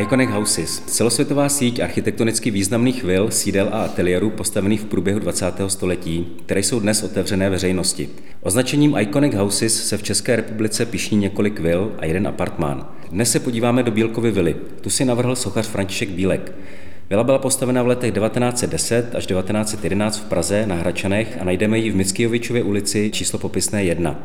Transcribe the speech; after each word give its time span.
Iconic 0.00 0.30
Houses, 0.30 0.80
celosvětová 0.80 1.48
síť 1.48 1.80
architektonicky 1.80 2.50
významných 2.50 3.04
vil, 3.04 3.30
sídel 3.30 3.68
a 3.72 3.84
ateliérů 3.84 4.30
postavených 4.30 4.80
v 4.80 4.84
průběhu 4.84 5.18
20. 5.18 5.54
století, 5.66 6.26
které 6.46 6.62
jsou 6.62 6.80
dnes 6.80 7.02
otevřené 7.02 7.50
veřejnosti. 7.50 8.08
Označením 8.40 8.96
Iconic 8.98 9.34
Houses 9.34 9.88
se 9.88 9.96
v 9.96 10.02
České 10.02 10.36
republice 10.36 10.86
pišní 10.86 11.18
několik 11.18 11.60
vil 11.60 11.92
a 11.98 12.06
jeden 12.06 12.26
apartmán. 12.26 12.88
Dnes 13.10 13.32
se 13.32 13.40
podíváme 13.40 13.82
do 13.82 13.90
Bílkovy 13.90 14.30
vily. 14.30 14.56
Tu 14.80 14.90
si 14.90 15.04
navrhl 15.04 15.36
sochař 15.36 15.66
František 15.68 16.10
Bílek. 16.10 16.52
Vila 17.10 17.24
byla 17.24 17.38
postavena 17.38 17.82
v 17.82 17.86
letech 17.86 18.14
1910 18.14 19.14
až 19.14 19.26
1911 19.26 20.18
v 20.18 20.24
Praze 20.24 20.66
na 20.66 20.74
Hračanech 20.74 21.38
a 21.40 21.44
najdeme 21.44 21.78
ji 21.78 21.90
v 21.90 21.96
Mickijovičově 21.96 22.62
ulici 22.62 23.10
číslo 23.10 23.38
popisné 23.38 23.84
1. 23.84 24.22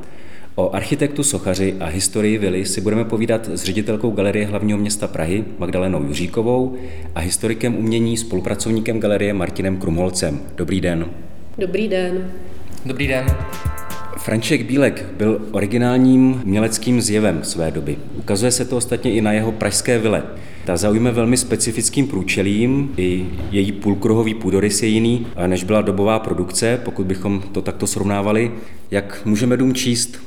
O 0.56 0.76
architektu, 0.76 1.24
sochaři 1.24 1.76
a 1.80 1.86
historii 1.86 2.38
vily 2.38 2.66
si 2.66 2.82
budeme 2.82 3.06
povídat 3.06 3.48
s 3.48 3.64
ředitelkou 3.64 4.12
Galerie 4.12 4.46
hlavního 4.46 4.78
města 4.78 5.08
Prahy 5.08 5.46
Magdalenou 5.60 6.04
Juříkovou 6.04 6.78
a 7.16 7.20
historikem 7.20 7.76
umění, 7.76 8.18
spolupracovníkem 8.18 9.00
galerie 9.00 9.34
Martinem 9.34 9.78
Krumholcem. 9.78 10.40
Dobrý 10.56 10.82
den. 10.82 11.06
Dobrý 11.58 11.88
den. 11.88 12.32
Dobrý 12.86 13.08
den. 13.08 13.26
František 14.18 14.66
Bílek 14.66 15.06
byl 15.18 15.42
originálním 15.52 16.42
měleckým 16.46 17.02
zjevem 17.02 17.44
své 17.44 17.72
doby. 17.72 17.98
Ukazuje 18.16 18.52
se 18.52 18.66
to 18.66 18.78
ostatně 18.78 19.14
i 19.14 19.22
na 19.22 19.32
jeho 19.32 19.52
pražské 19.52 20.00
vile. 20.00 20.24
Ta 20.66 20.78
zaujme 20.78 21.12
velmi 21.12 21.38
specifickým 21.38 22.08
průčelím, 22.08 22.94
i 22.98 23.26
její 23.52 23.72
půlkruhový 23.72 24.34
půdorys 24.34 24.84
je 24.84 24.90
jiný, 24.90 25.28
než 25.48 25.64
byla 25.64 25.82
dobová 25.82 26.20
produkce, 26.20 26.80
pokud 26.86 27.06
bychom 27.06 27.42
to 27.42 27.62
takto 27.62 27.88
srovnávali. 27.88 28.52
Jak 28.92 29.22
můžeme 29.26 29.58
dům 29.58 29.74
číst? 29.74 30.20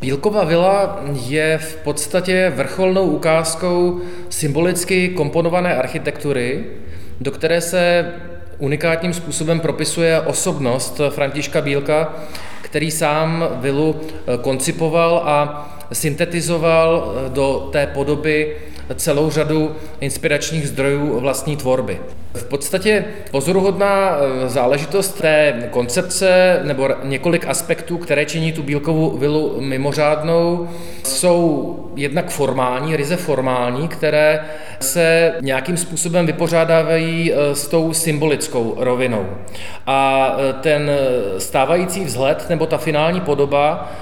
Bílkova 0.00 0.44
vila 0.44 1.04
je 1.26 1.58
v 1.58 1.76
podstatě 1.76 2.52
vrcholnou 2.56 3.06
ukázkou 3.10 4.00
symbolicky 4.28 5.08
komponované 5.08 5.76
architektury, 5.76 6.64
do 7.20 7.30
které 7.30 7.60
se 7.60 8.12
unikátním 8.58 9.14
způsobem 9.14 9.60
propisuje 9.60 10.20
osobnost 10.20 11.00
Františka 11.10 11.60
Bílka, 11.60 12.14
který 12.62 12.90
sám 12.90 13.44
vilu 13.60 14.00
eh, 14.00 14.38
koncipoval 14.38 15.22
a 15.24 15.68
syntetizoval 15.92 17.14
eh, 17.26 17.30
do 17.30 17.68
té 17.72 17.86
podoby 17.86 18.56
celou 18.94 19.30
řadu 19.30 19.76
inspiračních 20.00 20.68
zdrojů 20.68 21.20
vlastní 21.20 21.56
tvorby. 21.56 22.00
V 22.34 22.44
podstatě 22.44 23.04
pozoruhodná 23.30 24.16
eh, 24.16 24.48
záležitost 24.48 25.20
té 25.20 25.68
koncepce 25.70 26.60
nebo 26.62 26.88
několik 27.04 27.46
aspektů, 27.48 27.98
které 27.98 28.24
činí 28.24 28.52
tu 28.52 28.62
Bílkovou 28.62 29.18
vilu 29.18 29.60
mimořádnou, 29.60 30.68
jsou 31.04 31.76
jednak 31.96 32.30
formální, 32.30 32.96
ryze 32.96 33.16
formální, 33.16 33.88
které 33.88 34.40
se 34.80 35.32
nějakým 35.40 35.76
způsobem 35.76 36.26
vypořádávají 36.26 37.32
eh, 37.32 37.54
s 37.54 37.68
tou 37.68 37.92
symbolickou 37.92 38.74
rovinou. 38.78 39.26
A 39.86 40.30
eh, 40.38 40.52
ten 40.52 40.90
stávající 41.38 42.04
vzhled 42.04 42.46
nebo 42.48 42.66
ta 42.66 42.78
finální 42.78 43.20
podoba, 43.20 43.92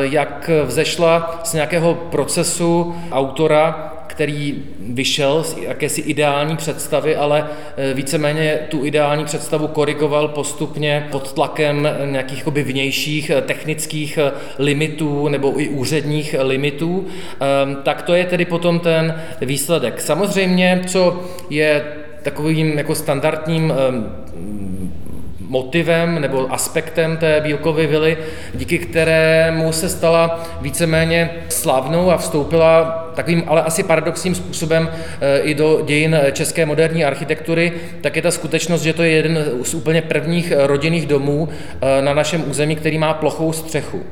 jak 0.00 0.50
vzešla 0.64 1.40
z 1.44 1.52
nějakého 1.52 1.94
procesu 1.94 2.94
autora, 3.12 3.97
který 4.08 4.62
vyšel 4.80 5.42
z 5.42 5.56
jakési 5.58 6.00
ideální 6.00 6.56
představy, 6.56 7.16
ale 7.16 7.46
e, 7.76 7.94
víceméně 7.94 8.58
tu 8.68 8.84
ideální 8.84 9.24
představu 9.24 9.68
korigoval 9.68 10.28
postupně 10.28 11.08
pod 11.10 11.32
tlakem 11.32 11.88
nějakých 12.04 12.46
vnějších 12.46 13.30
e, 13.30 13.42
technických 13.42 14.18
e, 14.18 14.32
limitů 14.58 15.28
nebo 15.28 15.60
i 15.60 15.68
úředních 15.68 16.34
limitů, 16.38 17.06
tak 17.82 18.02
to 18.02 18.14
je 18.14 18.24
tedy 18.24 18.44
potom 18.44 18.80
ten 18.80 19.22
výsledek. 19.40 20.00
Samozřejmě, 20.00 20.82
co 20.86 21.22
je 21.50 21.84
takovým 22.22 22.78
jako 22.78 22.94
standardním 22.94 23.72
motivem 25.48 26.20
nebo 26.20 26.52
aspektem 26.52 27.16
té 27.16 27.40
Bílkovy 27.40 27.86
vily, 27.86 28.16
díky 28.54 28.78
kterému 28.78 29.72
se 29.72 29.88
stala 29.88 30.44
víceméně 30.60 31.30
slavnou 31.48 32.10
a 32.10 32.16
vstoupila 32.16 33.04
takovým 33.14 33.42
ale 33.46 33.62
asi 33.62 33.82
paradoxním 33.82 34.34
způsobem 34.34 34.90
eh, 34.92 35.40
i 35.40 35.54
do 35.54 35.80
dějin 35.86 36.16
české 36.32 36.66
moderní 36.66 37.04
architektury, 37.04 37.72
tak 38.00 38.16
je 38.16 38.22
ta 38.22 38.30
skutečnost, 38.30 38.82
že 38.82 38.92
to 38.92 39.02
je 39.02 39.10
jeden 39.10 39.44
z 39.62 39.74
úplně 39.74 40.02
prvních 40.02 40.52
rodinných 40.56 41.06
domů 41.06 41.48
eh, 41.48 42.02
na 42.02 42.14
našem 42.14 42.50
území, 42.50 42.76
který 42.76 42.98
má 42.98 43.14
plochou 43.14 43.52
střechu 43.52 44.02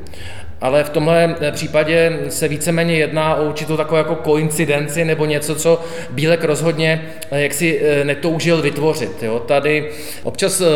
ale 0.61 0.85
v 0.85 0.91
tomhle 0.91 1.37
případě 1.51 2.19
se 2.29 2.49
víceméně 2.49 2.95
jedná 2.95 3.35
o 3.35 3.45
určitou 3.45 3.77
takovou 3.77 3.99
jako 3.99 4.15
koincidenci 4.15 5.05
nebo 5.05 5.25
něco, 5.25 5.55
co 5.55 5.81
Bílek 6.11 6.45
rozhodně 6.45 7.03
eh, 7.31 7.43
jaksi 7.43 7.81
eh, 7.83 8.05
netoužil 8.05 8.63
vytvořit. 8.63 9.23
Jo. 9.23 9.39
Tady 9.39 9.91
občas, 10.23 10.61
eh, 10.61 10.67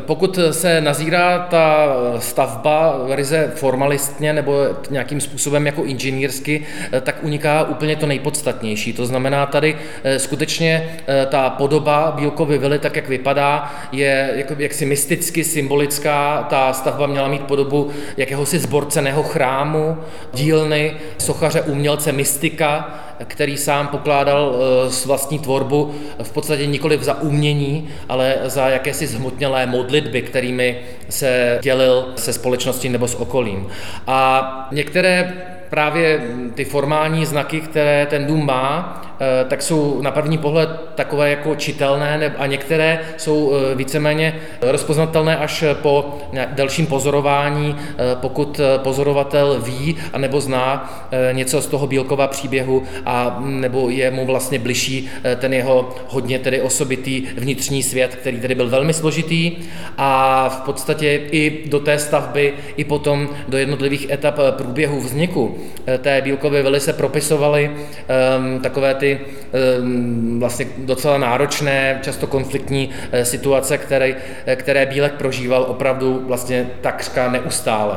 pokud 0.00 0.38
se 0.50 0.80
nazírá 0.80 1.38
ta 1.38 1.96
stavba 2.18 3.00
ryze 3.10 3.52
formalistně 3.54 4.32
nebo 4.32 4.52
nějakým 4.90 5.20
způsobem 5.20 5.66
jako 5.66 5.84
inženýrsky, 5.84 6.66
tak 7.00 7.16
uniká 7.22 7.62
úplně 7.62 7.96
to 7.96 8.06
nejpodstatnější. 8.06 8.92
To 8.92 9.06
znamená, 9.06 9.46
tady 9.46 9.76
skutečně 10.16 10.96
ta 11.28 11.50
podoba 11.50 12.12
Bílkovy 12.16 12.58
vily, 12.58 12.78
tak 12.78 12.96
jak 12.96 13.08
vypadá, 13.08 13.72
je 13.92 14.44
jaksi 14.58 14.86
mysticky 14.86 15.44
symbolická. 15.44 16.46
Ta 16.50 16.72
stavba 16.72 17.06
měla 17.06 17.28
mít 17.28 17.42
podobu 17.42 17.90
jakéhosi 18.16 18.58
zborceného 18.58 19.22
chrámu, 19.30 19.96
dílny 20.34 20.94
sochaře 21.18 21.60
umělce 21.60 22.12
mystika, 22.12 23.00
který 23.24 23.56
sám 23.56 23.88
pokládal 23.88 24.54
eh, 24.54 24.90
s 24.90 25.06
vlastní 25.06 25.38
tvorbu 25.38 25.94
v 26.22 26.32
podstatě 26.32 26.66
nikoli 26.66 26.98
za 27.00 27.20
umění, 27.20 27.88
ale 28.08 28.36
za 28.44 28.68
jakési 28.68 29.06
zhmotnělé 29.06 29.66
modlitby, 29.66 30.22
kterými 30.22 30.78
se 31.08 31.58
dělil 31.62 32.12
se 32.16 32.32
společností 32.32 32.88
nebo 32.88 33.08
s 33.08 33.14
okolím. 33.14 33.68
A 34.06 34.68
některé 34.72 35.32
právě 35.70 36.20
ty 36.54 36.64
formální 36.64 37.26
znaky, 37.26 37.60
které 37.60 38.06
ten 38.06 38.26
dům 38.26 38.46
má, 38.46 39.02
tak 39.48 39.62
jsou 39.62 40.02
na 40.02 40.10
první 40.10 40.38
pohled 40.38 40.70
takové 40.94 41.30
jako 41.30 41.54
čitelné 41.54 42.34
a 42.38 42.46
některé 42.46 43.00
jsou 43.16 43.52
eh, 43.52 43.74
víceméně 43.74 44.40
rozpoznatelné 44.60 45.36
až 45.36 45.64
po 45.72 46.18
dalším 46.52 46.86
pozorování, 46.86 47.76
eh, 47.78 47.94
pokud 48.14 48.60
pozorovatel 48.76 49.60
ví 49.60 49.96
a 50.12 50.18
nebo 50.18 50.40
zná 50.40 50.92
něco 51.32 51.60
z 51.60 51.66
toho 51.66 51.86
Bílkova 51.86 52.26
příběhu 52.26 52.82
a 53.06 53.42
nebo 53.44 53.90
je 53.90 54.10
mu 54.10 54.26
vlastně 54.26 54.58
bližší 54.58 55.08
ten 55.36 55.52
jeho 55.52 55.94
hodně 56.08 56.38
tedy 56.38 56.60
osobitý 56.60 57.22
vnitřní 57.36 57.82
svět, 57.82 58.16
který 58.16 58.40
tedy 58.40 58.54
byl 58.54 58.68
velmi 58.68 58.92
složitý 58.92 59.56
a 59.98 60.48
v 60.48 60.60
podstatě 60.60 61.20
i 61.30 61.68
do 61.68 61.80
té 61.80 61.98
stavby, 61.98 62.54
i 62.76 62.84
potom 62.84 63.28
do 63.48 63.58
jednotlivých 63.58 64.10
etap 64.10 64.38
průběhu 64.56 65.00
vzniku 65.00 65.58
Eh, 65.94 65.98
té 65.98 66.22
bílkové 66.22 66.62
vily 66.62 66.80
se 66.80 66.92
propisovaly 66.92 67.70
um, 67.70 68.60
takové 68.60 68.94
ty 68.94 69.09
um, 69.18 70.40
vlastně 70.40 70.66
docela 70.78 71.18
náročné, 71.18 71.98
často 72.02 72.26
konfliktní 72.26 72.88
uh, 72.88 73.20
situace, 73.22 73.78
které, 73.78 74.16
které 74.56 74.86
Bílek 74.86 75.12
prožíval 75.12 75.62
opravdu 75.62 76.22
vlastně 76.26 76.70
takřka 76.80 77.30
neustále. 77.30 77.96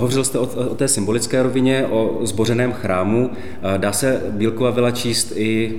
Hovořil 0.00 0.24
jste 0.24 0.38
o, 0.38 0.46
o 0.46 0.74
té 0.74 0.88
symbolické 0.88 1.42
rovině, 1.42 1.86
o 1.86 2.20
zbořeném 2.22 2.72
chrámu. 2.72 3.30
Dá 3.76 3.92
se 3.92 4.22
Bílkova 4.30 4.70
vila 4.70 4.90
číst 4.90 5.32
i 5.36 5.74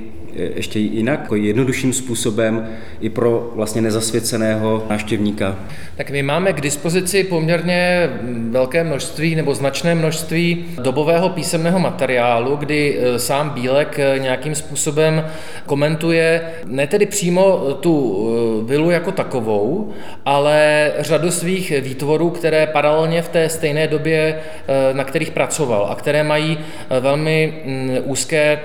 ještě 0.56 0.80
jinak, 0.80 1.20
jako 1.20 1.36
jednodušším 1.36 1.94
způsobem 1.94 2.68
i 3.02 3.10
pro 3.10 3.52
vlastně 3.56 3.82
nezasvěceného 3.82 4.86
návštěvníka? 4.90 5.56
Tak 5.96 6.12
my 6.12 6.24
máme 6.24 6.54
k 6.54 6.62
dispozici 6.62 7.24
poměrně 7.24 8.10
velké 8.50 8.84
množství 8.84 9.36
nebo 9.36 9.56
značné 9.56 9.96
množství 9.96 10.66
dobového 10.82 11.30
písemného 11.30 11.80
materiálu, 11.80 12.56
kdy 12.56 13.00
e, 13.00 13.20
sám 13.20 13.50
Bílek 13.50 14.00
e, 14.00 14.20
nějakým 14.20 14.56
způsobem 14.56 15.26
komentuje 15.66 16.42
ne 16.66 16.88
tedy 16.88 17.06
přímo 17.06 17.58
tu 17.80 18.28
e, 18.64 18.66
vilu 18.72 18.92
jako 18.92 19.12
takovou, 19.12 19.94
ale 20.26 20.92
řadu 21.00 21.32
svých 21.32 21.82
výtvorů, 21.82 22.30
které 22.30 22.68
paralelně 22.68 23.22
v 23.22 23.30
té 23.30 23.50
stejné 23.50 23.88
době 23.88 24.07
době, 24.08 24.40
na 24.94 25.04
kterých 25.04 25.32
pracoval 25.32 25.88
a 25.92 25.96
které 25.96 26.24
mají 26.24 26.58
velmi 27.00 27.54
mm, 27.66 27.98
úzké 28.04 28.60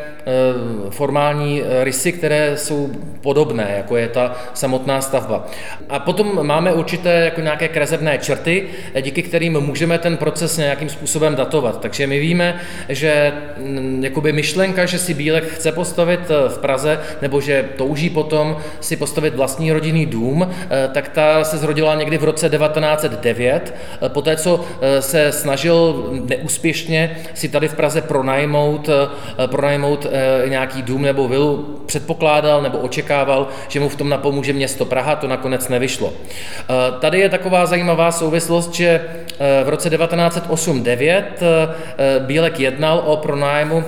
formální 0.90 1.62
rysy, 1.82 2.12
které 2.12 2.56
jsou 2.56 2.90
podobné, 3.20 3.74
jako 3.76 3.96
je 3.96 4.08
ta 4.08 4.36
samotná 4.54 5.00
stavba. 5.00 5.46
A 5.88 5.98
potom 5.98 6.46
máme 6.46 6.72
určité 6.72 7.10
jako 7.10 7.40
nějaké 7.40 7.68
krezebné 7.68 8.18
črty, 8.18 8.64
díky 9.00 9.22
kterým 9.22 9.60
můžeme 9.60 9.98
ten 9.98 10.16
proces 10.16 10.56
nějakým 10.56 10.88
způsobem 10.88 11.34
datovat. 11.34 11.80
Takže 11.80 12.06
my 12.06 12.20
víme, 12.20 12.60
že 12.88 13.32
mm, 13.56 14.04
jakoby 14.04 14.32
myšlenka, 14.32 14.86
že 14.86 14.98
si 14.98 15.14
Bílek 15.14 15.44
chce 15.44 15.72
postavit 15.72 16.20
v 16.48 16.58
Praze, 16.58 17.00
nebo 17.22 17.40
že 17.40 17.68
touží 17.76 18.10
potom 18.10 18.56
si 18.80 18.96
postavit 18.96 19.34
vlastní 19.34 19.72
rodinný 19.72 20.06
dům, 20.06 20.50
tak 20.92 21.08
ta 21.08 21.44
se 21.44 21.58
zrodila 21.58 21.94
někdy 21.94 22.18
v 22.18 22.24
roce 22.24 22.48
1909, 22.48 23.74
poté 24.08 24.36
co 24.36 24.64
se 25.00 25.32
snažil 25.32 26.10
neúspěšně 26.28 27.16
si 27.34 27.48
tady 27.48 27.68
v 27.68 27.74
Praze 27.74 28.00
pronajmout, 28.00 28.90
pronajmout 29.46 30.06
nějaký 30.48 30.82
dům 30.82 31.02
nebo 31.02 31.28
vilu, 31.28 31.80
předpokládal 31.86 32.62
nebo 32.62 32.78
očekával, 32.78 33.48
že 33.68 33.80
mu 33.80 33.88
v 33.88 33.96
tom 33.96 34.08
napomůže 34.08 34.52
město 34.52 34.84
Praha, 34.84 35.16
to 35.16 35.28
nakonec 35.28 35.68
nevyšlo. 35.68 36.12
Tady 37.00 37.20
je 37.20 37.28
taková 37.28 37.66
zajímavá 37.66 38.12
souvislost, 38.12 38.74
že 38.74 39.04
v 39.64 39.68
roce 39.68 39.90
1908-9 39.90 41.22
Bílek 42.18 42.60
jednal 42.60 43.02
o 43.06 43.16
pronájmu 43.16 43.84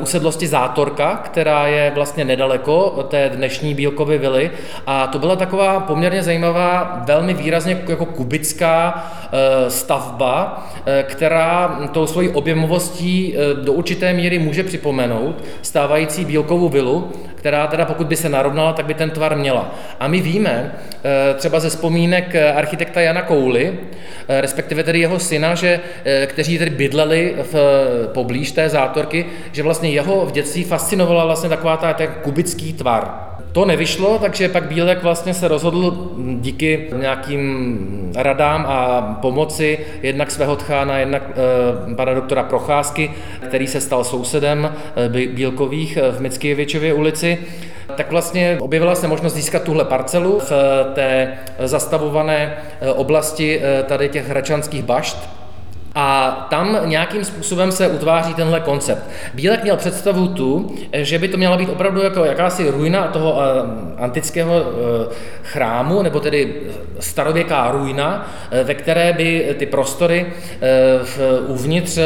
usedlosti 0.00 0.46
Zátorka, 0.46 1.16
která 1.16 1.66
je 1.66 1.92
vlastně 1.94 2.24
nedaleko 2.24 3.06
té 3.08 3.28
dnešní 3.28 3.74
Bílkovy 3.74 4.18
vily. 4.18 4.50
A 4.86 5.06
to 5.06 5.18
byla 5.18 5.36
taková 5.36 5.80
poměrně 5.80 6.22
zajímavá, 6.22 7.02
velmi 7.06 7.34
výrazně 7.34 7.82
jako 7.88 8.06
kubická 8.06 9.04
stavba, 9.68 10.66
která 11.02 11.80
tou 11.92 12.06
svojí 12.06 12.28
objemovostí 12.28 13.34
do 13.62 13.72
určité 13.72 14.12
míry 14.12 14.38
může 14.38 14.62
připomenout 14.64 15.36
stávající 15.62 16.24
Bílkovu 16.24 16.68
vilu, 16.68 17.10
která 17.42 17.66
teda 17.66 17.84
pokud 17.84 18.06
by 18.06 18.16
se 18.16 18.28
narovnala, 18.28 18.72
tak 18.72 18.86
by 18.86 18.94
ten 18.94 19.10
tvar 19.10 19.36
měla. 19.36 19.74
A 20.00 20.08
my 20.08 20.20
víme 20.20 20.72
eh, 21.04 21.34
třeba 21.34 21.60
ze 21.60 21.68
vzpomínek 21.68 22.36
architekta 22.54 23.00
Jana 23.00 23.22
Kouly, 23.22 23.78
eh, 24.28 24.40
respektive 24.40 24.82
tedy 24.82 25.00
jeho 25.00 25.18
syna, 25.18 25.54
že, 25.54 25.80
eh, 26.04 26.26
kteří 26.26 26.58
tedy 26.58 26.70
bydleli 26.70 27.34
v 27.52 27.54
poblíž 28.14 28.52
té 28.52 28.68
zátorky, 28.68 29.26
že 29.52 29.62
vlastně 29.62 29.90
jeho 29.90 30.26
v 30.26 30.32
dětství 30.32 30.64
fascinovala 30.64 31.24
vlastně 31.24 31.48
taková 31.48 31.76
ta, 31.76 31.92
ten 31.92 32.08
kubický 32.22 32.72
tvar. 32.72 33.31
To 33.52 33.64
nevyšlo, 33.64 34.18
takže 34.18 34.48
pak 34.48 34.64
Bílek 34.64 35.02
vlastně 35.02 35.34
se 35.34 35.48
rozhodl 35.48 36.10
díky 36.40 36.88
nějakým 36.96 38.12
radám 38.16 38.66
a 38.68 39.00
pomoci 39.22 39.78
jednak 40.02 40.30
svého 40.30 40.56
tchána, 40.56 40.98
jednak 40.98 41.22
e, 41.30 41.94
pana 41.94 42.14
doktora 42.14 42.42
Procházky, 42.42 43.10
který 43.48 43.66
se 43.66 43.80
stal 43.80 44.04
sousedem 44.04 44.72
e, 44.96 45.08
Bílkových 45.08 45.98
v 46.10 46.20
Mickijevičově 46.20 46.94
ulici, 46.94 47.38
tak 47.96 48.10
vlastně 48.10 48.56
objevila 48.60 48.94
se 48.94 49.08
možnost 49.08 49.34
získat 49.34 49.62
tuhle 49.62 49.84
parcelu 49.84 50.38
v 50.38 50.52
té 50.94 51.38
zastavované 51.58 52.56
oblasti 52.94 53.60
tady 53.86 54.08
těch 54.08 54.28
hračanských 54.28 54.82
bašt, 54.82 55.41
a 55.94 56.30
tam 56.50 56.78
nějakým 56.84 57.24
způsobem 57.24 57.72
se 57.72 57.88
utváří 57.88 58.34
tenhle 58.34 58.60
koncept. 58.60 59.02
Bílek 59.34 59.62
měl 59.62 59.76
představu 59.76 60.28
tu, 60.28 60.74
že 60.92 61.18
by 61.18 61.28
to 61.28 61.36
měla 61.36 61.56
být 61.56 61.68
opravdu 61.68 62.02
jako 62.02 62.24
jakási 62.24 62.70
ruina 62.70 63.08
toho 63.08 63.40
eh, 63.40 64.02
antického 64.02 64.54
eh, 64.54 65.14
chrámu, 65.42 66.02
nebo 66.02 66.20
tedy 66.20 66.54
starověká 67.00 67.70
ruina, 67.70 68.30
eh, 68.50 68.64
ve 68.64 68.74
které 68.74 69.12
by 69.12 69.54
ty 69.58 69.66
prostory 69.66 70.26
uvnitř, 71.46 71.98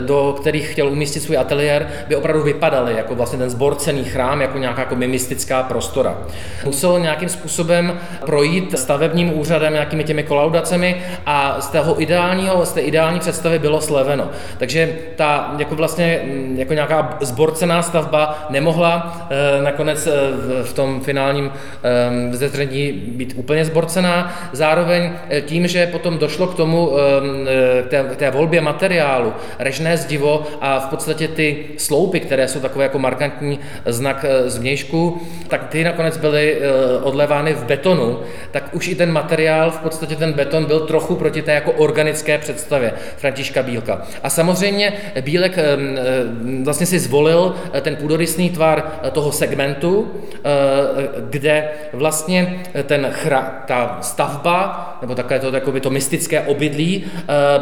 do 0.00 0.36
kterých 0.40 0.72
chtěl 0.72 0.88
umístit 0.88 1.20
svůj 1.20 1.36
ateliér, 1.36 1.88
by 2.08 2.16
opravdu 2.16 2.42
vypadaly 2.42 2.94
jako 2.96 3.14
vlastně 3.14 3.38
ten 3.38 3.50
zborcený 3.50 4.04
chrám, 4.04 4.40
jako 4.40 4.58
nějaká 4.58 4.80
jako 4.80 4.96
mimystická 4.96 5.62
prostora. 5.62 6.18
Musel 6.64 7.00
nějakým 7.00 7.28
způsobem 7.28 8.00
projít 8.26 8.78
stavebním 8.78 9.38
úřadem, 9.38 9.72
nějakými 9.72 10.04
těmi 10.04 10.22
kolaudacemi 10.22 11.02
a 11.26 11.60
z 11.60 11.68
toho 11.68 12.02
ideálního, 12.02 12.66
z 12.66 12.72
té 12.72 12.80
ideální 12.80 13.11
ideální 13.12 13.20
představy 13.20 13.58
bylo 13.58 13.80
sleveno. 13.80 14.30
Takže 14.58 14.96
ta 15.16 15.54
jako 15.58 15.74
vlastně 15.74 16.20
mm, 16.24 16.56
jako 16.58 16.74
nějaká 16.74 17.18
zborcená 17.20 17.82
stavba 17.82 18.46
nemohla 18.50 19.28
e, 19.30 19.62
nakonec 19.62 20.06
e, 20.06 20.10
v 20.62 20.72
tom 20.72 21.00
finálním 21.00 21.50
e, 21.50 22.30
vzezření 22.30 22.92
být 22.92 23.34
úplně 23.36 23.64
zborcená. 23.64 24.32
Zároveň 24.52 25.12
tím, 25.46 25.68
že 25.68 25.86
potom 25.86 26.18
došlo 26.18 26.46
k 26.46 26.54
tomu, 26.54 26.92
k 27.82 27.88
té, 27.88 28.04
k 28.12 28.16
té 28.16 28.30
volbě 28.30 28.60
materiálu, 28.60 29.32
režné 29.58 29.96
zdivo 29.96 30.46
a 30.60 30.78
v 30.80 30.86
podstatě 30.86 31.28
ty 31.28 31.64
sloupy, 31.76 32.20
které 32.20 32.48
jsou 32.48 32.60
takové 32.60 32.84
jako 32.84 32.98
markantní 32.98 33.58
znak 33.86 34.24
zvnějšku, 34.46 35.22
tak 35.48 35.68
ty 35.68 35.84
nakonec 35.84 36.16
byly 36.16 36.60
odlevány 37.02 37.54
v 37.54 37.64
betonu, 37.64 38.18
tak 38.50 38.74
už 38.74 38.88
i 38.88 38.94
ten 38.94 39.12
materiál, 39.12 39.70
v 39.70 39.78
podstatě 39.78 40.16
ten 40.16 40.32
beton 40.32 40.64
byl 40.64 40.80
trochu 40.80 41.14
proti 41.16 41.42
té 41.42 41.52
jako 41.52 41.72
organické 41.72 42.38
představě. 42.38 42.92
Františka 43.16 43.62
Bílka. 43.62 44.02
A 44.22 44.30
samozřejmě 44.30 44.92
Bílek 45.20 45.58
vlastně 46.64 46.86
si 46.86 46.98
zvolil 46.98 47.54
eh, 47.72 47.80
ten 47.80 47.96
půdorysný 47.96 48.50
tvar 48.50 48.82
eh, 49.02 49.10
toho 49.10 49.32
segmentu, 49.32 50.10
eh, 50.32 50.40
kde 51.30 51.68
vlastně 51.92 52.62
ten 52.84 53.06
chra, 53.10 53.62
ta 53.66 53.98
stavba, 54.00 54.98
nebo 55.00 55.14
takové 55.14 55.38
to, 55.38 55.52
takové 55.52 55.80
to 55.80 55.90
mystické 55.90 56.40
obydlí, 56.40 57.04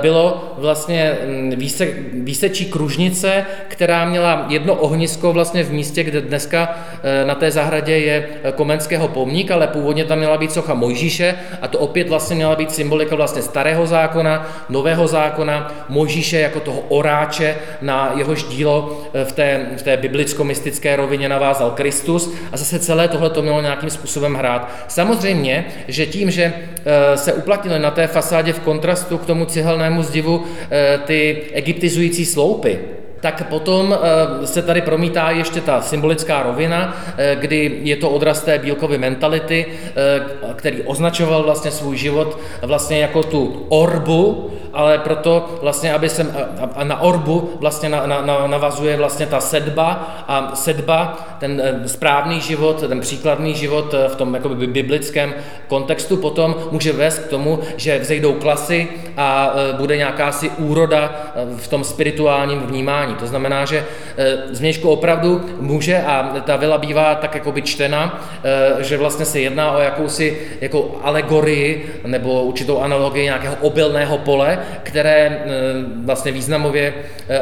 bylo 0.01 0.55
vlastně 0.59 1.19
mm, 1.27 1.51
výse, 1.57 1.89
výsečí 2.13 2.65
kružnice, 2.65 3.45
která 3.69 4.05
měla 4.05 4.47
jedno 4.49 4.75
ohnisko 4.75 5.33
vlastně 5.33 5.65
v 5.65 5.73
místě, 5.73 6.03
kde 6.03 6.21
dneska 6.21 6.79
na 7.27 7.35
té 7.35 7.51
zahradě 7.51 7.99
je 7.99 8.29
Komenského 8.55 9.09
pomník, 9.09 9.51
ale 9.51 9.67
původně 9.67 10.05
tam 10.05 10.19
měla 10.19 10.39
být 10.39 10.53
socha 10.53 10.75
Mojžíše 10.75 11.35
a 11.63 11.69
to 11.69 11.79
opět 11.79 12.09
vlastně 12.09 12.37
měla 12.37 12.57
být 12.57 12.73
symbolika 12.73 13.17
vlastně 13.17 13.43
starého 13.43 13.87
zákona, 13.87 14.47
nového 14.69 15.07
zákona, 15.07 15.30
zákona 15.31 15.87
Možíše 15.88 16.41
jako 16.41 16.61
toho 16.61 16.81
oráče, 16.88 17.56
na 17.82 18.12
jehož 18.17 18.44
dílo 18.44 19.03
eh, 19.15 19.25
v 19.25 19.32
té, 19.32 19.67
v 19.77 19.82
té 19.82 19.97
biblicko-mystické 19.97 20.97
rovině 20.97 21.29
navázal 21.29 21.71
Kristus 21.71 22.32
a 22.53 22.56
zase 22.56 22.79
celé 22.79 23.09
tohle 23.09 23.31
to 23.31 23.43
mělo 23.43 23.61
nějakým 23.61 23.91
způsobem 23.91 24.35
hrát. 24.35 24.71
Samozřejmě, 24.88 25.65
že 25.88 26.06
tím, 26.06 26.31
že 26.31 26.53
eh, 26.53 27.17
se 27.17 27.32
uplatnily 27.32 27.79
na 27.79 27.91
té 27.91 28.06
fasádě 28.06 28.53
v 28.53 28.61
kontrastu 28.61 29.19
k 29.19 29.27
tomu 29.27 29.44
cihelnému 29.44 30.03
zdivu 30.03 30.44
eh, 30.71 30.99
ty 31.06 31.43
egyptizující 31.53 32.27
sloupy, 32.27 32.79
tak 33.21 33.49
potom 33.49 33.99
se 34.44 34.62
tady 34.62 34.81
promítá 34.81 35.31
ještě 35.31 35.61
ta 35.61 35.81
symbolická 35.81 36.43
rovina, 36.43 36.97
kdy 37.35 37.81
je 37.82 37.97
to 37.97 38.11
odraz 38.11 38.43
té 38.43 38.59
bílkovy 38.59 38.99
mentality, 38.99 39.67
který 40.56 40.82
označoval 40.82 41.43
vlastně 41.43 41.71
svůj 41.71 41.97
život 41.97 42.38
vlastně 42.62 43.00
jako 43.00 43.23
tu 43.23 43.67
orbu, 43.69 44.50
ale 44.72 44.99
proto 44.99 45.58
vlastně, 45.62 45.94
aby 45.94 46.08
se, 46.08 46.26
a 46.76 46.84
na 46.84 47.00
orbu 47.00 47.50
vlastně 47.61 47.88
na, 47.88 48.06
na, 48.06 48.46
navazuje 48.46 48.96
vlastně 48.96 49.26
ta 49.26 49.40
sedba 49.40 50.14
a 50.28 50.50
sedba, 50.55 51.19
ten 51.40 51.62
správný 51.87 52.40
život, 52.40 52.81
ten 52.88 53.00
příkladný 53.00 53.55
život 53.55 53.94
v 54.08 54.17
tom 54.17 54.34
jakoby 54.34 54.67
biblickém 54.67 55.34
kontextu 55.69 56.17
potom 56.17 56.55
může 56.70 56.93
vést 56.93 57.19
k 57.19 57.28
tomu, 57.28 57.58
že 57.76 57.99
vzejdou 57.99 58.32
klasy 58.34 58.89
a 59.17 59.55
bude 59.77 59.96
nějaká 59.96 60.32
si 60.32 60.50
úroda 60.50 61.32
v 61.56 61.69
tom 61.69 61.84
spirituálním 61.84 62.60
vnímání. 62.60 63.15
To 63.15 63.27
znamená, 63.27 63.65
že 63.65 63.84
eh, 64.17 64.36
změšku 64.50 64.91
opravdu 64.91 65.41
může 65.60 65.98
a 65.98 66.41
ta 66.44 66.56
vila 66.56 66.79
bývá 66.79 67.15
tak 67.15 67.34
jako 67.34 67.53
by 67.53 67.62
čtena, 67.62 68.22
eh, 68.44 68.84
že 68.84 68.96
vlastně 68.96 69.24
se 69.24 69.41
jedná 69.41 69.72
o 69.72 69.79
jakousi 69.79 70.39
jako 70.60 71.00
alegorii 71.03 72.00
nebo 72.06 72.43
určitou 72.43 72.81
analogii 72.81 73.24
nějakého 73.24 73.56
obilného 73.60 74.19
pole, 74.19 74.58
které 74.82 75.26
eh, 75.26 75.48
vlastně 76.05 76.32
významově 76.32 76.94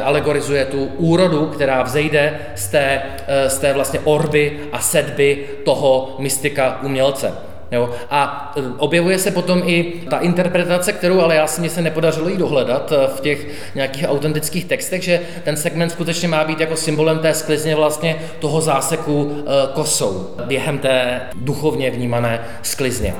alegorizuje 0.03 0.65
tu 0.65 0.85
úrodu, 0.85 1.45
která 1.45 1.83
vzejde 1.83 2.39
z 2.55 2.67
té, 2.67 3.01
z 3.47 3.57
té 3.57 3.73
vlastně 3.73 3.99
orby 4.03 4.59
a 4.71 4.79
sedby 4.79 5.45
toho 5.65 6.15
mystika 6.19 6.79
umělce. 6.83 7.31
Jo? 7.71 7.89
A 8.09 8.53
objevuje 8.77 9.19
se 9.19 9.31
potom 9.31 9.61
i 9.65 9.93
ta 10.09 10.17
interpretace, 10.17 10.93
kterou 10.93 11.21
ale 11.21 11.35
já 11.35 11.47
si 11.47 11.61
mi 11.61 11.69
se 11.69 11.81
nepodařilo 11.81 12.29
jí 12.29 12.37
dohledat 12.37 12.93
v 13.15 13.21
těch 13.21 13.47
nějakých 13.75 14.09
autentických 14.09 14.65
textech, 14.65 15.03
že 15.03 15.21
ten 15.43 15.57
segment 15.57 15.89
skutečně 15.89 16.27
má 16.27 16.43
být 16.43 16.59
jako 16.59 16.75
symbolem 16.75 17.19
té 17.19 17.33
sklizně 17.33 17.75
vlastně 17.75 18.15
toho 18.39 18.61
záseku 18.61 19.43
kosou 19.73 20.35
během 20.45 20.77
té 20.77 21.21
duchovně 21.35 21.91
vnímané 21.91 22.41
sklizně. 22.61 23.13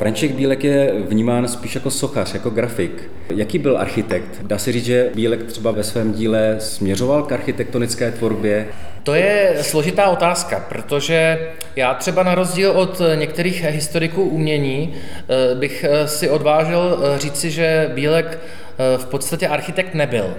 František 0.00 0.32
Bílek 0.32 0.64
je 0.64 0.92
vnímán 1.08 1.48
spíš 1.48 1.74
jako 1.74 1.90
sochař, 1.90 2.34
jako 2.34 2.50
grafik. 2.50 3.10
Jaký 3.34 3.58
byl 3.58 3.78
architekt? 3.78 4.42
Dá 4.42 4.58
se 4.58 4.72
říct, 4.72 4.84
že 4.84 5.10
Bílek 5.14 5.44
třeba 5.44 5.70
ve 5.70 5.82
svém 5.82 6.12
díle 6.12 6.56
směřoval 6.58 7.22
k 7.22 7.32
architektonické 7.32 8.10
tvorbě? 8.10 8.66
To 9.02 9.14
je 9.14 9.56
složitá 9.60 10.06
otázka, 10.06 10.66
protože 10.68 11.48
já 11.76 11.94
třeba 11.94 12.22
na 12.22 12.34
rozdíl 12.34 12.70
od 12.70 13.00
některých 13.14 13.64
historiků 13.64 14.22
umění 14.22 14.94
eh, 14.94 15.54
bych 15.54 15.84
eh, 15.88 16.08
si 16.08 16.30
odvážil 16.30 16.98
eh, 17.02 17.18
říci, 17.18 17.50
že 17.50 17.90
Bílek 17.94 18.38
v 18.96 19.06
podstatě 19.06 19.48
architekt 19.48 19.94
nebyl. 19.94 20.34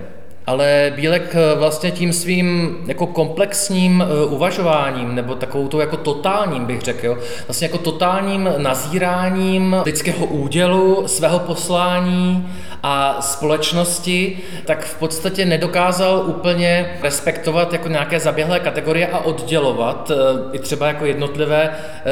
Ale 0.51 0.93
Bílek 0.95 1.35
vlastně 1.55 1.91
tím 1.91 2.13
svým 2.13 2.77
jako 2.87 3.07
komplexním 3.07 4.03
uvažováním, 4.29 5.15
nebo 5.15 5.35
takovou 5.35 5.67
to 5.67 5.79
jako 5.79 5.97
totálním 5.97 6.65
bych 6.65 6.81
řekl, 6.81 7.05
jo, 7.05 7.17
vlastně 7.47 7.65
jako 7.65 7.77
totálním 7.77 8.49
nazíráním 8.57 9.75
lidského 9.85 10.25
údělu, 10.25 11.03
svého 11.07 11.39
poslání 11.39 12.47
a 12.83 13.21
společnosti, 13.21 14.39
tak 14.65 14.85
v 14.85 14.99
podstatě 14.99 15.45
nedokázal 15.45 16.23
úplně 16.27 16.89
respektovat 17.01 17.73
jako 17.73 17.87
nějaké 17.89 18.19
zaběhlé 18.19 18.59
kategorie 18.59 19.07
a 19.07 19.19
oddělovat 19.19 20.11
eh, 20.11 20.15
i 20.55 20.59
třeba 20.59 20.87
jako 20.87 21.05
jednotlivé 21.05 21.69
eh, 21.69 22.03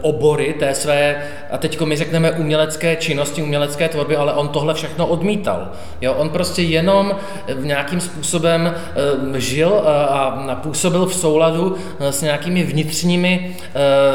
obory 0.00 0.54
té 0.58 0.74
své, 0.74 1.22
a 1.50 1.58
teď 1.58 1.80
my 1.80 1.96
řekneme 1.96 2.32
umělecké 2.32 2.96
činnosti, 2.96 3.42
umělecké 3.42 3.88
tvorby, 3.88 4.16
ale 4.16 4.32
on 4.32 4.48
tohle 4.48 4.74
všechno 4.74 5.06
odmítal. 5.06 5.68
Jo, 6.00 6.14
on 6.14 6.30
prostě 6.30 6.62
jenom 6.62 7.16
v 7.54 7.66
nějakým 7.88 8.00
způsobem 8.00 8.74
eh, 8.74 9.40
žil 9.40 9.82
a 9.86 10.60
působil 10.62 11.06
v 11.06 11.14
souladu 11.14 11.76
s 12.00 12.22
nějakými 12.22 12.62
vnitřními 12.62 13.56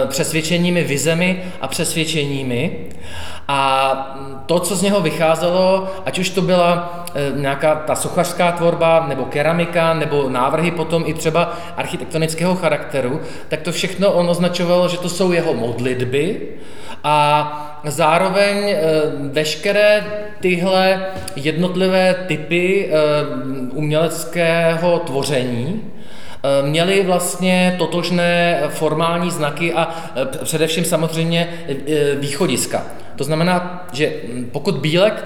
přesvědčeními, 0.08 0.84
vizemi 0.84 1.44
a 1.62 1.68
přesvědčeními. 1.68 2.78
A 3.48 3.64
to, 4.46 4.60
co 4.60 4.76
z 4.76 4.82
něho 4.82 5.02
vycházelo, 5.02 5.88
ať 6.06 6.20
už 6.20 6.30
to 6.30 6.42
byla 6.42 7.06
nějaká 7.36 7.76
ta 7.76 7.96
sochařská 7.96 8.52
tvorba, 8.52 9.06
nebo 9.08 9.26
keramika, 9.26 9.94
nebo 9.94 10.30
návrhy 10.30 10.72
potom 10.72 11.04
i 11.06 11.14
třeba 11.14 11.54
architektonického 11.78 12.56
charakteru, 12.56 13.22
tak 13.48 13.62
to 13.62 13.72
všechno 13.72 14.12
on 14.12 14.30
označoval, 14.30 14.88
že 14.88 14.98
to 14.98 15.10
jsou 15.10 15.32
jeho 15.32 15.54
modlitby 15.54 16.42
a 17.04 17.80
zároveň 17.84 18.76
veškeré 19.32 20.04
tyhle 20.44 21.06
jednotlivé 21.36 22.16
typy 22.28 22.90
e, 22.90 22.92
uměleckého 23.74 25.00
tvoření 25.00 25.82
měly 26.62 27.04
vlastně 27.04 27.76
totožné 27.78 28.64
formální 28.70 29.32
znaky 29.32 29.74
a 29.74 29.96
především 30.44 30.86
samozřejmě 30.86 31.50
východiska. 32.20 32.84
To 33.16 33.24
znamená, 33.24 33.88
že 33.94 34.12
pokud 34.52 34.76
Bílek 34.76 35.26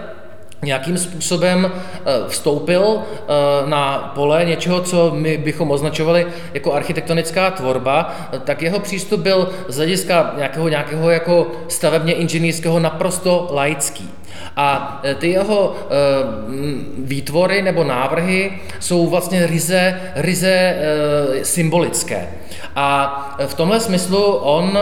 nějakým 0.64 0.98
způsobem 0.98 1.72
eh, 1.72 2.02
vstoupil 2.28 3.00
eh, 3.00 3.24
na 3.70 4.12
pole 4.16 4.46
něčeho, 4.46 4.82
co 4.82 5.12
my 5.16 5.38
bychom 5.38 5.72
označovali 5.72 6.28
jako 6.54 6.74
architektonická 6.74 7.52
tvorba, 7.52 8.16
tak 8.44 8.62
jeho 8.62 8.80
přístup 8.80 9.20
byl 9.20 9.50
z 9.68 9.76
hlediska 9.76 10.34
nějakého, 10.38 10.70
nějakého 10.70 11.10
jako 11.10 11.48
stavebně 11.68 12.14
inženýrského 12.14 12.80
naprosto 12.80 13.50
laický. 13.52 14.10
A 14.58 15.00
eh, 15.04 15.16
ty 15.16 15.30
jeho 15.30 15.76
výtvory 16.98 17.62
nebo 17.62 17.84
návrhy 17.84 18.52
jsou 18.80 19.08
vlastně 19.08 19.48
ryze, 19.48 20.02
ryze 20.16 20.76
symbolické. 21.44 22.28
A 22.76 23.38
v 23.48 23.54
tomhle 23.54 23.80
smyslu 23.80 24.24
on, 24.36 24.80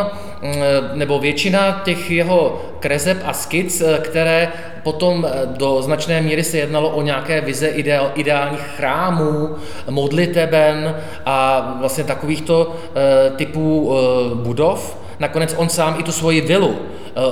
nebo 0.93 1.19
většina 1.19 1.81
těch 1.85 2.11
jeho 2.11 2.61
kreseb 2.79 3.17
a 3.25 3.33
skic, 3.33 3.83
které 4.01 4.51
potom 4.83 5.27
do 5.45 5.81
značné 5.81 6.21
míry 6.21 6.43
se 6.43 6.57
jednalo 6.57 6.89
o 6.89 7.01
nějaké 7.01 7.41
vize 7.41 7.67
ideál, 7.67 8.11
ideálních 8.15 8.67
chrámů, 8.77 9.55
modliteben 9.89 10.95
a 11.25 11.75
vlastně 11.79 12.03
takovýchto 12.03 12.75
typů 13.35 13.93
budov. 14.33 14.97
Nakonec 15.19 15.55
on 15.57 15.69
sám 15.69 15.95
i 15.99 16.03
tu 16.03 16.11
svoji 16.11 16.41
vilu 16.41 16.75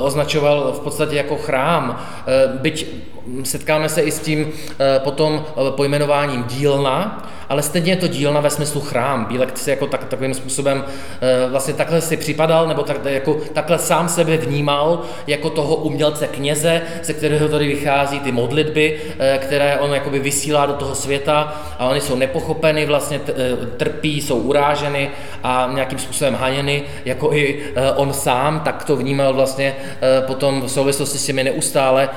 označoval 0.01 0.71
v 0.71 0.79
podstatě 0.79 1.15
jako 1.15 1.35
chrám, 1.35 2.05
byť 2.61 2.87
setkáme 3.43 3.89
se 3.89 4.01
i 4.01 4.11
s 4.11 4.19
tím 4.19 4.51
potom 5.03 5.45
pojmenováním 5.75 6.43
dílna, 6.43 7.23
ale 7.49 7.61
stejně 7.61 7.91
je 7.91 7.95
to 7.95 8.07
dílna 8.07 8.39
ve 8.39 8.49
smyslu 8.49 8.81
chrám. 8.81 9.25
Bílek 9.25 9.57
si 9.57 9.69
jako 9.69 9.87
tak, 9.87 10.03
takovým 10.03 10.33
způsobem 10.33 10.83
eh, 11.21 11.49
vlastně 11.49 11.73
takhle 11.73 12.01
si 12.01 12.17
připadal, 12.17 12.67
nebo 12.67 12.83
tak, 12.83 13.05
jako, 13.05 13.37
takhle 13.53 13.79
sám 13.79 14.09
sebe 14.09 14.37
vnímal 14.37 15.01
jako 15.27 15.49
toho 15.49 15.75
umělce 15.75 16.27
kněze, 16.27 16.81
ze 17.03 17.13
kterého 17.13 17.47
tady 17.47 17.67
vychází 17.67 18.19
ty 18.19 18.31
modlitby, 18.31 18.99
eh, 19.19 19.39
které 19.41 19.79
on 19.79 19.93
jakoby 19.93 20.19
vysílá 20.19 20.65
do 20.65 20.73
toho 20.73 20.95
světa 20.95 21.61
a 21.79 21.87
oni 21.87 22.01
jsou 22.01 22.15
nepochopeny, 22.15 22.85
vlastně 22.85 23.21
eh, 23.27 23.33
trpí, 23.77 24.21
jsou 24.21 24.37
uráženy 24.37 25.09
a 25.43 25.69
nějakým 25.73 25.99
způsobem 25.99 26.35
haněny, 26.35 26.83
jako 27.05 27.33
i 27.33 27.63
on 27.95 28.13
sám, 28.13 28.59
tak 28.59 28.83
to 28.83 28.95
vnímal 28.95 29.33
vlastně 29.33 29.72
potom 30.27 30.61
v 30.61 30.71
souvislosti 30.71 31.17
s 31.17 31.25
těmi 31.25 31.43
neustále 31.43 32.09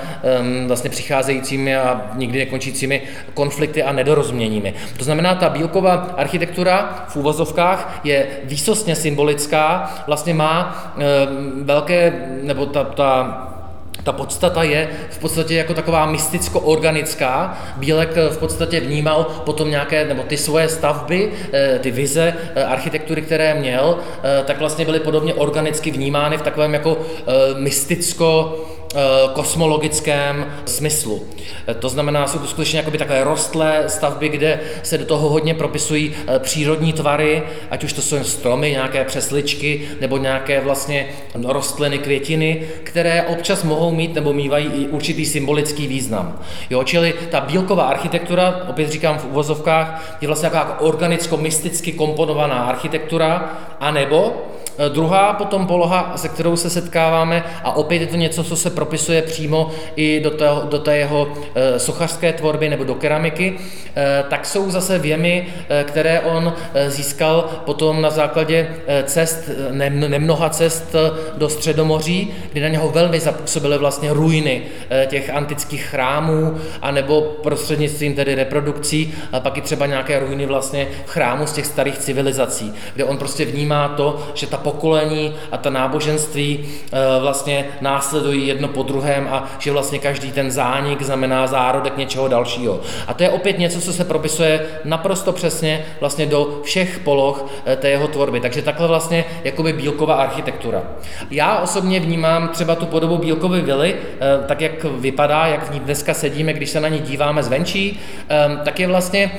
vlastně 0.67 0.91
přicházejícími 0.91 1.77
a 1.77 2.11
nikdy 2.15 2.39
nekončícími 2.39 3.03
konflikty 3.35 3.83
a 3.83 3.93
nedorozuměními. 3.93 4.75
To 4.99 5.05
znamená, 5.05 5.35
ta 5.35 5.49
bílková 5.49 5.93
architektura 6.17 7.05
v 7.09 7.17
úvozovkách 7.17 8.01
je 8.05 8.27
výsostně 8.45 8.97
symbolická, 8.97 9.95
vlastně 10.07 10.35
má 10.35 10.95
velké, 11.63 12.13
nebo 12.43 12.67
ta, 12.67 12.85
ta 12.85 13.43
ta 14.07 14.13
podstata 14.13 14.63
je 14.63 14.89
v 15.11 15.19
podstatě 15.19 15.55
jako 15.55 15.75
taková 15.75 16.07
mysticko-organická. 16.07 17.59
Bílek 17.77 18.11
v 18.31 18.39
podstatě 18.39 18.81
vnímal 18.81 19.25
potom 19.45 19.71
nějaké, 19.71 20.05
nebo 20.05 20.23
ty 20.23 20.37
svoje 20.37 20.69
stavby, 20.69 21.33
eh, 21.53 21.79
ty 21.79 21.91
vize 21.91 22.35
eh, 22.55 22.65
architektury, 22.65 23.23
které 23.23 23.55
měl, 23.55 23.99
tak 24.45 24.59
vlastně 24.59 24.85
byly 24.85 25.01
podobně 25.01 25.35
organicky 25.35 25.91
vnímány 25.91 26.39
v 26.39 26.43
takovém 26.43 26.75
jako 26.75 26.99
mysticko 27.59 28.57
Eh, 28.67 28.76
kosmologickém 29.33 30.47
smyslu. 30.65 31.23
Eh, 31.67 31.75
to 31.75 31.89
znamená, 31.89 32.27
jsou 32.27 32.39
to 32.39 32.47
skutečně 32.47 32.79
jakoby 32.79 32.99
takové 32.99 33.25
rostlé 33.25 33.85
stavby, 33.87 34.29
kde 34.29 34.61
se 34.83 34.99
do 34.99 35.05
toho 35.05 35.29
hodně 35.29 35.55
propisují 35.55 36.15
eh, 36.27 36.39
přírodní 36.39 36.93
tvary, 36.93 37.43
ať 37.71 37.85
už 37.85 37.93
to 37.93 38.03
jsou 38.03 38.25
stromy, 38.25 38.71
nějaké 38.71 39.05
přesličky 39.05 39.89
nebo 40.01 40.17
nějaké 40.17 40.61
vlastně 40.61 41.09
rostliny, 41.45 41.99
květiny, 41.99 42.63
které 42.83 43.23
občas 43.23 43.63
mohou 43.63 43.91
mít 43.91 44.15
nebo 44.15 44.33
mývají 44.33 44.67
i 44.67 44.89
určitý 44.89 45.27
symbolický 45.27 45.87
význam. 45.87 46.41
Jo, 46.71 46.85
čili 46.85 47.15
ta 47.31 47.41
bílková 47.41 47.85
architektura, 47.85 48.67
opět 48.69 48.91
říkám 48.91 49.19
v 49.19 49.25
uvozovkách, 49.25 50.17
je 50.21 50.29
vlastně 50.29 50.51
taková 50.51 50.81
organicko-mysticky 50.81 51.93
komponovaná 51.93 52.65
architektura, 52.65 53.59
anebo 53.81 54.47
Eh, 54.66 54.66
druhá 54.89 55.33
potom 55.33 55.67
poloha, 55.67 56.13
se 56.17 56.29
kterou 56.29 56.57
se 56.57 56.71
setkáváme, 56.71 57.45
a 57.65 57.77
opět 57.77 58.01
je 58.01 58.07
to 58.07 58.17
něco, 58.17 58.45
co 58.45 58.57
se 58.57 58.71
propisuje 58.71 59.23
přímo 59.23 59.71
i 59.97 60.21
do 60.21 60.31
té, 60.31 60.49
do 60.71 60.79
té 60.79 60.97
jeho 60.97 61.29
eh, 61.55 61.79
sochařské 61.79 62.33
tvorby 62.33 62.69
nebo 62.69 62.85
do 62.85 62.95
keramiky, 62.95 63.59
eh, 63.97 64.25
tak 64.29 64.47
jsou 64.47 64.71
zase 64.71 64.99
věmy, 64.99 65.47
které 65.85 66.21
on 66.21 66.53
získal 66.89 67.49
potom 67.65 68.03
na 68.03 68.11
základě 68.11 68.69
cest, 69.05 69.51
nemnoha 70.09 70.51
cest 70.51 70.95
do 71.37 71.49
Středomoří, 71.49 72.35
kdy 72.53 72.61
na 72.61 72.69
něho 72.69 72.89
velmi 72.89 73.21
zapůsobily 73.21 73.79
vlastně 73.79 74.13
ruiny 74.13 74.63
těch 75.07 75.31
antických 75.31 75.85
chrámů, 75.85 76.57
anebo 76.83 77.21
prostřednictvím 77.21 78.15
tedy 78.15 78.35
reprodukcí, 78.35 79.15
a 79.33 79.41
pak 79.41 79.59
i 79.59 79.61
třeba 79.61 79.87
nějaké 79.87 80.19
ruiny 80.19 80.47
vlastně 80.47 80.89
v 81.07 81.11
chrámu 81.11 81.47
z 81.47 81.53
těch 81.53 81.67
starých 81.67 81.99
civilizací, 81.99 82.75
kde 82.95 83.05
on 83.05 83.19
prostě 83.19 83.45
vnímá 83.45 83.89
to, 83.89 84.29
že 84.35 84.47
ta 84.47 84.57
pokolení 84.67 85.35
a 85.53 85.57
ta 85.57 85.71
náboženství 85.71 86.59
eh, 86.67 87.21
vlastně 87.21 87.65
následují 87.81 88.47
jedno 88.47 88.69
po 88.69 88.83
druhém 88.83 89.29
a 89.31 89.45
že 89.59 89.73
vlastně 89.73 89.99
každý 89.99 90.33
ten 90.33 90.51
zánik 90.51 91.03
znamená 91.03 91.47
zárodek 91.47 91.97
něčeho 91.97 92.29
dalšího. 92.29 92.81
A 93.07 93.15
to 93.15 93.23
je 93.23 93.31
opět 93.31 93.59
něco, 93.59 93.81
co 93.81 93.93
se 93.93 94.05
propisuje 94.05 94.67
naprosto 94.85 95.33
přesně 95.33 95.85
vlastně 96.01 96.27
do 96.27 96.61
všech 96.65 96.99
poloh 96.99 97.47
eh, 97.67 97.77
té 97.77 97.91
jeho 97.91 98.09
tvorby. 98.09 98.41
Takže 98.41 98.63
takhle 98.63 98.89
vlastně 98.89 99.25
jakoby 99.45 99.73
bílková 99.73 100.15
architektura. 100.15 100.83
Já 101.31 101.59
osobně 101.59 102.01
vnímám 102.01 102.49
třeba 102.49 102.75
tu 102.75 102.87
podobu 102.87 103.19
bílkové 103.19 103.61
vily, 103.61 103.95
eh, 103.95 104.47
tak 104.47 104.61
jak 104.61 104.85
vypadá, 104.85 105.47
jak 105.47 105.71
v 105.71 105.75
ní 105.75 105.81
dneska 105.81 106.15
sedíme, 106.15 106.53
když 106.53 106.71
se 106.71 106.81
na 106.81 106.89
ní 106.89 106.99
díváme 106.99 107.43
zvenčí, 107.43 108.01
tak 108.65 108.81
je 108.81 108.87
vlastně 108.87 109.31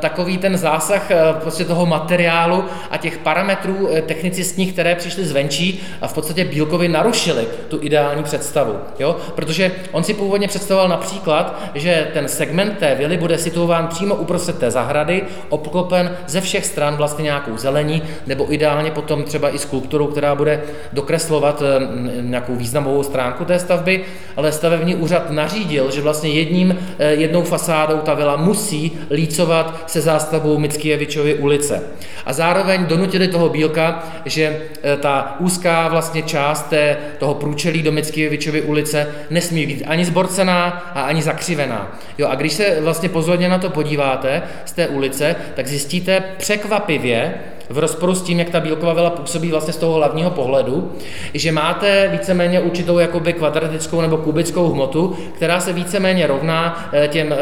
takový 0.00 0.38
ten 0.38 0.56
zásah 0.56 1.10
prostě 1.40 1.64
toho 1.64 1.86
materiálu 1.86 2.64
a 2.90 2.96
těch 2.96 3.18
parametrů 3.18 3.88
technických 4.06 4.35
nich, 4.56 4.72
které 4.72 4.94
přišly 4.94 5.24
zvenčí 5.24 5.80
a 6.00 6.08
v 6.08 6.14
podstatě 6.14 6.44
Bílkovi 6.44 6.88
narušili 6.88 7.46
tu 7.68 7.78
ideální 7.82 8.22
představu. 8.22 8.78
Jo? 8.98 9.16
Protože 9.34 9.72
on 9.92 10.04
si 10.04 10.14
původně 10.14 10.48
představoval 10.48 10.88
například, 10.88 11.60
že 11.74 12.08
ten 12.12 12.28
segment 12.28 12.78
té 12.78 12.94
vily 12.94 13.16
bude 13.16 13.38
situován 13.38 13.88
přímo 13.88 14.14
uprostřed 14.14 14.58
té 14.58 14.70
zahrady, 14.70 15.22
obklopen 15.48 16.16
ze 16.26 16.40
všech 16.40 16.66
stran 16.66 16.96
vlastně 16.96 17.22
nějakou 17.22 17.56
zelení, 17.56 18.02
nebo 18.26 18.52
ideálně 18.52 18.90
potom 18.90 19.24
třeba 19.24 19.54
i 19.54 19.58
skulpturou, 19.58 20.06
která 20.06 20.34
bude 20.34 20.62
dokreslovat 20.92 21.62
eh, 21.62 22.22
nějakou 22.22 22.56
významovou 22.56 23.02
stránku 23.02 23.44
té 23.44 23.58
stavby, 23.58 24.04
ale 24.36 24.52
stavební 24.52 24.94
úřad 24.94 25.30
nařídil, 25.30 25.90
že 25.90 26.00
vlastně 26.00 26.30
jedním, 26.30 26.78
eh, 26.98 27.12
jednou 27.12 27.42
fasádou 27.42 27.98
ta 27.98 28.14
vila 28.14 28.36
musí 28.36 28.98
lícovat 29.10 29.84
se 29.86 30.00
zástavbou 30.00 30.58
Mickiewiczovi 30.58 31.34
ulice. 31.34 31.82
A 32.26 32.32
zároveň 32.32 32.86
donutili 32.86 33.28
toho 33.28 33.48
Bílka, 33.48 34.04
že 34.26 34.60
eh, 34.82 34.96
ta 34.96 35.36
úzká 35.38 35.88
vlastně 35.88 36.22
část 36.22 36.62
té, 36.68 36.96
toho 37.18 37.34
průčelí 37.34 37.82
do 37.82 37.92
Mickiewiczovi 37.92 38.62
ulice 38.62 39.06
nesmí 39.30 39.66
být 39.66 39.84
ani 39.86 40.04
zborcená 40.04 40.64
a 40.94 41.02
ani 41.02 41.22
zakřivená. 41.22 41.98
Jo, 42.18 42.28
a 42.28 42.34
když 42.34 42.52
se 42.52 42.80
vlastně 42.80 43.08
pozorně 43.08 43.48
na 43.48 43.58
to 43.58 43.70
podíváte 43.70 44.42
z 44.64 44.72
té 44.72 44.88
ulice, 44.88 45.36
tak 45.54 45.66
zjistíte 45.66 46.22
překvapivě, 46.38 47.34
v 47.68 47.78
rozporu 47.78 48.14
s 48.14 48.22
tím, 48.22 48.38
jak 48.38 48.50
ta 48.50 48.60
bílková 48.60 48.92
vila 48.92 49.10
působí 49.10 49.50
vlastně 49.50 49.72
z 49.72 49.76
toho 49.76 49.94
hlavního 49.94 50.30
pohledu, 50.30 50.92
že 51.34 51.52
máte 51.52 52.08
víceméně 52.08 52.60
určitou 52.60 52.98
jakoby 52.98 53.32
kvadratickou 53.32 54.00
nebo 54.00 54.16
kubickou 54.16 54.72
hmotu, 54.72 55.16
která 55.36 55.60
se 55.60 55.72
víceméně 55.72 56.26
rovná 56.26 56.88
eh, 56.92 57.08
těm 57.08 57.34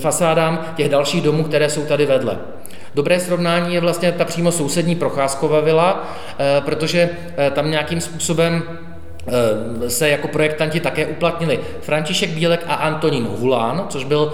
fasádám 0.00 0.66
těch 0.76 0.88
dalších 0.88 1.22
domů, 1.22 1.44
které 1.44 1.70
jsou 1.70 1.84
tady 1.84 2.06
vedle. 2.06 2.38
Dobré 2.94 3.20
srovnání 3.20 3.74
je 3.74 3.80
vlastně 3.80 4.12
ta 4.12 4.24
přímo 4.24 4.52
sousední 4.52 4.94
Procházkova 4.94 5.60
vila, 5.60 6.14
eh, 6.38 6.60
protože 6.60 7.10
eh, 7.36 7.50
tam 7.50 7.70
nějakým 7.70 8.00
způsobem 8.00 8.62
se 9.88 10.08
jako 10.08 10.28
projektanti 10.28 10.80
také 10.80 11.06
uplatnili 11.06 11.60
František 11.80 12.30
Bílek 12.30 12.64
a 12.66 12.74
Antonín 12.74 13.28
Hulán, 13.38 13.86
což 13.88 14.04
byl 14.04 14.32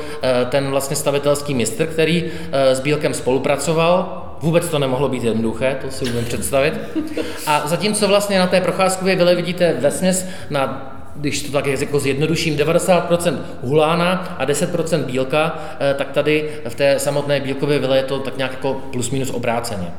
ten 0.48 0.70
vlastně 0.70 0.96
stavitelský 0.96 1.54
mistr, 1.54 1.86
který 1.86 2.24
s 2.52 2.80
Bílkem 2.80 3.14
spolupracoval. 3.14 4.21
Vůbec 4.42 4.68
to 4.68 4.78
nemohlo 4.78 5.08
být 5.08 5.24
jednoduché, 5.24 5.78
to 5.84 5.90
si 5.90 6.04
umím 6.04 6.24
představit. 6.24 6.80
A 7.46 7.62
zatímco 7.66 8.08
vlastně 8.08 8.38
na 8.38 8.46
té 8.46 8.60
procházkově 8.60 9.16
vile 9.16 9.34
vidíte 9.34 9.76
vesměs 9.80 10.26
na 10.50 10.88
když 11.16 11.42
to 11.42 11.52
tak 11.52 11.66
jako 11.66 12.00
zjednoduším, 12.00 12.56
90% 12.56 13.38
hulána 13.62 14.36
a 14.38 14.44
10% 14.44 15.04
bílka, 15.04 15.58
eh, 15.80 15.94
tak 15.94 16.10
tady 16.10 16.50
v 16.68 16.74
té 16.74 16.98
samotné 16.98 17.40
bílkové 17.40 17.78
vile 17.78 17.96
je 17.96 18.02
to 18.02 18.18
tak 18.18 18.36
nějak 18.36 18.52
jako 18.52 18.74
plus 18.92 19.10
minus 19.10 19.30
obráceně. 19.30 19.92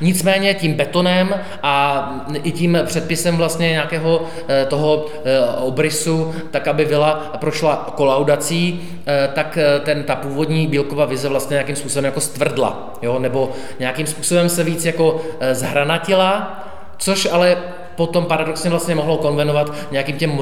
Nicméně 0.00 0.54
tím 0.54 0.74
betonem 0.74 1.34
a 1.62 2.06
i 2.42 2.52
tím 2.52 2.78
předpisem 2.86 3.36
vlastně 3.36 3.70
nějakého 3.70 4.22
eh, 4.48 4.66
toho 4.66 5.06
eh, 5.24 5.40
obrysu, 5.56 6.34
tak 6.50 6.68
aby 6.68 6.84
vila 6.84 7.14
prošla 7.40 7.92
kolaudací, 7.94 8.80
eh, 9.06 9.30
tak 9.34 9.58
ten, 9.84 10.04
ta 10.04 10.16
původní 10.16 10.66
bílková 10.66 11.04
vize 11.04 11.28
vlastně 11.28 11.54
nějakým 11.54 11.76
způsobem 11.76 12.04
jako 12.04 12.20
stvrdla, 12.20 12.94
jo? 13.02 13.18
nebo 13.18 13.50
nějakým 13.78 14.06
způsobem 14.06 14.48
se 14.48 14.64
víc 14.64 14.84
jako 14.84 15.20
zhranatila, 15.52 16.64
což 16.98 17.28
ale 17.32 17.56
potom 17.96 18.24
paradoxně 18.24 18.70
vlastně 18.70 18.94
mohlo 18.94 19.16
konvenovat 19.16 19.72
nějakým 19.90 20.16
těm 20.16 20.38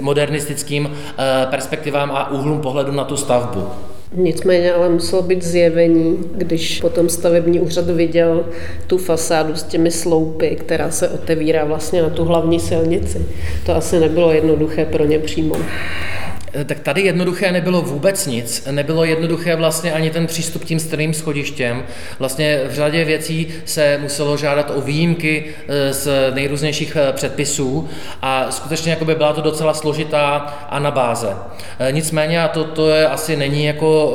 modernistickým 0.00 0.96
perspektivám 1.50 2.10
a 2.10 2.30
úhlům 2.30 2.60
pohledu 2.60 2.92
na 2.92 3.04
tu 3.04 3.16
stavbu. 3.16 3.70
Nicméně 4.14 4.72
ale 4.72 4.88
muselo 4.88 5.22
být 5.22 5.42
zjevení, 5.42 6.18
když 6.34 6.80
potom 6.80 7.08
stavební 7.08 7.60
úřad 7.60 7.90
viděl 7.90 8.44
tu 8.86 8.98
fasádu 8.98 9.54
s 9.56 9.62
těmi 9.62 9.90
sloupy, 9.90 10.56
která 10.56 10.90
se 10.90 11.08
otevírá 11.08 11.64
vlastně 11.64 12.02
na 12.02 12.10
tu 12.10 12.24
hlavní 12.24 12.60
silnici. 12.60 13.26
To 13.66 13.76
asi 13.76 14.00
nebylo 14.00 14.32
jednoduché 14.32 14.84
pro 14.84 15.04
ně 15.04 15.18
přijmout. 15.18 15.62
Eh, 16.54 16.64
tak 16.64 16.80
tady 16.80 17.00
jednoduché 17.02 17.52
nebylo 17.52 17.82
vůbec 17.82 18.26
nic. 18.26 18.66
Nebylo 18.70 19.04
jednoduché 19.04 19.56
vlastně 19.56 19.92
ani 19.92 20.10
ten 20.10 20.26
přístup 20.26 20.64
tím 20.64 20.80
strným 20.80 21.14
schodištěm. 21.14 21.84
Vlastně 22.18 22.60
v 22.68 22.74
řadě 22.74 23.04
věcí 23.04 23.48
se 23.64 23.98
muselo 24.02 24.36
žádat 24.36 24.72
o 24.74 24.80
výjimky 24.80 25.44
eh, 25.68 25.92
z 25.92 26.08
nejrůznějších 26.34 26.96
eh, 26.96 27.12
předpisů 27.12 27.88
a 28.22 28.50
skutečně 28.50 28.90
jako 28.90 29.04
by 29.04 29.14
byla 29.14 29.32
to 29.32 29.40
docela 29.40 29.74
složitá 29.74 30.36
anabáze. 30.68 31.36
Nicméně, 31.90 32.42
a 32.42 32.48
to, 32.48 32.64
to 32.64 32.90
je 32.90 33.08
asi 33.08 33.36
není 33.36 33.64
jako 33.64 34.12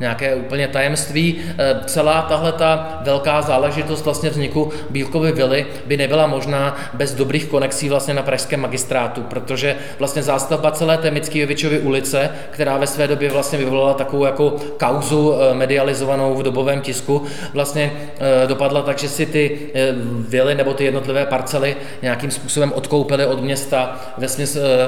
nějaké 0.00 0.34
úplně 0.34 0.68
tajemství, 0.68 1.40
celá 1.86 2.22
tahle 2.22 2.52
ta 2.52 3.00
velká 3.02 3.42
záležitost 3.42 4.04
vlastně 4.04 4.30
vzniku 4.30 4.72
Bílkovy 4.90 5.32
vily 5.32 5.66
by 5.86 5.96
nebyla 5.96 6.26
možná 6.26 6.76
bez 6.94 7.14
dobrých 7.14 7.46
konexí 7.46 7.88
vlastně 7.88 8.14
na 8.14 8.22
pražském 8.22 8.60
magistrátu, 8.60 9.22
protože 9.22 9.76
vlastně 9.98 10.22
zástavba 10.22 10.70
celé 10.70 10.98
té 10.98 11.10
Mickiewiczovi 11.50 11.78
ulice, 11.78 12.30
která 12.50 12.78
ve 12.78 12.86
své 12.86 13.08
době 13.08 13.30
vlastně 13.30 13.58
vyvolala 13.58 13.94
takovou 13.94 14.24
jako 14.24 14.56
kauzu 14.78 15.34
eh, 15.34 15.54
medializovanou 15.54 16.34
v 16.34 16.42
dobovém 16.42 16.80
tisku, 16.80 17.22
vlastně 17.54 17.92
eh, 17.94 18.46
dopadla 18.46 18.82
tak, 18.82 18.98
že 18.98 19.08
si 19.08 19.26
ty 19.26 19.58
eh, 19.74 19.92
vily 20.28 20.54
nebo 20.54 20.74
ty 20.74 20.84
jednotlivé 20.84 21.26
parcely 21.26 21.76
nějakým 22.02 22.30
způsobem 22.30 22.72
odkoupily 22.72 23.26
od 23.26 23.42
města 23.42 24.00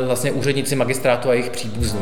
vlastně 0.06 0.32
úředníci 0.32 0.76
magistrátu 0.76 1.30
a 1.30 1.32
jejich 1.32 1.50
příbuzní. 1.50 2.00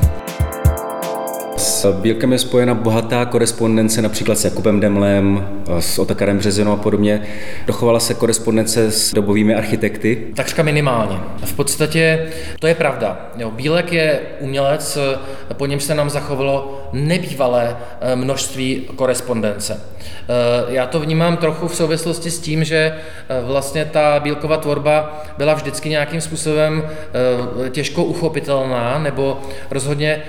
S 1.61 1.93
Bílkem 1.93 2.33
je 2.33 2.39
spojena 2.39 2.75
bohatá 2.75 3.25
korespondence 3.25 4.03
například 4.03 4.39
s 4.39 4.45
Jakubem 4.45 4.81
Demlem, 4.81 5.49
s 5.79 5.99
Otakarem 5.99 6.39
Březinou 6.39 6.73
a 6.73 6.77
podobně. 6.77 7.23
Dochovala 7.67 8.01
se 8.01 8.15
korespondence 8.15 8.91
s 8.91 9.15
dobovými 9.15 9.55
architekty? 9.55 10.27
Takřka 10.35 10.63
minimálně. 10.63 11.19
V 11.45 11.53
podstatě 11.53 12.29
to 12.61 12.67
je 12.67 12.75
pravda. 12.75 13.31
Jo, 13.37 13.51
Bílek 13.51 13.93
je 13.93 14.21
umělec, 14.41 14.99
po 15.55 15.67
něm 15.67 15.81
se 15.81 15.95
nám 15.95 16.11
zachovalo 16.11 16.81
nebývalé 16.93 17.77
eh, 18.01 18.17
množství 18.17 18.89
korespondence. 18.97 19.81
Eh, 20.01 20.65
já 20.69 20.87
to 20.87 21.01
vnímám 21.01 21.37
trochu 21.37 21.69
v 21.69 21.77
souvislosti 21.77 22.31
s 22.31 22.41
tím, 22.41 22.65
že 22.65 22.77
eh, 22.79 23.43
vlastně 23.45 23.85
ta 23.85 24.21
bílková 24.21 24.57
tvorba 24.57 25.23
byla 25.39 25.55
vždycky 25.55 25.89
nějakým 25.89 26.21
způsobem 26.21 26.89
těžko 27.71 28.05
uchopitelná, 28.05 28.99
nebo 28.99 29.41
rozhodně 29.71 30.23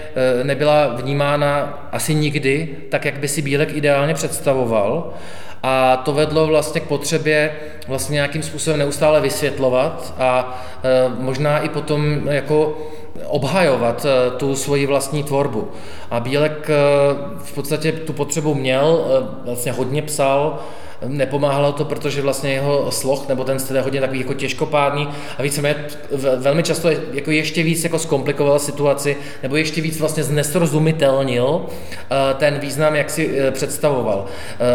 nebyla 0.43 0.87
vnímána 0.87 1.79
asi 1.91 2.13
nikdy 2.15 2.69
tak, 2.89 3.05
jak 3.05 3.19
by 3.19 3.27
si 3.27 3.41
Bílek 3.41 3.75
ideálně 3.75 4.13
představoval. 4.13 5.13
A 5.63 5.97
to 5.97 6.13
vedlo 6.13 6.47
vlastně 6.47 6.81
k 6.81 6.87
potřebě 6.87 7.51
vlastně 7.87 8.13
nějakým 8.13 8.43
způsobem 8.43 8.79
neustále 8.79 9.21
vysvětlovat 9.21 10.13
a 10.17 10.61
možná 11.19 11.59
i 11.59 11.69
potom 11.69 12.27
jako 12.29 12.77
obhajovat 13.27 14.05
eh, 14.05 14.31
tu 14.31 14.55
svoji 14.55 14.85
vlastní 14.85 15.23
tvorbu. 15.23 15.67
A 16.11 16.19
Bílek 16.19 16.69
eh, 16.69 16.75
v 17.37 17.53
podstatě 17.53 17.91
tu 17.91 18.13
potřebu 18.13 18.53
měl, 18.53 19.05
eh, 19.05 19.45
vlastně 19.45 19.71
hodně 19.71 20.01
psal, 20.01 20.59
nepomáhalo 21.07 21.71
to, 21.71 21.85
protože 21.85 22.21
vlastně 22.21 22.51
jeho 22.51 22.91
sloh 22.91 23.27
nebo 23.27 23.43
ten 23.43 23.59
styl 23.59 23.75
je 23.75 23.81
hodně 23.81 24.01
takový 24.01 24.19
jako 24.19 24.33
těžkopádný 24.33 25.07
a 25.37 25.41
víceméně 25.41 25.75
velmi 26.37 26.63
často 26.63 26.89
jako 27.13 27.31
ještě 27.31 27.63
víc 27.63 27.83
jako 27.83 27.99
zkomplikoval 27.99 28.59
situaci 28.59 29.17
nebo 29.43 29.55
ještě 29.55 29.81
víc 29.81 29.99
vlastně 29.99 30.23
znesrozumitelnil 30.23 31.65
ten 32.37 32.59
význam, 32.59 32.95
jak 32.95 33.09
si 33.09 33.37
představoval 33.51 34.25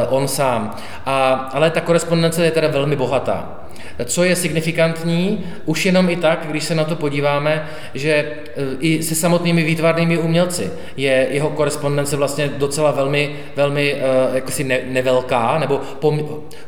on 0.09 0.29
sám. 0.29 0.77
A, 1.07 1.33
ale 1.53 1.71
ta 1.71 1.81
korespondence 1.81 2.45
je 2.45 2.51
teda 2.51 2.69
velmi 2.69 2.97
bohatá. 2.97 3.66
Co 4.05 4.25
je 4.25 4.37
signifikantní, 4.37 5.45
už 5.65 5.87
jenom 5.87 6.11
i 6.11 6.17
tak, 6.17 6.47
když 6.49 6.65
se 6.65 6.75
na 6.75 6.85
to 6.85 6.97
podíváme, 6.97 7.67
že 7.95 8.11
e, 8.11 8.35
i 8.81 9.03
se 9.03 9.15
samotnými 9.15 9.63
výtvarnými 9.63 10.19
umělci 10.19 10.71
je 10.97 11.27
jeho 11.31 11.51
korespondence 11.51 12.17
vlastně 12.17 12.49
docela 12.49 12.91
velmi, 12.91 13.37
velmi 13.57 13.93
e, 13.93 13.99
jakosi 14.35 14.65
ne, 14.65 14.79
nevelká, 14.89 15.59
nebo 15.59 15.81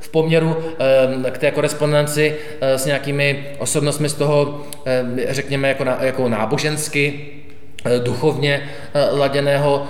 v 0.01 0.09
poměru 0.09 0.57
e, 1.27 1.31
k 1.31 1.39
té 1.39 1.51
korespondenci 1.51 2.35
s 2.61 2.87
nějakými 2.87 3.47
osobnostmi 3.59 4.09
z 4.09 4.15
toho, 4.15 4.63
řekněme, 5.29 5.69
jako, 5.69 5.85
jako 6.01 6.29
nábožensky, 6.29 7.21
duchovně 8.05 8.63
laděného 9.13 9.87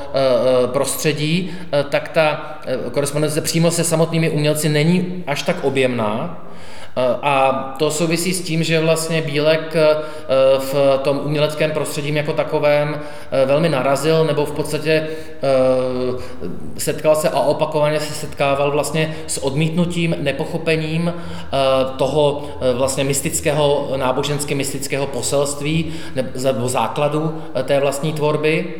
prostředí, 0.66 1.50
tak 1.90 2.08
ta 2.08 2.58
korespondence 2.92 3.40
přímo 3.40 3.70
se 3.70 3.84
samotnými 3.84 4.30
umělci 4.30 4.68
není 4.68 5.24
až 5.26 5.42
tak 5.42 5.64
objemná, 5.64 6.47
a 7.22 7.52
to 7.78 7.90
souvisí 7.90 8.34
s 8.34 8.42
tím, 8.42 8.62
že 8.62 8.80
vlastně 8.80 9.22
Bílek 9.22 9.76
eh, 9.76 9.96
v 10.58 10.98
tom 11.02 11.20
uměleckém 11.24 11.70
prostředí 11.70 12.14
jako 12.14 12.32
takovém 12.32 13.00
eh, 13.30 13.46
velmi 13.46 13.68
narazil, 13.68 14.24
nebo 14.24 14.46
v 14.46 14.52
podstatě 14.52 15.08
setkal 16.78 17.16
se 17.16 17.28
a 17.28 17.40
opakovaně 17.40 18.00
se 18.00 18.14
setkával 18.14 18.70
vlastně 18.70 19.16
s 19.26 19.38
odmítnutím, 19.44 20.16
nepochopením 20.20 21.14
toho 21.96 22.44
vlastně 22.74 23.04
mystického, 23.04 23.88
náboženské 23.96 24.54
mystického 24.54 25.06
poselství 25.06 25.92
nebo 26.44 26.68
základu 26.68 27.42
té 27.64 27.80
vlastní 27.80 28.12
tvorby. 28.12 28.74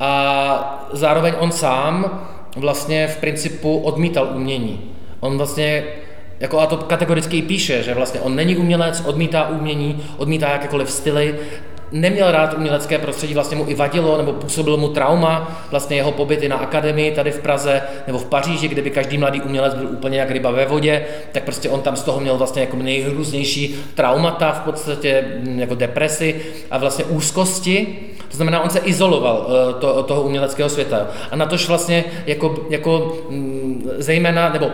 A 0.00 0.88
zároveň 0.92 1.34
on 1.38 1.52
sám 1.52 2.22
vlastně 2.56 3.08
v 3.08 3.16
principu 3.16 3.78
odmítal 3.78 4.28
umění. 4.34 4.90
On 5.20 5.36
vlastně 5.36 5.84
jako 6.40 6.60
a 6.60 6.66
to 6.66 6.76
kategoricky 6.76 7.42
píše, 7.42 7.82
že 7.82 7.94
vlastně 7.94 8.20
on 8.20 8.36
není 8.36 8.56
umělec, 8.56 9.02
odmítá 9.06 9.48
umění, 9.48 10.04
odmítá 10.16 10.48
jakékoliv 10.48 10.90
styly, 10.90 11.34
neměl 11.92 12.32
rád 12.32 12.54
umělecké 12.54 12.98
prostředí, 12.98 13.34
vlastně 13.34 13.56
mu 13.56 13.64
i 13.68 13.74
vadilo, 13.74 14.16
nebo 14.16 14.32
působil 14.32 14.76
mu 14.76 14.88
trauma, 14.88 15.62
vlastně 15.70 15.96
jeho 15.96 16.12
pobyty 16.12 16.48
na 16.48 16.56
akademii 16.56 17.10
tady 17.10 17.30
v 17.30 17.40
Praze 17.40 17.82
nebo 18.06 18.18
v 18.18 18.24
Paříži, 18.24 18.68
kde 18.68 18.82
by 18.82 18.90
každý 18.90 19.18
mladý 19.18 19.42
umělec 19.42 19.74
byl 19.74 19.86
úplně 19.86 20.18
jak 20.18 20.30
ryba 20.30 20.50
ve 20.50 20.66
vodě, 20.66 21.04
tak 21.32 21.42
prostě 21.42 21.68
on 21.68 21.80
tam 21.80 21.96
z 21.96 22.02
toho 22.02 22.20
měl 22.20 22.36
vlastně 22.36 22.62
jako 22.62 22.76
nejhrůznější 22.76 23.76
traumata, 23.94 24.52
v 24.52 24.60
podstatě 24.60 25.24
mm, 25.40 25.60
jako 25.60 25.74
depresi 25.74 26.40
a 26.70 26.78
vlastně 26.78 27.04
úzkosti. 27.04 27.98
To 28.28 28.36
znamená, 28.36 28.60
on 28.60 28.70
se 28.70 28.78
izoloval 28.78 29.46
eh, 29.48 29.80
to, 29.80 30.02
toho 30.02 30.22
uměleckého 30.22 30.68
světa. 30.68 31.06
A 31.30 31.36
na 31.36 31.46
tož 31.46 31.68
vlastně 31.68 32.04
jako, 32.26 32.66
jako 32.70 33.18
mm, 33.30 33.90
zejména, 33.98 34.48
nebo 34.48 34.70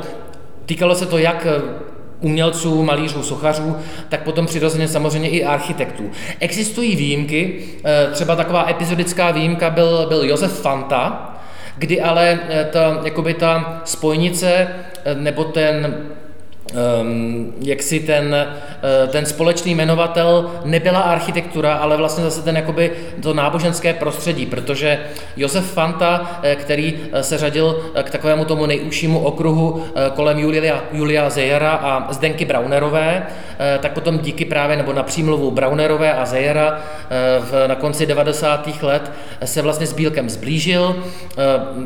týkalo 0.67 0.95
se 0.95 1.07
to 1.07 1.19
jak 1.19 1.47
umělců, 2.23 2.83
malířů, 2.83 3.23
sochařů, 3.23 3.77
tak 4.09 4.23
potom 4.23 4.47
přirozeně 4.47 4.89
samozřejmě 4.89 5.29
i 5.29 5.45
architektů. 5.45 6.11
Existují 6.41 6.97
výjimky, 6.97 7.59
eh, 7.85 8.09
třeba 8.13 8.37
taková 8.37 8.71
epizodická 8.71 9.31
výjimka 9.31 9.71
byl, 9.71 10.07
byl 10.09 10.25
Josef 10.25 10.61
Fanta, 10.61 11.35
kdy 11.77 12.01
ale 12.01 12.41
eh, 12.49 12.69
ta, 12.73 13.01
jakoby 13.05 13.35
ta 13.35 13.83
spojnice 13.85 14.69
eh, 15.05 15.15
nebo 15.15 15.45
ten 15.45 15.97
um, 16.73 17.53
jak 17.61 17.83
si 17.83 18.01
ten, 18.01 18.37
uh, 19.05 19.09
ten 19.09 19.27
společný 19.27 19.75
jmenovatel 19.75 20.51
nebyla 20.65 21.01
architektura, 21.01 21.75
ale 21.75 21.97
vlastně 21.97 22.25
zase 22.25 22.43
ten 22.43 22.57
jakoby 22.57 22.91
to 23.23 23.35
náboženské 23.35 23.95
prostředí, 23.95 24.47
protože 24.47 24.99
Josef 25.37 25.73
Fanta, 25.73 26.41
eh, 26.43 26.57
který 26.57 26.95
eh, 27.13 27.23
se 27.23 27.39
řadil 27.39 27.91
k 28.03 28.11
takovému 28.11 28.45
tomu 28.45 28.67
nejúžšímu 28.67 29.19
okruhu 29.19 29.85
kolem 30.15 30.39
Julia, 30.39 30.85
Julia 30.93 31.31
Zejera 31.31 31.71
a 31.73 32.13
Zdenky 32.13 32.45
Braunerové, 32.45 33.27
tak 33.81 33.93
potom 33.93 34.19
díky 34.19 34.45
právě 34.45 34.77
nebo 34.77 34.93
na 34.93 35.03
přímluvu 35.03 35.51
Braunerové 35.51 36.13
a 36.13 36.25
Zejera 36.25 36.81
v, 37.41 37.69
na 37.69 37.75
konci 37.75 38.07
90. 38.07 38.69
let 38.83 39.13
se 39.45 39.63
vlastně 39.63 39.87
s 39.87 39.93
Bílkem 39.93 40.31
zblížil, 40.31 40.97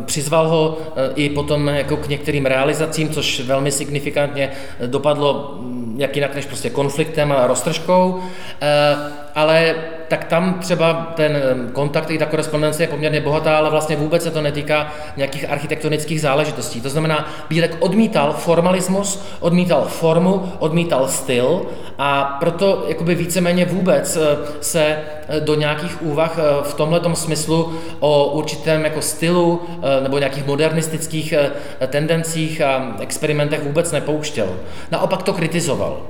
přizval 0.05 0.49
ho 0.49 0.79
i 1.15 1.29
potom 1.29 1.69
jako 1.69 1.97
k 1.97 2.09
některým 2.09 2.47
realizacím, 2.47 3.09
což 3.09 3.41
velmi 3.41 3.73
signifikantně 3.73 4.51
dopadlo 4.87 5.59
jak 5.97 6.17
jinak 6.17 6.35
než 6.35 6.47
prostě 6.47 6.71
konfliktem 6.71 7.33
a 7.33 7.47
roztržkou, 7.47 8.23
eh, 8.61 8.97
ale 9.35 9.75
tak 10.09 10.25
tam 10.25 10.55
třeba 10.61 11.13
ten 11.17 11.43
kontakt 11.73 12.11
i 12.11 12.19
ta 12.19 12.27
korespondence 12.27 12.83
je 12.83 12.87
poměrně 12.87 13.21
bohatá, 13.21 13.59
ale 13.59 13.71
vlastně 13.71 13.97
vůbec 13.97 14.23
se 14.23 14.31
to 14.31 14.43
netýká 14.43 14.93
nějakých 15.17 15.51
architektonických 15.51 16.21
záležitostí. 16.21 16.81
To 16.81 16.89
znamená, 16.89 17.29
Bílek 17.49 17.77
odmítal 17.81 18.33
formalismus, 18.33 19.23
odmítal 19.41 19.85
formu, 19.85 20.53
odmítal 20.59 21.09
styl 21.09 21.63
a 21.99 22.37
proto 22.41 22.85
jakoby 22.89 23.15
víceméně 23.15 23.65
vůbec 23.65 24.17
eh, 24.17 24.37
se 24.61 24.83
eh, 25.29 25.41
do 25.41 25.55
nějakých 25.55 26.03
úvah 26.03 26.39
v 26.63 26.75
tomhle 26.75 27.01
smyslu 27.15 27.73
o 28.01 28.27
určitém 28.33 28.85
jako 28.85 29.03
stylu 29.03 29.63
nebo 30.03 30.19
nějakých 30.19 30.47
modernistických 30.47 31.35
tendencích 31.87 32.61
a 32.61 32.97
experimentech 33.01 33.63
vůbec 33.63 33.93
nepouštěl. 33.93 34.49
Naopak 34.91 35.23
to 35.23 35.33
kritizoval. 35.33 36.01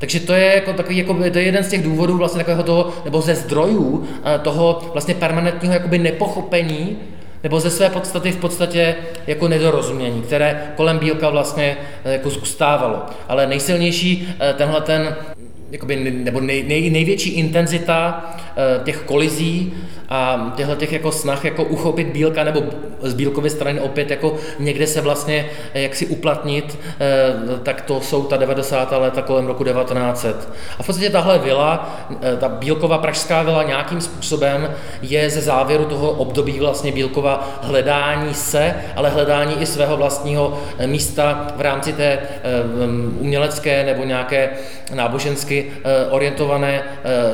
Takže 0.00 0.20
to 0.20 0.32
je 0.32 0.54
jako 0.54 0.72
takový, 0.72 0.96
jako, 0.96 1.14
to 1.14 1.38
je 1.38 1.44
jeden 1.44 1.64
z 1.64 1.68
těch 1.68 1.82
důvodů 1.82 2.16
vlastně 2.16 2.38
takového 2.38 2.62
toho, 2.62 2.92
nebo 3.04 3.20
ze 3.20 3.34
zdrojů 3.34 4.04
eh, 4.24 4.38
toho 4.38 4.82
vlastně 4.92 5.14
permanentního 5.14 5.74
jakoby 5.74 5.98
nepochopení, 5.98 6.96
nebo 7.42 7.60
ze 7.60 7.70
své 7.70 7.90
podstaty 7.90 8.32
v 8.32 8.36
podstatě 8.36 8.96
jako 9.26 9.48
nedorozumění, 9.48 10.22
které 10.22 10.72
kolem 10.76 10.98
Bílka 10.98 11.30
vlastně 11.30 11.76
eh, 12.04 12.12
jako 12.12 12.30
zůstávalo. 12.30 13.02
Ale 13.28 13.46
nejsilnější 13.46 14.28
eh, 14.40 14.54
tenhle 14.54 14.80
ten 14.80 15.16
jakoby, 15.70 15.96
nebo 15.96 16.40
nej, 16.40 16.64
nej, 16.68 16.90
největší 16.90 17.30
intenzita 17.30 18.24
těch 18.84 18.96
kolizí 18.96 19.72
a 20.10 20.52
těchto 20.56 20.74
těch 20.74 20.92
jako 20.92 21.12
snah 21.12 21.44
jako 21.44 21.64
uchopit 21.64 22.06
Bílka 22.06 22.44
nebo 22.44 22.62
z 23.00 23.14
Bílkovy 23.14 23.50
strany 23.50 23.80
opět 23.80 24.10
jako 24.10 24.36
někde 24.58 24.86
se 24.86 25.00
vlastně 25.00 25.46
jak 25.74 25.94
si 25.94 26.06
uplatnit, 26.06 26.78
eh, 27.00 27.58
tak 27.62 27.80
to 27.80 28.00
jsou 28.00 28.22
ta 28.22 28.36
90. 28.36 28.98
léta 28.98 29.22
kolem 29.22 29.46
roku 29.46 29.64
1900. 29.64 30.48
A 30.78 30.82
v 30.82 30.86
podstatě 30.86 31.10
tahle 31.10 31.38
vila, 31.38 31.96
eh, 32.22 32.36
ta 32.36 32.48
Bílkova 32.48 32.98
pražská 32.98 33.42
vila 33.42 33.62
nějakým 33.62 34.00
způsobem 34.00 34.70
je 35.02 35.30
ze 35.30 35.40
závěru 35.40 35.84
toho 35.84 36.10
období 36.10 36.58
vlastně 36.60 36.92
Bílkova 36.92 37.58
hledání 37.62 38.34
se, 38.34 38.74
ale 38.96 39.10
hledání 39.10 39.62
i 39.62 39.66
svého 39.66 39.96
vlastního 39.96 40.58
eh, 40.78 40.86
místa 40.86 41.46
v 41.56 41.60
rámci 41.60 41.92
té 41.92 42.18
umělecké 43.20 43.84
nebo 43.84 44.04
nějaké 44.04 44.50
nábožensky 44.94 45.72
orientované 46.10 46.82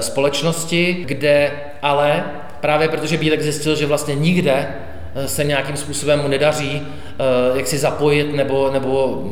společnosti, 0.01 1.05
kde 1.07 1.53
ale 1.83 2.25
právě 2.67 2.89
protože 2.89 3.17
Bílek 3.17 3.43
zjistil, 3.43 3.77
že 3.77 3.87
vlastně 3.87 4.15
nikde 4.15 4.69
eh, 5.15 5.29
se 5.29 5.45
nějakým 5.45 5.77
způsobem 5.77 6.21
mu 6.23 6.29
nedaří 6.29 6.83
eh, 6.83 7.59
jak 7.59 7.67
si 7.67 7.79
zapojit, 7.79 8.35
nebo, 8.35 8.71
nebo 8.73 9.23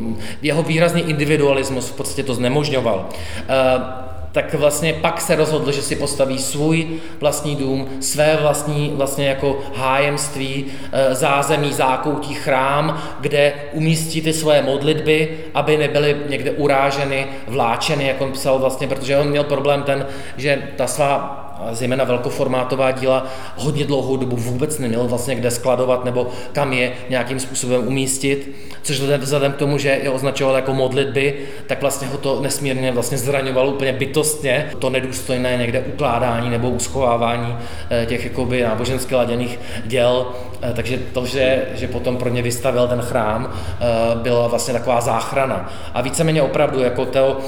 jeho 0.42 0.62
výrazný 0.62 1.02
individualismus 1.02 1.88
v 1.88 1.96
podstatě 1.96 2.22
to 2.22 2.34
znemožňoval. 2.34 3.08
Eh, 3.08 4.04
tak 4.32 4.54
vlastně 4.54 4.92
pak 4.92 5.20
se 5.20 5.36
rozhodl, 5.36 5.72
že 5.72 5.82
si 5.82 5.96
postaví 5.96 6.38
svůj 6.38 6.86
vlastní 7.20 7.56
dům, 7.56 7.88
své 8.00 8.38
vlastní 8.42 8.92
vlastně 8.94 9.28
jako 9.28 9.60
hájemství, 9.74 10.66
zázemí, 11.12 11.72
zákoutí, 11.72 12.34
chrám, 12.34 13.02
kde 13.20 13.52
umístí 13.72 14.22
ty 14.22 14.32
svoje 14.32 14.62
modlitby, 14.62 15.38
aby 15.54 15.76
nebyly 15.76 16.16
někde 16.28 16.50
uráženy, 16.50 17.26
vláčeny, 17.46 18.06
jak 18.06 18.20
on 18.20 18.32
psal 18.32 18.58
vlastně, 18.58 18.88
protože 18.88 19.18
on 19.18 19.28
měl 19.28 19.44
problém 19.44 19.82
ten, 19.82 20.06
že 20.36 20.62
ta 20.76 20.86
svá 20.86 21.43
zejména 21.72 22.04
velkoformátová 22.04 22.90
díla 22.90 23.26
hodně 23.56 23.84
dlouhou 23.84 24.16
dobu 24.16 24.36
vůbec 24.36 24.78
neměl 24.78 25.08
vlastně 25.08 25.34
kde 25.34 25.50
skladovat 25.50 26.04
nebo 26.04 26.26
kam 26.52 26.72
je 26.72 26.92
nějakým 27.10 27.40
způsobem 27.40 27.88
umístit, 27.88 28.54
což 28.82 29.00
vzhledem 29.00 29.52
k 29.52 29.56
tomu, 29.56 29.78
že 29.78 29.88
je 30.02 30.10
označoval 30.10 30.56
jako 30.56 30.74
modlitby, 30.74 31.34
tak 31.66 31.80
vlastně 31.80 32.08
ho 32.08 32.18
to 32.18 32.40
nesmírně 32.40 32.92
vlastně 32.92 33.18
zraňovalo 33.18 33.72
úplně 33.72 33.92
bytostně, 33.92 34.70
to 34.78 34.90
nedůstojné 34.90 35.56
někde 35.56 35.80
ukládání 35.80 36.50
nebo 36.50 36.70
uschovávání 36.70 37.56
eh, 37.90 38.06
těch 38.06 38.24
jakoby 38.24 38.62
nábožensky 38.62 39.14
laděných 39.14 39.60
děl, 39.84 40.26
eh, 40.62 40.72
takže 40.72 40.98
to, 41.12 41.26
že, 41.26 41.62
že 41.74 41.88
potom 41.88 42.16
pro 42.16 42.28
ně 42.28 42.42
vystavil 42.42 42.88
ten 42.88 43.00
chrám, 43.00 43.52
eh, 43.52 43.84
byla 44.22 44.48
vlastně 44.48 44.74
taková 44.74 45.00
záchrana. 45.00 45.72
A 45.94 46.00
víceméně 46.00 46.42
opravdu 46.42 46.80
jako 46.80 47.04
to, 47.06 47.38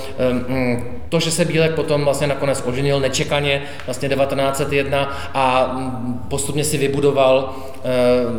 mm, 0.49 1.01
to, 1.09 1.21
že 1.21 1.31
se 1.31 1.45
Bílek 1.45 1.75
potom 1.75 2.05
vlastně 2.05 2.27
nakonec 2.27 2.63
oženil 2.67 3.01
nečekaně, 3.01 3.63
vlastně 3.97 4.09
1901 4.09 5.31
a 5.35 5.77
postupně 6.29 6.65
si 6.65 6.79
vybudoval 6.79 7.57
eh, 7.77 7.81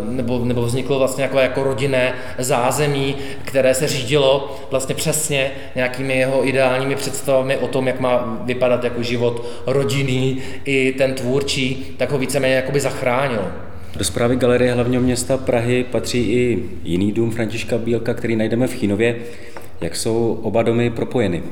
nebo, 0.10 0.46
nebo 0.46 0.62
vzniklo 0.62 1.00
vlastně 1.00 1.24
jako, 1.24 1.40
jako 1.40 1.64
rodinné 1.64 2.14
zázemí, 2.38 3.16
které 3.46 3.74
se 3.74 3.88
řídilo 3.88 4.58
vlastně 4.72 4.96
přesně 4.96 5.52
nějakými 5.76 6.18
jeho 6.18 6.48
ideálními 6.48 6.96
představami 6.96 7.58
o 7.58 7.68
tom, 7.68 7.88
jak 7.88 8.00
má 8.00 8.38
vypadat 8.46 8.84
jako 8.84 9.04
život 9.04 9.46
rodinný 9.66 10.42
i 10.66 10.94
ten 10.98 11.14
tvůrčí, 11.14 11.96
tak 11.98 12.12
ho 12.12 12.18
víceméně 12.18 12.56
jakoby 12.56 12.80
zachránil. 12.80 13.42
Do 13.96 14.04
zprávy 14.04 14.36
Galerie 14.36 14.74
hlavního 14.74 15.02
města 15.02 15.38
Prahy 15.38 15.86
patří 15.92 16.32
i 16.32 16.64
jiný 16.84 17.12
dům 17.12 17.32
Františka 17.32 17.78
Bílka, 17.78 18.14
který 18.14 18.36
najdeme 18.36 18.68
v 18.68 18.74
Chínově. 18.74 19.16
Jak 19.82 19.96
jsou 19.96 20.40
oba 20.42 20.64
domy 20.64 20.90
propojeny? 20.90 21.44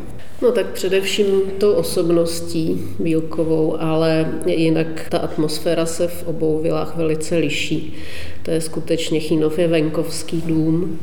No 0.41 0.51
tak 0.51 0.65
především 0.65 1.41
tou 1.57 1.71
osobností 1.71 2.81
Bílkovou, 2.99 3.81
ale 3.81 4.31
jinak 4.45 4.87
ta 5.09 5.17
atmosféra 5.17 5.85
se 5.85 6.07
v 6.07 6.27
obou 6.27 6.61
vilách 6.61 6.97
velice 6.97 7.37
liší. 7.37 7.93
To 8.43 8.51
je 8.51 8.61
skutečně 8.61 9.19
Chínov 9.19 9.57
venkovský 9.57 10.41
dům 10.41 10.99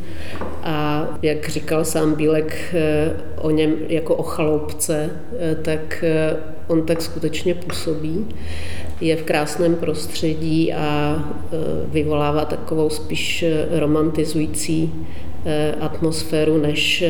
a 0.63 1.09
jak 1.23 1.49
říkal 1.49 1.85
sám 1.85 2.15
Bílek 2.15 2.59
eh, 2.75 3.13
o 3.37 3.51
něm 3.51 3.75
jako 3.89 4.15
o 4.17 4.23
chaloupce, 4.23 5.11
eh, 5.39 5.55
tak 5.63 6.05
eh, 6.07 6.37
on 6.69 6.87
tak 6.87 7.03
skutečně 7.03 7.55
působí. 7.55 8.27
Je 9.01 9.17
v 9.17 9.23
krásném 9.23 9.75
prostředí 9.75 10.73
a 10.73 11.19
vyvolává 11.87 12.45
takovou 12.45 12.91
spíš 12.91 13.45
romantizující 13.71 14.93
atmosféru 15.81 16.59
než 16.59 17.05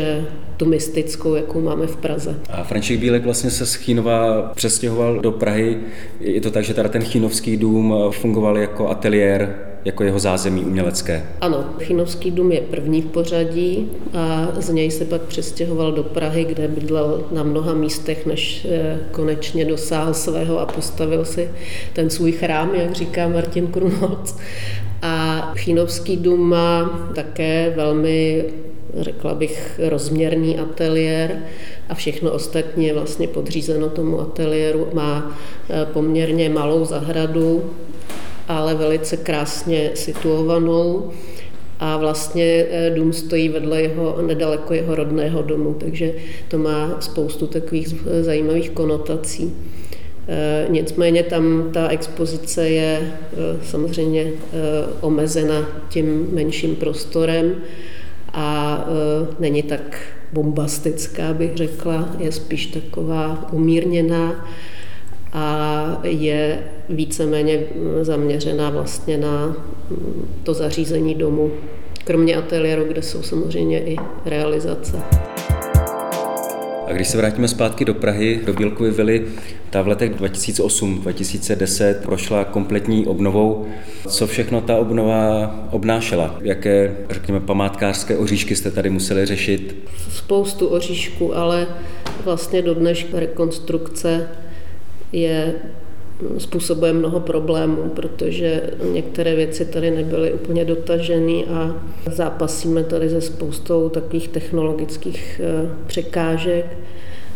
tu 0.57 0.67
mystickou, 0.67 1.35
jakou 1.35 1.61
máme 1.61 1.87
v 1.87 1.97
Praze. 1.97 2.41
A 2.51 2.65
František 2.65 3.01
Bílek 3.01 3.25
vlastně 3.25 3.51
se 3.51 3.67
z 3.67 3.75
Chínova 3.75 4.43
přestěhoval 4.55 5.21
do 5.21 5.33
Prahy. 5.33 5.79
Je 6.21 6.41
to 6.41 6.51
tak, 6.51 6.65
že 6.65 6.75
teda 6.75 6.89
ten 6.89 7.03
Chínovský 7.03 7.57
dům 7.57 7.95
fungoval 8.11 8.59
jako 8.59 8.89
ateliér 8.89 9.72
jako 9.85 10.05
jeho 10.05 10.19
zázemí 10.19 10.65
umělecké. 10.65 11.27
Ano, 11.41 11.65
Chinovský 11.79 12.31
dům 12.31 12.53
je 12.53 12.61
první 12.61 13.03
v 13.03 13.07
pořadí 13.07 13.91
a 14.15 14.49
z 14.57 14.69
něj 14.69 14.91
se 14.91 15.05
pak 15.05 15.23
přestěhoval 15.23 15.93
do 15.93 16.03
Prahy, 16.03 16.45
kde 16.45 16.69
bydlel 16.69 17.25
na 17.33 17.43
mnoha 17.43 17.75
místech, 17.75 18.27
než 18.27 18.67
eh, 18.71 18.99
konečně 19.11 19.65
dosáhl 19.65 20.15
svého 20.15 20.59
a 20.59 20.67
postavil 20.67 21.25
si 21.25 21.51
ten 21.93 22.11
svůj 22.11 22.33
chrám, 22.33 22.75
jak 22.75 22.93
říká 22.93 23.29
Martin 23.29 23.67
Krumholc. 23.67 24.37
A 25.03 25.53
Chinovský 25.57 26.17
dům 26.17 26.49
má 26.49 27.01
také 27.15 27.73
velmi 27.77 28.45
řekla 28.99 29.35
bych, 29.35 29.81
rozměrný 29.89 30.59
ateliér 30.59 31.39
a 31.89 31.95
všechno 31.95 32.33
ostatní 32.33 32.87
je 32.87 32.95
vlastně 32.95 33.29
podřízeno 33.29 33.89
tomu 33.89 34.21
ateliéru. 34.21 34.89
Má 34.93 35.37
poměrně 35.93 36.49
malou 36.49 36.85
zahradu, 36.85 37.71
ale 38.49 38.75
velice 38.75 39.17
krásně 39.17 39.91
situovanou 39.95 41.11
a 41.81 41.97
vlastně 41.97 42.67
dům 42.95 43.13
stojí 43.13 43.49
vedle 43.49 43.83
jeho, 43.83 44.23
nedaleko 44.23 44.75
jeho 44.75 44.95
rodného 44.95 45.43
domu, 45.43 45.75
takže 45.81 46.15
to 46.49 46.59
má 46.59 46.97
spoustu 47.01 47.47
takových 47.47 47.95
zajímavých 48.21 48.71
konotací. 48.71 49.53
Eh, 50.29 50.67
nicméně 50.69 51.23
tam 51.23 51.69
ta 51.73 51.89
expozice 51.89 52.69
je 52.69 52.99
eh, 53.03 53.37
samozřejmě 53.65 54.23
eh, 54.23 54.33
omezena 55.01 55.69
tím 55.89 56.29
menším 56.33 56.77
prostorem 56.77 57.55
a 58.33 58.79
není 59.39 59.63
tak 59.63 60.01
bombastická, 60.33 61.33
bych 61.33 61.57
řekla, 61.57 62.09
je 62.19 62.33
spíš 62.33 62.67
taková 62.67 63.49
umírněná 63.53 64.47
a 65.33 66.01
je 66.03 66.59
víceméně 66.93 67.61
zaměřená 68.03 68.71
vlastně 68.71 69.19
na 69.19 69.47
mm, 69.47 70.29
to 70.43 70.55
zařízení 70.55 71.15
domu, 71.15 71.51
kromě 72.05 72.37
ateliéru, 72.37 72.85
kde 72.85 73.03
jsou 73.03 73.23
samozřejmě 73.23 73.81
i 73.85 73.97
realizace. 74.25 74.97
A 76.87 76.93
když 76.93 77.09
se 77.09 77.17
vrátíme 77.17 77.49
zpátky 77.49 77.85
do 77.85 77.95
Prahy, 77.95 78.41
do 78.47 78.53
Bílkovy 78.53 78.91
vily, 78.91 79.27
ta 79.71 79.83
v 79.83 79.89
letech 79.89 80.13
2008-2010 80.21 81.95
prošla 82.03 82.45
kompletní 82.45 83.07
obnovou. 83.07 83.67
Co 84.09 84.27
všechno 84.27 84.61
ta 84.61 84.77
obnova 84.77 85.55
obnášela? 85.71 86.39
Jaké, 86.41 86.97
řekněme, 87.11 87.41
památkářské 87.41 88.17
oříšky 88.17 88.57
jste 88.57 88.71
tady 88.71 88.91
museli 88.91 89.27
řešit? 89.27 89.89
Spoustu 90.11 90.67
oříšků, 90.67 91.37
ale 91.37 91.67
vlastně 92.25 92.63
do 92.63 92.75
dneška 92.75 93.21
rekonstrukce 93.21 94.29
je 95.13 95.55
způsobuje 96.39 96.93
mnoho 96.93 97.21
problémů, 97.21 97.77
protože 97.97 98.63
některé 98.93 99.35
věci 99.35 99.65
tady 99.65 99.91
nebyly 99.91 100.33
úplně 100.33 100.65
dotaženy 100.65 101.45
a 101.45 101.77
zápasíme 102.11 102.85
tady 102.85 103.11
se 103.11 103.21
spoustou 103.21 103.89
takových 103.89 104.29
technologických 104.29 105.41
eh, 105.45 105.69
překážek, 105.87 106.67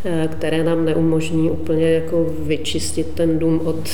eh, 0.04 0.28
které 0.32 0.64
nám 0.64 0.84
neumožní 0.84 1.50
úplně 1.50 1.90
jako 1.90 2.34
vyčistit 2.38 3.06
ten 3.14 3.38
dům 3.38 3.60
od 3.64 3.88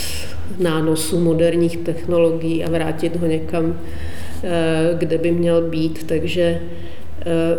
nánosu 0.58 1.20
moderních 1.20 1.76
technologií 1.76 2.64
a 2.64 2.70
vrátit 2.70 3.16
ho 3.16 3.26
někam, 3.26 3.80
eh, 4.44 4.94
kde 4.98 5.18
by 5.18 5.30
měl 5.30 5.62
být. 5.62 6.04
Takže 6.06 6.60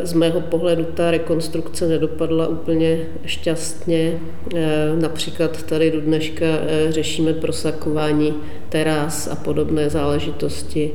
z 0.04 0.13
mého 0.13 0.41
pohledu 0.41 0.84
ta 0.84 1.12
rekonstrukce 1.12 1.88
nedopadla 1.88 2.47
úplně 2.47 2.99
šťastně. 3.26 4.19
Například 5.02 5.63
tady 5.63 5.91
do 5.91 6.02
dneška 6.02 6.45
eh, 6.45 6.91
řešíme 6.91 7.34
prosakování 7.34 8.34
teras 8.69 9.28
a 9.28 9.36
podobné 9.36 9.89
záležitosti 9.89 10.91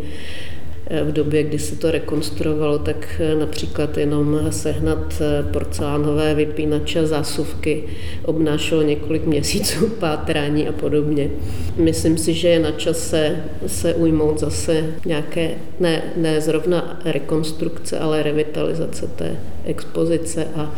v 1.05 1.13
době, 1.13 1.43
kdy 1.43 1.59
se 1.59 1.77
to 1.77 1.91
rekonstruovalo, 1.91 2.79
tak 2.79 3.21
eh, 3.21 3.35
například 3.35 3.97
jenom 3.97 4.41
sehnat 4.51 5.21
eh, 5.21 5.53
porcelánové 5.53 6.35
vypínače 6.35 7.07
zásuvky 7.07 7.85
obnášelo 8.25 8.83
několik 8.83 9.27
měsíců 9.27 9.89
pátrání 9.99 10.69
a 10.69 10.73
podobně. 10.73 11.31
Myslím 11.77 12.19
si, 12.19 12.35
že 12.35 12.49
je 12.49 12.59
na 12.59 12.71
čase 12.71 13.37
se 13.67 13.95
ujmout 13.95 14.41
zase 14.41 14.85
nějaké, 15.07 15.51
ne, 15.81 16.03
ne 16.17 16.41
zrovna 16.41 17.01
rekonstrukce, 17.05 17.99
ale 17.99 18.23
revitalizace 18.23 19.07
té 19.07 19.37
expozice 19.65 20.47
a 20.57 20.75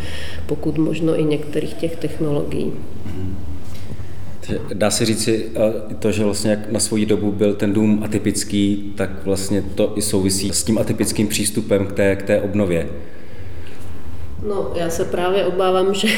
pokud 0.47 0.79
možno 0.79 1.21
i 1.21 1.25
některých 1.25 1.75
těch 1.75 1.97
technologií. 1.97 2.73
Dá 4.75 4.91
se 4.91 5.05
říci 5.05 5.47
to, 5.99 6.13
že 6.13 6.25
vlastně 6.25 6.51
jak 6.51 6.73
na 6.73 6.81
svoji 6.81 7.07
dobu 7.07 7.33
byl 7.33 7.55
ten 7.55 7.73
dům 7.73 8.01
atypický, 8.05 8.93
tak 8.97 9.25
vlastně 9.25 9.63
to 9.63 9.93
i 9.97 10.03
souvisí 10.03 10.51
s 10.51 10.65
tím 10.65 10.79
atypickým 10.79 11.29
přístupem 11.29 11.87
k 11.87 11.93
té, 11.93 12.17
k 12.17 12.23
té 12.23 12.41
obnově. 12.41 12.89
No, 14.49 14.73
já 14.75 14.91
se 14.91 15.05
právě 15.05 15.47
obávám, 15.47 15.95
že, 15.95 16.09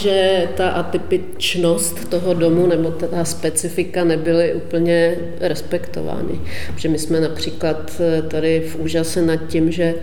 že 0.00 0.48
ta 0.56 0.68
atypičnost 0.68 2.08
toho 2.08 2.34
domu 2.34 2.66
nebo 2.66 2.90
ta 2.90 3.24
specifika 3.24 4.04
nebyly 4.04 4.54
úplně 4.54 5.16
respektovány. 5.40 6.40
Protože 6.74 6.88
my 6.88 6.98
jsme 6.98 7.20
například 7.20 8.00
eh, 8.00 8.22
tady 8.22 8.60
v 8.60 8.76
úžase 8.76 9.22
nad 9.22 9.36
tím, 9.36 9.72
že 9.72 9.94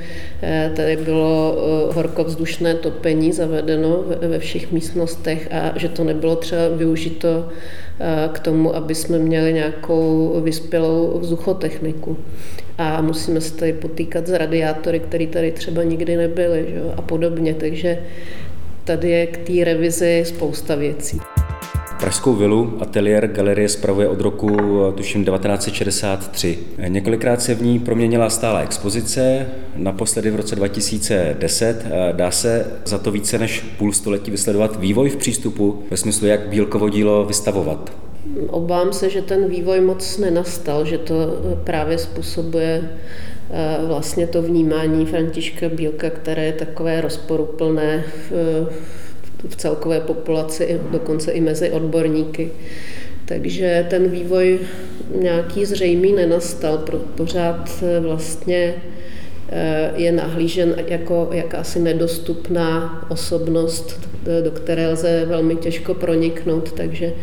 eh, 0.41 0.71
tady 0.75 0.97
bylo 0.97 1.57
eh, 1.57 1.93
horkovzdušné 1.93 2.75
topení 2.75 3.31
zavedeno 3.31 4.03
ve 4.21 4.39
všech 4.39 4.71
místnostech 4.71 5.47
a 5.51 5.73
že 5.75 5.89
to 5.89 6.03
nebylo 6.03 6.35
třeba 6.35 6.61
využito 6.75 7.49
k 8.31 8.39
tomu, 8.39 8.75
aby 8.75 8.95
jsme 8.95 9.19
měli 9.19 9.53
nějakou 9.53 10.41
vyspělou 10.43 11.19
vzduchotechniku 11.19 12.17
a 12.77 13.01
musíme 13.01 13.41
se 13.41 13.53
tady 13.53 13.73
potýkat 13.73 14.27
s 14.27 14.31
radiátory, 14.31 14.99
které 14.99 15.27
tady 15.27 15.51
třeba 15.51 15.83
nikdy 15.83 16.17
nebyly 16.17 16.65
že? 16.69 16.81
a 16.97 17.01
podobně. 17.01 17.53
Takže 17.53 17.97
tady 18.83 19.09
je 19.09 19.27
k 19.27 19.37
té 19.37 19.63
revizi 19.63 20.23
spousta 20.27 20.75
věcí. 20.75 21.19
Pražskou 21.99 22.33
vilu 22.33 22.77
ateliér 22.79 23.27
galerie 23.27 23.69
spravuje 23.69 24.07
od 24.07 24.21
roku, 24.21 24.57
tuším, 24.95 25.25
1963. 25.25 26.59
Několikrát 26.87 27.41
se 27.41 27.55
v 27.55 27.61
ní 27.61 27.79
proměnila 27.79 28.29
stála 28.29 28.59
expozice, 28.59 29.47
naposledy 29.75 30.31
v 30.31 30.35
roce 30.35 30.55
2010. 30.55 31.85
Dá 32.11 32.31
se 32.31 32.71
za 32.85 32.97
to 32.97 33.11
více 33.11 33.37
než 33.37 33.59
půl 33.77 33.93
století 33.93 34.31
vysledovat 34.31 34.79
vývoj 34.79 35.09
v 35.09 35.15
přístupu 35.15 35.83
ve 35.91 35.97
smyslu, 35.97 36.27
jak 36.27 36.47
bílkovo 36.47 36.89
dílo 36.89 37.25
vystavovat. 37.25 37.91
Obávám 38.47 38.93
se, 38.93 39.09
že 39.09 39.21
ten 39.21 39.49
vývoj 39.49 39.81
moc 39.81 40.17
nenastal, 40.17 40.85
že 40.85 40.97
to 40.97 41.13
právě 41.63 41.97
způsobuje 41.97 42.81
eh, 43.51 43.77
vlastně 43.87 44.27
to 44.27 44.41
vnímání 44.41 45.05
Františka 45.05 45.69
Bílka, 45.69 46.09
které 46.09 46.45
je 46.45 46.53
takové 46.53 47.01
rozporuplné 47.01 48.03
v, 48.29 48.31
v 49.49 49.55
celkové 49.55 49.99
populaci, 49.99 50.81
dokonce 50.91 51.31
i 51.31 51.41
mezi 51.41 51.71
odborníky. 51.71 52.51
Takže 53.25 53.87
ten 53.89 54.09
vývoj 54.09 54.59
nějaký 55.21 55.65
zřejmý 55.65 56.13
nenastal, 56.13 56.85
pořád 57.15 57.83
eh, 57.83 57.99
vlastně 57.99 58.75
eh, 59.49 59.91
je 59.95 60.11
nahlížen 60.11 60.75
jako 60.87 61.29
jakási 61.31 61.79
nedostupná 61.79 63.01
osobnost, 63.09 63.99
do 64.43 64.51
které 64.51 64.87
lze 64.87 65.25
velmi 65.25 65.55
těžko 65.55 65.93
proniknout, 65.93 66.71
takže 66.71 67.13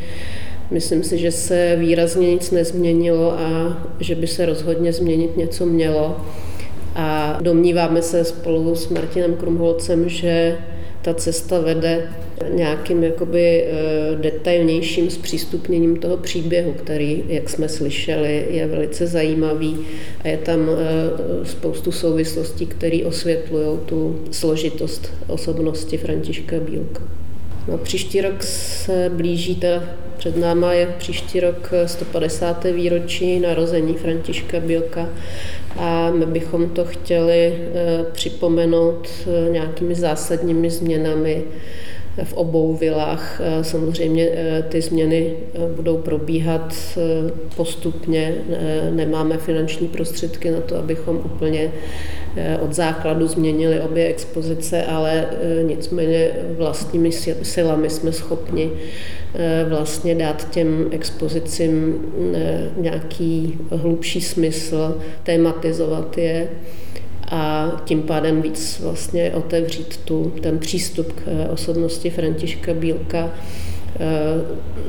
Myslím 0.73 1.05
si, 1.05 1.19
že 1.19 1.31
se 1.31 1.77
výrazně 1.79 2.31
nic 2.31 2.51
nezměnilo 2.51 3.33
a 3.33 3.79
že 4.01 4.15
by 4.15 4.27
se 4.27 4.47
rozhodně 4.47 4.93
změnit 4.93 5.37
něco 5.37 5.67
mělo. 5.67 6.17
A 6.95 7.39
domníváme 7.43 8.03
se 8.03 8.25
spolu 8.25 8.75
s 8.75 8.89
Martinem 8.89 9.35
Krumholcem, 9.35 10.09
že 10.09 10.59
ta 11.03 11.15
cesta 11.15 11.61
vede 11.61 12.09
nějakým 12.55 13.05
jakoby 13.05 13.65
eh, 13.65 13.73
detailnějším 14.17 15.11
zpřístupněním 15.11 15.97
toho 15.97 16.17
příběhu, 16.17 16.73
který, 16.73 17.25
jak 17.29 17.51
jsme 17.51 17.69
slyšeli, 17.69 18.47
je 18.51 18.67
velice 18.67 19.07
zajímavý 19.07 19.79
a 20.25 20.29
je 20.29 20.37
tam 20.37 20.71
eh, 20.71 21.47
spoustu 21.47 21.93
souvislostí, 21.93 22.67
které 22.67 22.99
osvětlují 23.05 23.79
tu 23.87 24.21
složitost 24.31 25.13
osobnosti 25.27 25.97
Františka 25.97 26.61
Bílka. 26.61 27.03
No, 27.69 27.79
příští 27.79 28.21
rok 28.21 28.43
se 28.43 29.11
blíží, 29.15 29.55
teda 29.55 29.83
před 30.23 30.37
náma 30.37 30.73
je 30.73 30.95
příští 30.99 31.41
rok 31.41 31.71
150. 31.87 32.65
výročí 32.65 33.41
narození 33.41 33.95
Františka 33.95 34.61
Bílka 34.61 35.09
a 35.77 36.11
my 36.11 36.27
bychom 36.27 36.71
to 36.71 36.85
chtěli 36.85 37.55
eh, 37.55 38.05
připomenout 38.13 39.09
eh, 39.27 39.51
nějakými 39.51 39.95
zásadními 39.95 40.71
změnami 40.71 41.45
v 42.25 42.33
obou 42.33 42.77
vilách. 42.77 43.40
Eh, 43.40 43.64
samozřejmě 43.64 44.29
ty 44.68 44.81
změny 44.81 45.35
budou 45.77 45.96
probíhat 45.96 46.75
postupně. 47.57 48.35
Nemáme 48.90 49.38
finanční 49.38 49.88
prostředky 49.88 50.51
na 50.51 50.61
to, 50.61 50.77
abychom 50.77 51.16
úplně 51.16 51.72
od 52.61 52.72
základu 52.72 53.27
změnili 53.27 53.81
obě 53.81 54.07
expozice, 54.07 54.85
ale 54.85 55.27
nicméně 55.62 56.31
vlastními 56.57 57.12
silami 57.42 57.90
jsme 57.90 58.12
schopni 58.12 58.70
Eh, 59.35 59.64
vlastně 59.68 60.14
dát 60.14 60.51
těm 60.51 60.88
expozicím 60.90 62.05
eh, 62.35 62.70
nějaký 62.77 63.59
hlubší 63.70 64.20
smysl, 64.20 65.01
tematizovat 65.22 66.18
je 66.18 66.48
a 67.33 67.73
tím 67.85 68.03
pádem 68.03 68.42
víc 68.42 68.81
vlastně 68.81 69.31
otevřít 69.35 69.97
tu, 69.97 70.33
ten 70.42 70.59
přístup 70.59 71.12
k 71.12 71.23
eh, 71.27 71.49
osobnosti 71.49 72.11
Františka 72.11 72.75
Bílka. 72.75 73.31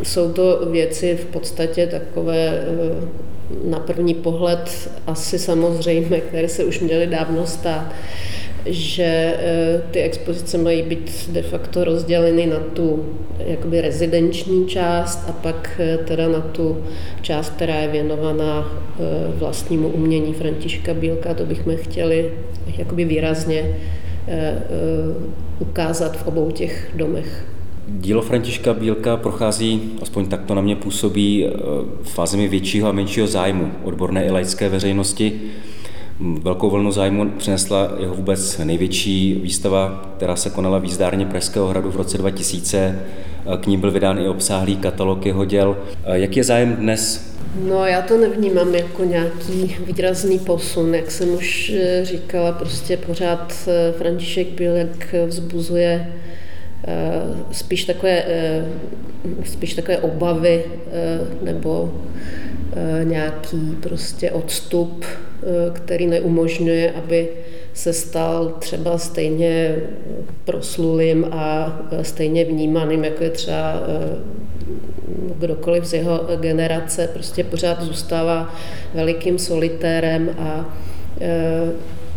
Jsou 0.04 0.32
to 0.32 0.66
věci 0.72 1.16
v 1.16 1.26
podstatě 1.26 1.88
takové 1.88 2.66
na 3.64 3.80
první 3.80 4.14
pohled 4.14 4.90
asi 5.08 5.40
samozřejmé, 5.40 6.22
které 6.22 6.50
se 6.50 6.64
už 6.64 6.80
měly 6.80 7.08
dávno 7.08 7.48
stát 7.48 7.94
že 8.66 9.04
eh, 9.04 9.82
ty 9.92 10.00
expozice 10.02 10.58
mají 10.58 10.82
být 10.82 11.30
de 11.32 11.42
facto 11.42 11.84
rozděleny 11.84 12.46
na 12.46 12.60
tu 12.74 13.06
jakoby 13.38 13.82
rezidenční 13.82 14.68
část 14.68 15.30
a 15.30 15.32
pak 15.32 15.80
eh, 15.80 15.98
teda 15.98 16.28
na 16.28 16.40
tu 16.40 16.78
část, 17.22 17.50
která 17.50 17.76
je 17.76 17.88
věnovaná 17.88 18.66
eh, 18.66 19.04
vlastnímu 19.36 19.88
umění 19.88 20.34
Františka 20.34 20.94
Bílka. 20.94 21.34
To 21.34 21.46
bychom 21.46 21.78
chtěli 21.78 22.32
jakoby 22.78 23.06
výrazně 23.06 23.76
ukázat 25.60 26.18
v 26.18 26.28
obou 26.28 26.52
těch 26.52 26.92
domech. 26.96 27.46
Dílo 27.88 28.22
Františka 28.22 28.74
Bílka 28.74 29.18
prochází, 29.18 29.92
aspoň 30.02 30.26
tak 30.26 30.46
to 30.46 30.56
na 30.56 30.62
mě 30.62 30.76
působí, 30.76 31.48
fázemi 32.04 32.48
většího 32.48 32.90
a 32.90 32.92
menšího 32.92 33.28
zájmu 33.28 33.72
odborné 33.84 34.26
i 34.26 34.32
laické 34.32 34.70
veřejnosti. 34.70 35.42
Velkou 36.24 36.70
vlnu 36.70 36.92
zájmu 36.92 37.30
přinesla 37.30 37.92
jeho 38.00 38.16
vůbec 38.16 38.58
největší 38.58 39.34
výstava, 39.34 40.14
která 40.18 40.36
se 40.36 40.50
konala 40.50 40.80
v 40.80 40.84
jízdárně 40.84 41.26
Pražského 41.26 41.68
hradu 41.68 41.92
v 41.92 41.96
roce 41.96 42.18
2000. 42.18 43.00
K 43.60 43.68
ní 43.68 43.78
byl 43.78 43.92
vydán 43.92 44.20
i 44.20 44.28
obsáhlý 44.28 44.78
katalog 44.78 45.26
jeho 45.26 45.46
děl. 45.46 45.78
Jaký 46.14 46.40
je 46.40 46.44
zájem 46.44 46.76
dnes? 46.76 47.34
No 47.64 47.86
já 47.86 48.02
to 48.02 48.18
nevnímám 48.18 48.76
jako 48.76 49.04
nějaký 49.04 49.76
výrazný 49.86 50.40
posun, 50.40 50.96
jak 50.96 51.12
jsem 51.12 51.30
už 51.30 51.70
eh, 51.76 52.06
říkala, 52.06 52.52
prostě 52.52 52.98
pořád 52.98 53.54
eh, 53.68 53.92
František 53.92 54.48
Bílek 54.48 55.16
vzbuzuje 55.28 56.14
eh, 56.88 57.22
spíš 57.52 57.86
takové, 57.86 58.24
spíš 59.46 59.74
takové 59.74 59.98
obavy 59.98 60.64
nebo 61.42 61.94
nějaký 63.04 63.78
prostě 63.82 64.32
odstup 64.32 65.06
který 65.74 66.08
neumožňuje, 66.08 66.92
aby 66.92 67.30
se 67.74 67.94
stal 67.94 68.56
třeba 68.60 68.98
stejně 68.98 69.76
proslulým 70.46 71.26
a 71.32 71.80
eh, 71.92 72.04
stejně 72.04 72.46
vnímaným, 72.46 73.04
jako 73.04 73.24
je 73.24 73.30
třeba 73.30 73.74
eh, 73.74 74.18
kdokoliv 75.40 75.86
z 75.86 75.94
jeho 75.94 76.22
generace, 76.40 77.10
prostě 77.14 77.44
pořád 77.44 77.82
zůstává 77.82 78.56
velikým 78.94 79.40
solitérem 79.40 80.36
a 80.40 80.78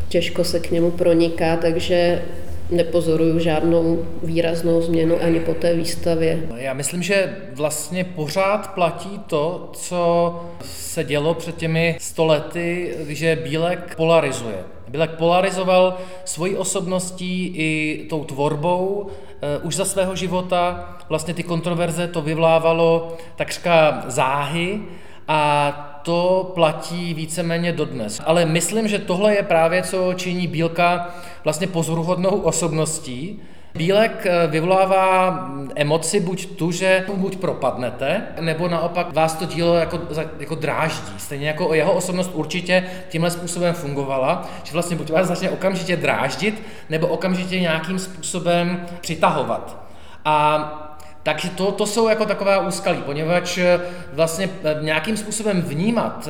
těžko 0.09 0.45
se 0.45 0.61
k 0.61 0.71
němu 0.71 0.91
proniká, 0.91 1.57
takže 1.57 2.23
nepozoruju 2.71 3.39
žádnou 3.39 4.07
výraznou 4.23 4.83
změnu 4.83 5.23
ani 5.23 5.41
po 5.41 5.55
té 5.55 5.75
výstavě. 5.75 6.49
Já 6.57 6.75
myslím, 6.75 7.03
že 7.03 7.37
vlastně 7.55 8.05
pořád 8.05 8.75
platí 8.75 9.21
to, 9.27 9.71
co 9.73 10.35
se 10.65 11.05
dělo 11.05 11.35
před 11.35 11.57
těmi 11.57 11.97
stolety, 12.01 12.95
že 13.09 13.37
Bílek 13.37 13.97
polarizuje. 13.97 14.59
Bílek 14.89 15.11
polarizoval 15.11 15.97
svojí 16.25 16.57
osobností 16.57 17.53
i 17.57 18.07
tou 18.11 18.25
tvorbou 18.25 19.07
e, 19.43 19.59
už 19.59 19.77
za 19.77 19.85
svého 19.85 20.17
života. 20.17 20.93
Vlastně 21.09 21.35
ty 21.35 21.43
kontroverze 21.43 22.09
to 22.09 22.23
vyvlávalo 22.23 23.17
takřka 23.37 24.05
záhy 24.07 24.81
a 25.29 26.01
to 26.03 26.53
platí 26.55 27.15
víceméně 27.15 27.73
dodnes. 27.73 28.21
Ale 28.25 28.47
myslím, 28.47 28.89
že 28.89 28.99
tohle 28.99 29.35
je 29.35 29.43
právě, 29.43 29.83
co 29.83 30.15
činí 30.15 30.47
Bílka 30.47 31.11
vlastně 31.45 31.67
pozoruhodnou 31.67 32.31
osobností. 32.31 33.41
Bílek 33.75 34.27
eh, 34.27 34.47
vyvolává 34.47 35.39
emoci 35.75 36.21
buď 36.21 36.47
tu, 36.47 36.71
že 36.71 37.05
buď 37.15 37.37
propadnete, 37.37 38.23
nebo 38.41 38.69
naopak 38.69 39.13
vás 39.15 39.35
to 39.35 39.45
dílo 39.45 39.75
jako, 39.75 40.01
jako 40.39 40.55
dráždí. 40.55 41.13
Stejně 41.19 41.49
jako 41.49 41.75
jeho 41.75 41.93
osobnost 41.93 42.31
určitě 42.35 42.85
tímhle 43.09 43.31
způsobem 43.31 43.75
fungovala, 43.75 44.49
že 44.65 44.73
vlastně 44.73 44.97
buď 44.97 45.11
vás 45.11 45.27
začne 45.27 45.51
okamžitě 45.51 45.97
dráždit, 45.97 46.63
nebo 46.91 47.07
okamžitě 47.07 47.61
nějakým 47.61 47.99
způsobem 47.99 48.87
přitahovat. 49.01 49.87
A 50.25 50.86
takže 51.27 51.51
to, 51.51 51.73
to 51.73 51.87
jsou 51.87 52.09
jako 52.09 52.25
taková 52.25 52.59
úskalí, 52.59 52.99
poněvadž 53.07 53.59
eh, 53.59 53.81
vlastně 54.13 54.51
eh, 54.65 54.77
nějakým 54.83 55.17
způsobem 55.17 55.63
vnímat 55.63 56.29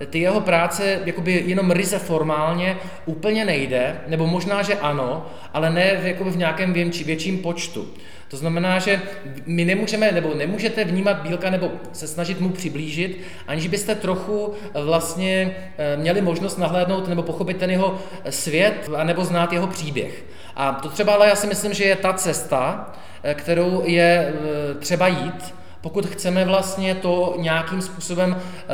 eh, 0.00 0.06
ty 0.06 0.18
jeho 0.18 0.40
práce 0.40 1.00
jakoby 1.04 1.42
jenom 1.46 1.70
ryze 1.70 1.98
formálně 1.98 2.76
úplně 3.06 3.44
nejde, 3.44 4.00
nebo 4.06 4.26
možná, 4.26 4.62
že 4.62 4.74
ano, 4.74 5.26
ale 5.52 5.70
ne 5.70 6.00
jakoby 6.02 6.30
v 6.30 6.36
nějakém 6.36 6.72
větší, 6.72 7.04
větším 7.04 7.38
počtu. 7.38 7.88
To 8.28 8.36
znamená, 8.36 8.78
že 8.78 9.02
my 9.46 9.64
nemůžeme, 9.64 10.12
nebo 10.12 10.34
nemůžete 10.34 10.84
vnímat 10.84 11.22
Bílka 11.22 11.50
nebo 11.50 11.70
se 11.92 12.06
snažit 12.06 12.40
mu 12.40 12.48
přiblížit, 12.48 13.20
aniž 13.46 13.66
byste 13.66 13.94
trochu 13.94 14.54
vlastně 14.84 15.56
měli 15.96 16.20
možnost 16.20 16.58
nahlédnout 16.58 17.08
nebo 17.08 17.22
pochopit 17.22 17.56
ten 17.56 17.70
jeho 17.70 17.98
svět, 18.30 18.90
anebo 18.96 19.24
znát 19.24 19.52
jeho 19.52 19.66
příběh. 19.66 20.24
A 20.56 20.72
to 20.72 20.88
třeba 20.88 21.14
ale 21.14 21.28
já 21.28 21.36
si 21.36 21.46
myslím, 21.46 21.74
že 21.74 21.84
je 21.84 21.96
ta 21.96 22.12
cesta, 22.12 22.92
Eh, 23.26 23.34
kterou 23.34 23.82
je 23.84 24.34
eh, 24.34 24.74
třeba 24.74 25.08
jít, 25.08 25.54
pokud 25.80 26.06
chceme 26.06 26.44
vlastně 26.44 26.94
to 26.94 27.34
nějakým 27.38 27.82
způsobem 27.82 28.36
eh, 28.38 28.66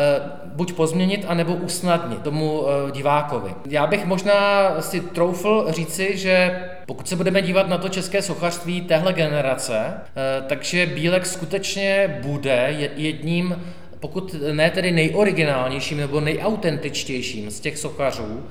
buď 0.44 0.72
pozměnit, 0.72 1.24
anebo 1.28 1.54
usnadnit 1.54 2.22
tomu 2.22 2.64
divákovi. 2.92 3.54
Já 3.66 3.86
bych 3.86 4.04
možná 4.04 4.70
si 4.80 5.00
troufl 5.00 5.66
říci, 5.68 6.16
že 6.16 6.64
pokud 6.86 7.08
se 7.08 7.16
budeme 7.16 7.42
dívat 7.42 7.68
na 7.68 7.78
to 7.78 7.88
české 7.88 8.22
sochařství 8.22 8.80
téhle 8.80 9.12
generace, 9.12 9.94
takže 10.46 10.86
Bílek 10.86 11.26
skutečně 11.26 12.20
bude 12.22 12.76
jedním 12.96 13.56
pokud 14.00 14.34
ne 14.52 14.70
tedy 14.70 14.92
nejoriginálnějším 14.92 15.98
nebo 15.98 16.20
nejautentičtějším 16.20 17.50
z 17.50 17.60
těch 17.60 17.78
sochařů, 17.78 18.42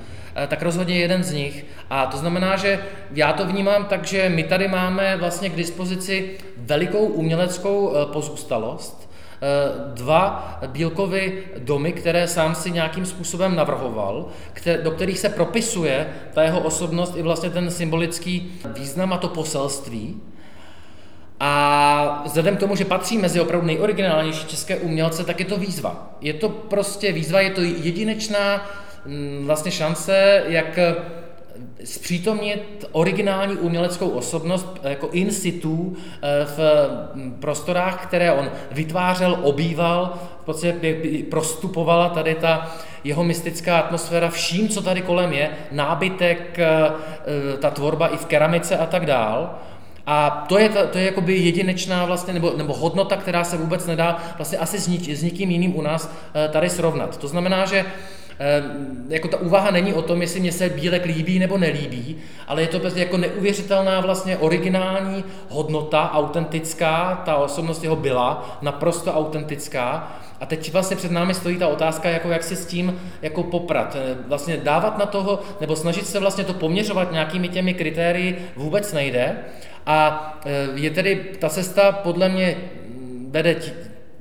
tak 0.48 0.62
rozhodně 0.62 1.00
jeden 1.00 1.24
z 1.24 1.34
nich. 1.34 1.66
A 1.90 2.06
to 2.06 2.18
znamená, 2.18 2.58
že 2.58 2.80
já 3.12 3.34
to 3.34 3.46
vnímám 3.46 3.86
tak, 3.86 4.06
že 4.06 4.30
my 4.30 4.44
tady 4.44 4.68
máme 4.68 5.18
vlastně 5.18 5.50
k 5.50 5.56
dispozici 5.56 6.38
velikou 6.58 7.06
uměleckou 7.06 7.94
eh, 7.96 8.06
pozůstalost, 8.14 9.12
eh, 9.12 9.48
dva 9.94 10.60
Bílkovy 10.68 11.44
domy, 11.58 11.94
které 11.94 12.28
sám 12.28 12.56
si 12.56 12.72
nějakým 12.72 13.06
způsobem 13.06 13.56
navrhoval, 13.56 14.28
do 14.84 14.92
kterých 14.92 15.20
se 15.20 15.30
propisuje 15.30 16.08
ta 16.34 16.44
jeho 16.44 16.60
osobnost 16.60 17.16
i 17.18 17.22
vlastně 17.22 17.50
ten 17.50 17.72
symbolický 17.72 18.52
význam 18.66 19.14
a 19.14 19.18
to 19.18 19.28
poselství. 19.28 20.22
A 21.44 22.24
vzhledem 22.26 22.58
k 22.58 22.60
tomu, 22.60 22.76
že 22.76 22.86
patří 22.86 23.18
mezi 23.18 23.42
opravdu 23.42 23.68
nejoriginálnější 23.68 24.48
české 24.48 24.78
umělce, 24.78 25.24
tak 25.24 25.40
je 25.40 25.46
to 25.46 25.58
výzva. 25.58 26.18
Je 26.22 26.34
to 26.34 26.50
prostě 26.50 27.12
výzva, 27.12 27.42
je 27.42 27.50
to 27.50 27.62
jedinečná 27.62 28.70
vlastně 29.46 29.72
šance, 29.72 30.44
jak 30.48 30.78
eh, 30.78 30.96
zpřítomnit 31.84 32.86
originální 32.92 33.56
uměleckou 33.56 34.10
osobnost 34.10 34.68
jako 34.84 35.10
in 35.12 35.32
situ 35.32 35.96
eh, 35.98 36.46
v 36.46 36.60
mm, 37.14 37.38
prostorách, 37.40 38.06
které 38.06 38.32
on 38.32 38.52
vytvářel, 38.72 39.40
obýval, 39.44 40.14
v 40.42 40.46
podstatě 40.46 40.96
prostupovala 41.30 42.10
tady 42.10 42.36
ta 42.36 42.76
jeho 43.04 43.24
mystická 43.24 43.80
atmosféra 43.80 44.30
vším, 44.30 44.70
co 44.70 44.82
tady 44.82 45.02
kolem 45.02 45.34
je, 45.34 45.50
nábytek, 45.72 46.60
eh, 46.60 46.92
ta 47.60 47.70
tvorba 47.70 48.08
i 48.08 48.18
v 48.18 48.26
keramice 48.26 48.78
a 48.78 48.86
tak 48.86 49.06
dál. 49.06 49.56
A 50.06 50.46
to 50.50 50.58
je, 50.58 50.70
to 50.70 50.98
je 50.98 51.06
jakoby 51.06 51.38
jedinečná 51.38 52.06
vlastně, 52.06 52.34
nebo, 52.34 52.54
nebo 52.58 52.74
hodnota, 52.74 53.18
která 53.18 53.44
se 53.44 53.58
vůbec 53.58 53.86
nedá 53.86 54.18
vlastně 54.38 54.58
asi 54.58 54.80
s, 54.80 54.88
nič, 54.88 55.10
s 55.10 55.24
nikým 55.24 55.52
jiným 55.52 55.76
u 55.76 55.82
nás 55.82 56.12
tady 56.52 56.70
srovnat. 56.70 57.18
To 57.18 57.28
znamená, 57.28 57.66
že 57.66 57.86
jako 59.10 59.28
ta 59.28 59.38
úvaha 59.38 59.72
není 59.72 59.94
o 59.94 60.02
tom, 60.02 60.22
jestli 60.22 60.40
mě 60.40 60.52
se 60.52 60.70
Bílek 60.70 61.06
líbí 61.06 61.40
nebo 61.40 61.58
nelíbí, 61.58 62.18
ale 62.48 62.62
je 62.62 62.68
to 62.68 62.80
prostě 62.80 63.00
jako 63.00 63.18
neuvěřitelná 63.18 64.02
vlastně 64.02 64.38
originální 64.38 65.24
hodnota, 65.50 66.12
autentická, 66.14 67.22
ta 67.26 67.36
osobnost 67.36 67.84
jeho 67.84 67.96
byla 67.96 68.60
naprosto 68.62 69.14
autentická 69.14 70.12
a 70.42 70.46
teď 70.46 70.74
vlastně 70.74 70.98
před 70.98 71.12
námi 71.12 71.34
stojí 71.34 71.58
ta 71.58 71.68
otázka, 71.68 72.10
jako 72.10 72.30
jak 72.30 72.44
se 72.44 72.56
s 72.56 72.66
tím 72.66 73.02
jako 73.22 73.44
poprat. 73.44 73.96
Ehm, 73.96 74.18
vlastně 74.28 74.58
dávat 74.58 74.98
na 74.98 75.06
toho, 75.06 75.40
nebo 75.62 75.76
snažit 75.76 76.08
se 76.08 76.20
vlastně 76.20 76.44
to 76.44 76.54
poměřovat 76.54 77.12
nějakými 77.12 77.50
těmi 77.50 77.74
kritérii 77.74 78.50
vůbec 78.56 78.94
nejde. 78.94 79.36
A 79.86 80.28
ehm, 80.46 80.78
je 80.78 80.90
tedy 80.90 81.16
ta 81.40 81.50
cesta 81.50 81.92
podle 81.92 82.30
mě 82.30 82.58
vede 83.30 83.56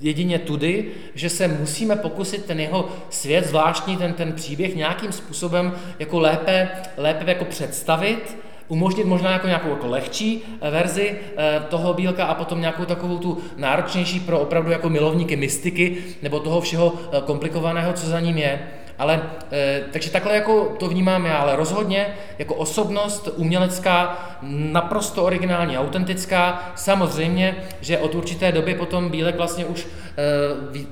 jedině 0.00 0.38
tudy, 0.38 0.84
že 1.14 1.30
se 1.30 1.48
musíme 1.48 1.96
pokusit 1.96 2.44
ten 2.44 2.60
jeho 2.60 2.88
svět, 3.10 3.46
zvláštní 3.46 3.96
ten, 3.96 4.12
ten 4.12 4.32
příběh 4.32 4.76
nějakým 4.76 5.12
způsobem 5.12 5.72
jako 5.98 6.20
lépe, 6.20 6.68
lépe 6.96 7.24
jako 7.26 7.44
představit, 7.44 8.36
umožnit 8.68 9.06
možná 9.06 9.30
jako 9.30 9.46
nějakou 9.46 9.68
jako 9.68 9.86
lehčí 9.86 10.42
eh, 10.60 10.70
verzi 10.70 11.18
eh, 11.36 11.60
toho 11.68 11.94
bílka 11.94 12.24
a 12.24 12.34
potom 12.34 12.60
nějakou 12.60 12.84
takovou 12.84 13.18
tu 13.18 13.38
náročnější 13.56 14.20
pro 14.20 14.40
opravdu 14.40 14.70
jako 14.70 14.88
milovníky 14.88 15.36
mystiky 15.36 15.96
nebo 16.22 16.40
toho 16.40 16.60
všeho 16.60 16.94
eh, 17.12 17.20
komplikovaného, 17.20 17.92
co 17.92 18.06
za 18.06 18.20
ním 18.20 18.38
je. 18.38 18.60
Ale, 19.00 19.22
e, 19.52 19.82
takže 19.92 20.10
takhle 20.10 20.34
jako 20.34 20.76
to 20.78 20.88
vnímám 20.88 21.26
já, 21.26 21.36
ale 21.36 21.56
rozhodně 21.56 22.06
jako 22.38 22.54
osobnost 22.54 23.28
umělecká, 23.36 24.28
naprosto 24.42 25.24
originální, 25.24 25.78
autentická. 25.78 26.72
Samozřejmě, 26.76 27.56
že 27.80 27.98
od 27.98 28.14
určité 28.14 28.52
doby 28.52 28.74
potom 28.74 29.08
Bílek 29.08 29.36
vlastně 29.36 29.64
už 29.64 29.86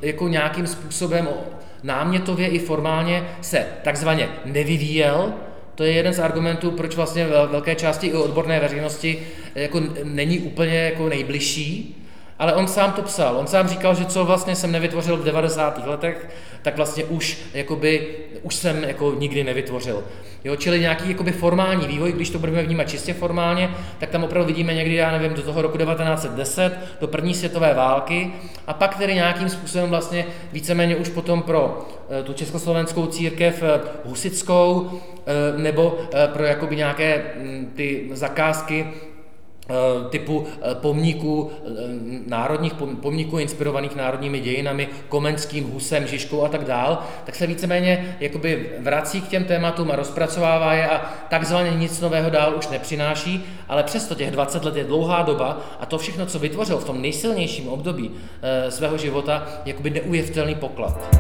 e, 0.02 0.06
jako 0.06 0.28
nějakým 0.28 0.66
způsobem 0.66 1.28
námětově 1.82 2.48
i 2.48 2.58
formálně 2.58 3.24
se 3.40 3.66
takzvaně 3.82 4.28
nevyvíjel, 4.44 5.32
To 5.78 5.84
je 5.84 5.92
jeden 5.92 6.12
z 6.12 6.18
argumentů, 6.18 6.70
proč 6.70 6.96
vlastně 6.96 7.26
velké 7.26 7.74
části 7.74 8.06
i 8.06 8.12
odborné 8.12 8.60
veřejnosti 8.60 9.22
jako 9.54 9.80
není 10.04 10.38
úplně 10.38 10.76
jako 10.76 11.08
nejbližší, 11.08 11.97
ale 12.38 12.54
on 12.54 12.68
sám 12.68 12.92
to 12.92 13.02
psal. 13.02 13.36
On 13.36 13.46
sám 13.46 13.68
říkal, 13.68 13.94
že 13.94 14.04
co 14.04 14.24
vlastně 14.24 14.56
jsem 14.56 14.72
nevytvořil 14.72 15.16
v 15.16 15.24
90. 15.24 15.86
letech, 15.86 16.28
tak 16.62 16.76
vlastně 16.76 17.04
už, 17.04 17.38
jakoby, 17.54 18.06
už 18.42 18.54
jsem 18.54 18.84
jako 18.84 19.14
nikdy 19.18 19.44
nevytvořil. 19.44 20.04
Jo, 20.44 20.56
čili 20.56 20.80
nějaký 20.80 21.08
jakoby 21.08 21.32
formální 21.32 21.86
vývoj, 21.86 22.12
když 22.12 22.30
to 22.30 22.38
budeme 22.38 22.62
vnímat 22.62 22.84
čistě 22.84 23.14
formálně, 23.14 23.70
tak 23.98 24.10
tam 24.10 24.24
opravdu 24.24 24.46
vidíme 24.46 24.74
někdy, 24.74 24.94
já 24.94 25.10
nevím, 25.10 25.34
do 25.34 25.42
toho 25.42 25.62
roku 25.62 25.78
1910, 25.78 26.78
do 27.00 27.08
první 27.08 27.34
světové 27.34 27.74
války 27.74 28.32
a 28.66 28.72
pak 28.72 28.98
tedy 28.98 29.14
nějakým 29.14 29.48
způsobem 29.48 29.90
vlastně 29.90 30.26
víceméně 30.52 30.96
už 30.96 31.08
potom 31.08 31.42
pro 31.42 31.88
eh, 32.10 32.22
tu 32.22 32.32
československou 32.32 33.06
církev 33.06 33.62
eh, 33.62 33.80
husickou 34.04 34.90
eh, 35.26 35.58
nebo 35.58 35.98
pro 36.32 36.44
jakoby 36.44 36.76
nějaké 36.76 37.22
mm, 37.36 37.72
ty 37.76 38.08
zakázky 38.12 38.86
typu 40.10 40.46
eh, 40.62 40.74
pomníků, 40.74 41.50
eh, 41.52 41.70
národních 42.26 42.74
pomníků 42.74 43.38
inspirovaných 43.38 43.96
národními 43.96 44.40
dějinami, 44.40 44.88
Komenským, 45.08 45.70
Husem, 45.70 46.06
Žižkou 46.06 46.44
a 46.44 46.48
tak 46.48 46.64
dál, 46.64 46.98
tak 47.24 47.34
se 47.34 47.46
víceméně 47.46 48.16
jakoby 48.20 48.70
vrací 48.78 49.20
k 49.20 49.28
těm 49.28 49.44
tématům 49.44 49.90
a 49.90 49.96
rozpracovává 49.96 50.74
je 50.74 50.88
a 50.88 50.98
takzvaně 51.28 51.70
nic 51.70 52.00
nového 52.00 52.30
dál 52.30 52.54
už 52.58 52.68
nepřináší, 52.68 53.44
ale 53.68 53.82
přesto 53.82 54.14
těch 54.14 54.30
20 54.30 54.64
let 54.64 54.76
je 54.76 54.84
dlouhá 54.84 55.22
doba 55.22 55.60
a 55.80 55.86
to 55.86 55.98
všechno, 55.98 56.26
co 56.26 56.38
vytvořil 56.38 56.78
v 56.78 56.84
tom 56.84 57.02
nejsilnějším 57.02 57.68
období 57.68 58.10
svého 58.68 58.98
života, 58.98 59.46
jakoby 59.64 59.90
neuvěřitelný 59.90 60.54
poklad. 60.54 61.16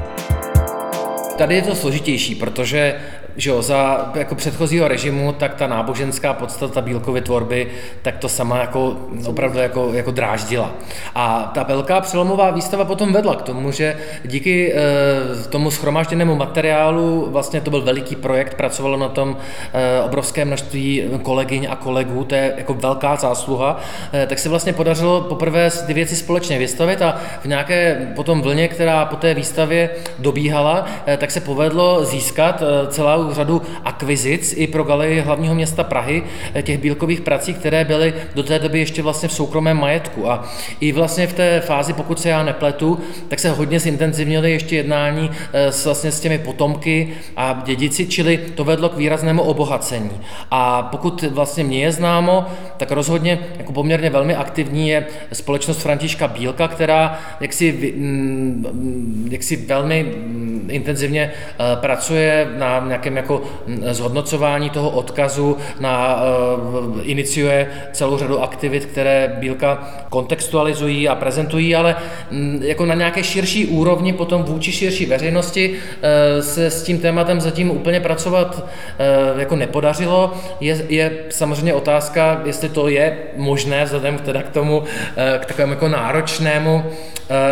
Tady 1.38 1.54
je 1.54 1.62
to 1.62 1.74
složitější, 1.74 2.34
protože 2.34 3.00
že 3.38 3.50
jo, 3.50 3.62
za 3.62 4.10
jako 4.14 4.34
předchozího 4.34 4.88
režimu, 4.88 5.32
tak 5.32 5.54
ta 5.54 5.66
náboženská 5.66 6.34
podstata 6.34 6.80
Bílkovy 6.80 7.20
tvorby, 7.20 7.68
tak 8.02 8.16
to 8.16 8.28
sama 8.28 8.58
jako 8.58 8.96
opravdu 9.26 9.58
jako, 9.58 9.90
jako 9.92 10.10
dráždila. 10.10 10.70
A 11.14 11.50
ta 11.54 11.62
velká 11.62 12.00
přelomová 12.00 12.50
výstava 12.50 12.84
potom 12.84 13.12
vedla 13.12 13.34
k 13.34 13.42
tomu, 13.42 13.70
že 13.70 13.96
díky 14.24 14.72
e, 14.72 15.48
tomu 15.48 15.70
schromážděnému 15.70 16.36
materiálu, 16.36 17.28
vlastně 17.30 17.60
to 17.60 17.70
byl 17.70 17.82
veliký 17.82 18.16
projekt, 18.16 18.54
pracovalo 18.54 18.96
na 18.96 19.08
tom 19.08 19.36
e, 19.72 20.02
obrovské 20.02 20.44
množství 20.44 21.02
kolegyň 21.22 21.68
a 21.70 21.76
kolegů, 21.76 22.24
to 22.24 22.34
je 22.34 22.54
jako 22.56 22.74
velká 22.74 23.16
zásluha, 23.16 23.80
e, 24.12 24.26
tak 24.26 24.38
se 24.38 24.48
vlastně 24.48 24.72
podařilo 24.72 25.20
poprvé 25.20 25.70
ty 25.86 25.94
věci 25.94 26.16
společně 26.16 26.58
vystavit 26.58 27.02
a 27.02 27.16
v 27.42 27.44
nějaké 27.44 28.12
potom 28.16 28.42
vlně, 28.42 28.68
která 28.68 29.04
po 29.04 29.16
té 29.16 29.34
výstavě 29.34 29.90
dobíhala, 30.18 30.86
e, 31.06 31.16
tak 31.16 31.30
se 31.30 31.40
povedlo 31.40 32.04
získat 32.04 32.62
e, 32.62 32.86
celou 32.86 33.27
řadu 33.34 33.62
akvizic 33.84 34.54
i 34.56 34.66
pro 34.66 34.84
galerii 34.84 35.20
hlavního 35.20 35.54
města 35.54 35.84
Prahy, 35.84 36.22
eh, 36.54 36.62
těch 36.62 36.78
bílkových 36.78 37.20
prací, 37.20 37.54
které 37.54 37.84
byly 37.84 38.14
do 38.34 38.42
té 38.42 38.58
doby 38.58 38.78
ještě 38.78 39.02
vlastně 39.02 39.28
v 39.28 39.32
soukromém 39.32 39.80
majetku. 39.80 40.30
A 40.30 40.48
i 40.80 40.92
vlastně 40.92 41.26
v 41.26 41.32
té 41.32 41.60
fázi, 41.60 41.92
pokud 41.92 42.20
se 42.20 42.28
já 42.28 42.42
nepletu, 42.42 42.98
tak 43.28 43.38
se 43.38 43.50
hodně 43.50 43.80
zintenzivnily 43.80 44.50
ještě 44.52 44.76
jednání 44.76 45.30
eh, 45.52 45.72
s, 45.72 45.84
vlastně 45.84 46.12
s 46.12 46.20
těmi 46.20 46.38
potomky 46.38 47.08
a 47.36 47.62
dědici, 47.64 48.06
čili 48.06 48.36
to 48.54 48.64
vedlo 48.64 48.88
k 48.88 48.96
výraznému 48.96 49.42
obohacení. 49.42 50.10
A 50.50 50.82
pokud 50.82 51.22
vlastně 51.22 51.64
mě 51.64 51.80
je 51.80 51.92
známo, 51.92 52.46
tak 52.76 52.90
rozhodně 52.90 53.38
jako 53.58 53.72
poměrně 53.72 54.10
velmi 54.10 54.34
aktivní 54.34 54.88
je 54.88 55.06
společnost 55.32 55.82
Františka 55.82 56.28
Bílka, 56.28 56.68
která 56.68 57.20
jaksi, 57.40 57.92
mm, 57.96 59.28
jaksi 59.30 59.56
velmi 59.56 60.02
mm, 60.02 60.68
intenzivně 60.70 61.30
eh, 61.32 61.76
pracuje 61.76 62.48
na 62.58 62.80
nějakém 63.10 63.16
jako 63.16 63.42
zhodnocování 63.92 64.70
toho 64.70 64.90
odkazu, 64.90 65.56
na, 65.80 66.22
uh, 66.22 67.00
iniciuje 67.02 67.68
celou 67.92 68.18
řadu 68.18 68.42
aktivit, 68.42 68.84
které 68.84 69.36
Bílka 69.40 69.88
kontextualizují 70.10 71.08
a 71.08 71.14
prezentují, 71.14 71.74
ale 71.74 71.96
jako 72.60 72.86
na 72.86 72.94
nějaké 72.94 73.22
širší 73.22 73.66
úrovni 73.66 74.12
potom 74.12 74.42
vůči 74.42 74.72
širší 74.72 75.06
veřejnosti 75.06 75.70
uh, 75.70 76.44
se 76.44 76.66
s 76.66 76.82
tím 76.82 76.98
tématem 76.98 77.40
zatím 77.40 77.70
úplně 77.70 78.00
pracovat 78.00 78.64
uh, 79.34 79.40
jako 79.40 79.56
nepodařilo. 79.56 80.32
Je, 80.60 80.84
je 80.88 81.10
samozřejmě 81.30 81.74
otázka, 81.74 82.42
jestli 82.44 82.68
to 82.68 82.88
je 82.88 83.16
možné 83.36 83.84
vzhledem 83.84 84.18
teda 84.18 84.42
k 84.42 84.48
tomu, 84.48 84.82
k 85.38 85.46
takovému 85.46 85.72
jako 85.72 85.88
náročnému, 85.88 86.84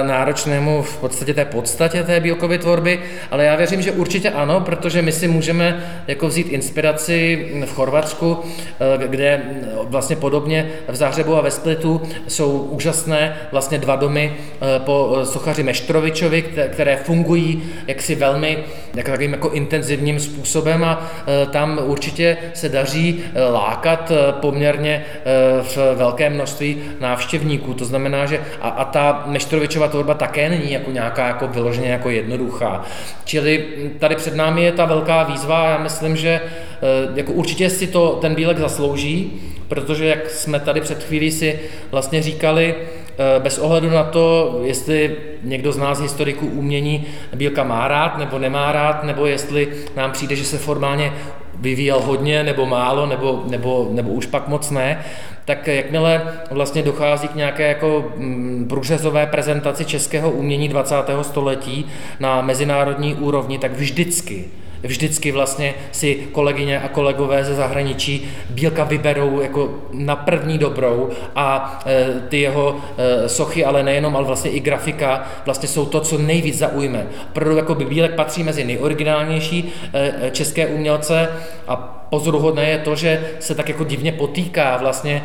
náročnému 0.02 0.82
v 0.82 0.96
podstatě 0.96 1.34
té 1.34 1.44
podstatě 1.44 2.02
té 2.02 2.20
Bílkovy 2.20 2.58
tvorby, 2.58 3.00
ale 3.30 3.44
já 3.44 3.56
věřím, 3.56 3.82
že 3.82 3.92
určitě 3.92 4.30
ano, 4.30 4.60
protože 4.60 5.02
my 5.02 5.12
si 5.12 5.28
můžeme 5.28 5.45
můžeme 5.46 5.84
jako 6.06 6.28
vzít 6.28 6.48
inspiraci 6.48 7.48
v 7.66 7.74
Chorvatsku, 7.74 8.38
eh, 8.40 9.08
kde 9.08 9.42
vlastně 9.82 10.16
podobně 10.16 10.70
v 10.88 10.96
Záhřebu 10.96 11.36
a 11.36 11.40
ve 11.40 11.50
Splitu 11.50 12.02
jsou 12.28 12.58
úžasné 12.58 13.36
vlastně 13.52 13.78
dva 13.78 13.96
domy 13.96 14.32
eh, 14.36 14.78
po 14.78 15.18
eh, 15.20 15.26
sochaři 15.26 15.62
Meštrovičovi, 15.62 16.42
které 16.68 16.96
fungují 16.96 17.62
jaksi 17.86 18.14
velmi 18.14 18.58
jako 18.94 19.10
takovým 19.10 19.32
jako 19.32 19.50
intenzivním 19.50 20.20
způsobem 20.20 20.84
a 20.84 21.10
tam 21.50 21.80
určitě 21.84 22.36
se 22.54 22.68
daří 22.68 23.22
lákat 23.52 24.12
poměrně 24.40 25.04
v 25.62 25.78
velké 25.94 26.30
množství 26.30 26.82
návštěvníků. 27.00 27.74
To 27.74 27.84
znamená, 27.84 28.26
že 28.26 28.40
a, 28.60 28.68
a 28.68 28.84
ta 28.84 29.22
Meštrovičova 29.26 29.88
tvorba 29.88 30.14
také 30.14 30.48
není 30.48 30.72
jako 30.72 30.90
nějaká 30.90 31.26
jako 31.26 31.48
vyloženě 31.48 31.88
jako 31.88 32.10
jednoduchá. 32.10 32.84
Čili 33.24 33.64
tady 33.98 34.16
před 34.16 34.34
námi 34.34 34.64
je 34.64 34.72
ta 34.72 34.84
velká 34.84 35.22
výzva 35.22 35.35
výzva 35.36 35.68
já 35.68 35.78
myslím, 35.78 36.16
že 36.16 36.40
eh, 36.40 36.80
jako 37.14 37.32
určitě 37.32 37.70
si 37.70 37.86
to 37.86 38.18
ten 38.20 38.34
Bílek 38.34 38.58
zaslouží, 38.58 39.32
protože 39.68 40.06
jak 40.06 40.30
jsme 40.30 40.60
tady 40.60 40.80
před 40.80 41.04
chvílí 41.04 41.30
si 41.30 41.60
vlastně 41.90 42.22
říkali, 42.22 42.74
eh, 42.74 43.40
bez 43.40 43.58
ohledu 43.58 43.90
na 43.90 44.04
to, 44.04 44.58
jestli 44.62 45.16
někdo 45.42 45.72
z 45.72 45.76
nás 45.76 46.00
historiků 46.00 46.46
umění 46.46 47.04
Bílka 47.34 47.64
má 47.64 47.88
rád 47.88 48.18
nebo 48.18 48.38
nemá 48.38 48.72
rád, 48.72 49.04
nebo 49.04 49.26
jestli 49.26 49.68
nám 49.96 50.12
přijde, 50.12 50.36
že 50.36 50.44
se 50.44 50.58
formálně 50.58 51.12
vyvíjel 51.60 52.00
hodně 52.00 52.42
nebo 52.42 52.66
málo, 52.66 53.06
nebo, 53.06 53.44
nebo, 53.46 53.88
nebo 53.90 54.10
už 54.10 54.26
pak 54.26 54.48
moc 54.48 54.70
ne, 54.70 55.04
tak 55.44 55.66
jakmile 55.66 56.22
vlastně 56.50 56.82
dochází 56.82 57.28
k 57.28 57.34
nějaké 57.34 57.68
jako 57.68 58.04
mm, 58.16 58.66
průřezové 58.68 59.26
prezentaci 59.26 59.84
českého 59.84 60.30
umění 60.30 60.68
20. 60.68 60.94
století 61.22 61.86
na 62.20 62.42
mezinárodní 62.42 63.14
úrovni, 63.14 63.58
tak 63.58 63.72
vždycky 63.72 64.44
Vždycky 64.82 65.32
vlastně 65.32 65.74
si 65.92 66.14
kolegyně 66.32 66.80
a 66.80 66.88
kolegové 66.88 67.44
ze 67.44 67.54
zahraničí 67.54 68.28
Bílka 68.50 68.84
vyberou 68.84 69.40
jako 69.40 69.74
na 69.92 70.16
první 70.16 70.58
dobrou 70.58 71.10
a 71.36 71.80
e, 71.86 72.20
ty 72.28 72.40
jeho 72.40 72.76
e, 72.98 73.28
sochy, 73.28 73.64
ale 73.64 73.82
nejenom, 73.82 74.16
ale 74.16 74.26
vlastně 74.26 74.50
i 74.50 74.60
grafika, 74.60 75.26
vlastně 75.44 75.68
jsou 75.68 75.86
to, 75.86 76.00
co 76.00 76.18
nejvíc 76.18 76.58
zaujme. 76.58 77.06
Opravdu 77.28 77.56
jako 77.56 77.74
by 77.74 77.84
Bílek 77.84 78.14
patří 78.14 78.42
mezi 78.42 78.64
nejoriginálnější 78.64 79.72
e, 79.92 80.30
české 80.30 80.66
umělce 80.66 81.28
a 81.68 81.92
pozoruhodné 82.10 82.70
je 82.70 82.78
to, 82.78 82.94
že 82.94 83.30
se 83.40 83.54
tak 83.54 83.68
jako 83.68 83.84
divně 83.84 84.12
potýká 84.12 84.76
vlastně 84.76 85.22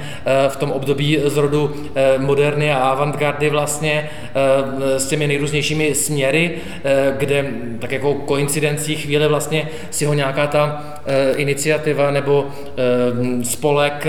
v 0.47 0.55
tom 0.55 0.71
období 0.71 1.19
z 1.25 1.37
rodu 1.37 1.75
eh, 1.95 2.17
moderny 2.17 2.73
a 2.73 2.77
avantgardy 2.77 3.49
vlastně 3.49 4.09
s 4.97 5.07
těmi 5.07 5.27
nejrůznějšími 5.27 5.95
směry, 5.95 6.51
kde 7.17 7.45
tak 7.79 7.91
jako 7.91 8.13
koincidencí 8.13 8.95
chvíle 8.95 9.27
vlastně 9.27 9.40
si 9.89 10.05
ho 10.05 10.13
nějaká 10.13 10.47
ta 10.47 10.83
iniciativa 11.35 12.11
nebo 12.11 12.47
spolek 13.43 14.07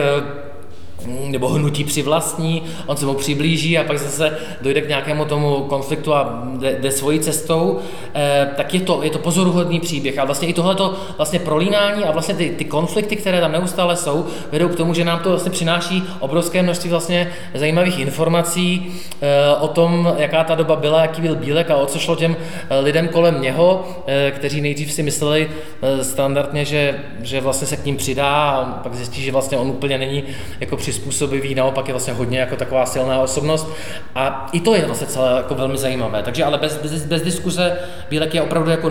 nebo 1.07 1.49
hnutí 1.49 1.85
přivlastní, 1.85 2.63
on 2.87 2.97
se 2.97 3.07
mu 3.07 3.15
přiblíží 3.15 3.79
a 3.79 3.85
pak 3.85 3.99
zase 3.99 4.39
dojde 4.61 4.81
k 4.81 4.89
nějakému 4.89 5.25
tomu 5.25 5.57
konfliktu 5.57 6.15
a 6.15 6.43
jde, 6.59 6.77
jde 6.81 6.91
svojí 6.91 7.21
cestou, 7.21 7.79
eh, 8.15 8.51
tak 8.57 8.75
je 8.75 8.81
to, 8.81 9.03
je 9.03 9.11
to 9.11 9.19
pozoruhodný 9.19 9.81
příběh. 9.81 10.19
A 10.19 10.25
vlastně 10.25 10.49
i 10.49 10.53
tohleto 10.53 10.95
vlastně 11.17 11.39
prolínání 11.39 12.05
a 12.05 12.13
vlastně 12.13 12.35
ty, 12.35 12.51
ty 12.51 12.65
konflikty, 12.65 13.17
které 13.17 13.41
tam 13.41 13.53
neustále 13.53 13.97
jsou, 13.97 14.27
vedou 14.53 14.69
k 14.69 14.77
tomu, 14.77 14.95
že 14.95 15.05
nám 15.05 15.19
to 15.19 15.29
vlastně 15.29 15.51
přináší 15.51 16.03
obrovské 16.21 16.63
množství 16.63 16.91
vlastně 16.91 17.33
zajímavých 17.55 17.99
informací 17.99 18.93
eh, 19.23 19.57
o 19.61 19.69
tom, 19.69 20.15
jaká 20.19 20.45
ta 20.45 20.55
doba 20.55 20.77
byla, 20.77 21.03
jaký 21.03 21.23
byl 21.23 21.37
Bílek 21.37 21.71
a 21.71 21.77
o 21.77 21.87
co 21.87 21.99
šlo 21.99 22.17
těm 22.17 22.37
eh, 22.71 22.81
lidem 22.81 23.09
kolem 23.09 23.43
něho, 23.43 23.89
eh, 24.07 24.31
kteří 24.31 24.61
nejdřív 24.61 24.93
si 24.93 25.03
mysleli 25.03 25.51
eh, 25.83 26.05
standardně, 26.05 26.65
že, 26.65 27.01
že 27.23 27.41
vlastně 27.41 27.67
se 27.67 27.77
k 27.77 27.85
ním 27.85 27.97
přidá 27.97 28.51
a 28.51 28.65
pak 28.65 28.95
zjistí, 28.95 29.23
že 29.23 29.33
vlastně 29.33 29.59
on 29.59 29.69
úplně 29.69 29.99
není 29.99 30.25
jako 30.61 30.77
při 30.77 30.92
přizpůsobivý, 30.93 31.55
naopak 31.55 31.89
je 31.89 31.95
vlastně 31.95 32.13
hodně 32.13 32.39
jako 32.39 32.57
taková 32.57 32.87
silná 32.87 33.21
osobnost. 33.21 33.69
A 34.15 34.49
i 34.53 34.61
to 34.61 34.75
je 34.75 34.87
vlastně 34.87 35.07
celé 35.07 35.37
jako 35.37 35.55
velmi 35.55 35.79
zajímavé. 35.79 36.23
Takže 36.23 36.45
ale 36.45 36.59
bez, 36.59 36.79
bez, 36.79 37.05
bez 37.05 37.23
diskuze 37.23 37.79
Bílek 38.11 38.35
je 38.35 38.43
opravdu 38.43 38.71
jako 38.71 38.91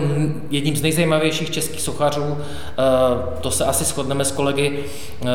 jedním 0.50 0.76
z 0.76 0.82
nejzajímavějších 0.82 1.50
českých 1.50 1.80
sochařů. 1.80 2.38
Eh, 2.38 2.82
to 3.40 3.50
se 3.50 3.64
asi 3.64 3.84
shodneme 3.84 4.24
s 4.24 4.32
kolegy 4.32 4.78
eh, 4.78 5.26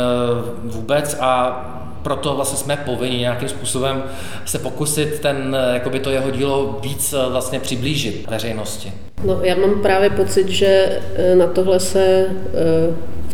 vůbec 0.64 1.18
a 1.20 1.64
proto 2.04 2.36
vlastně 2.36 2.58
jsme 2.58 2.78
povinni 2.78 3.18
nějakým 3.18 3.50
způsobem 3.50 4.04
se 4.46 4.60
pokusit 4.60 5.20
ten, 5.20 5.58
eh, 5.60 5.74
jakoby 5.74 6.00
to 6.00 6.10
jeho 6.10 6.32
dílo 6.32 6.80
víc 6.82 7.16
vlastně 7.30 7.60
přiblížit 7.60 8.30
veřejnosti. 8.30 8.94
No, 9.24 9.40
já 9.42 9.56
mám 9.56 9.82
právě 9.82 10.10
pocit, 10.10 10.50
že 10.50 11.00
na 11.38 11.48
tohle 11.48 11.80
se 11.80 12.26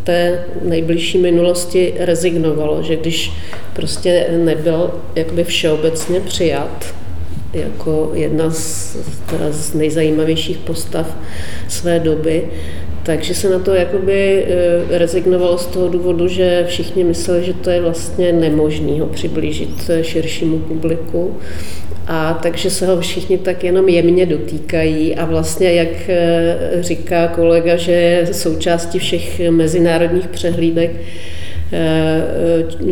té 0.03 0.45
nejbližší 0.61 1.17
minulosti 1.17 1.93
rezignovalo, 1.99 2.83
že 2.83 2.95
když 2.95 3.31
prostě 3.73 4.27
nebyl 4.37 4.91
jakoby 5.15 5.43
všeobecně 5.43 6.19
přijat 6.19 6.93
jako 7.53 8.11
jedna 8.13 8.49
z, 8.49 8.97
teda 9.29 9.45
z 9.51 9.73
nejzajímavějších 9.73 10.57
postav 10.57 11.17
své 11.67 11.99
doby, 11.99 12.47
takže 13.03 13.35
se 13.35 13.49
na 13.49 13.59
to 13.59 13.73
jakoby 13.73 14.45
eh, 14.47 14.97
rezignovalo 14.97 15.57
z 15.57 15.65
toho 15.65 15.87
důvodu, 15.87 16.27
že 16.27 16.65
všichni 16.67 17.03
mysleli, 17.03 17.43
že 17.45 17.53
to 17.53 17.69
je 17.69 17.81
vlastně 17.81 18.33
nemožné 18.33 19.01
ho 19.01 19.07
přiblížit 19.07 19.89
širšímu 20.01 20.59
publiku. 20.59 21.37
A 22.07 22.39
takže 22.43 22.69
se 22.69 22.87
ho 22.87 22.99
všichni 22.99 23.37
tak 23.37 23.63
jenom 23.63 23.89
jemně 23.89 24.25
dotýkají 24.25 25.15
a 25.15 25.25
vlastně, 25.25 25.73
jak 25.73 26.09
eh, 26.09 26.57
říká 26.79 27.27
kolega, 27.27 27.75
že 27.75 27.91
je 27.91 28.33
součástí 28.33 28.99
všech 28.99 29.49
mezinárodních 29.49 30.27
přehlídek, 30.27 30.91
eh, 31.73 32.23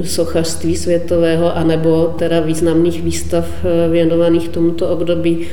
sochařství 0.03 0.77
světového, 0.77 1.57
anebo 1.57 2.15
teda 2.19 2.39
významných 2.39 3.01
výstav 3.03 3.47
věnovaných 3.91 4.49
tomuto 4.49 4.89
období, 4.89 5.47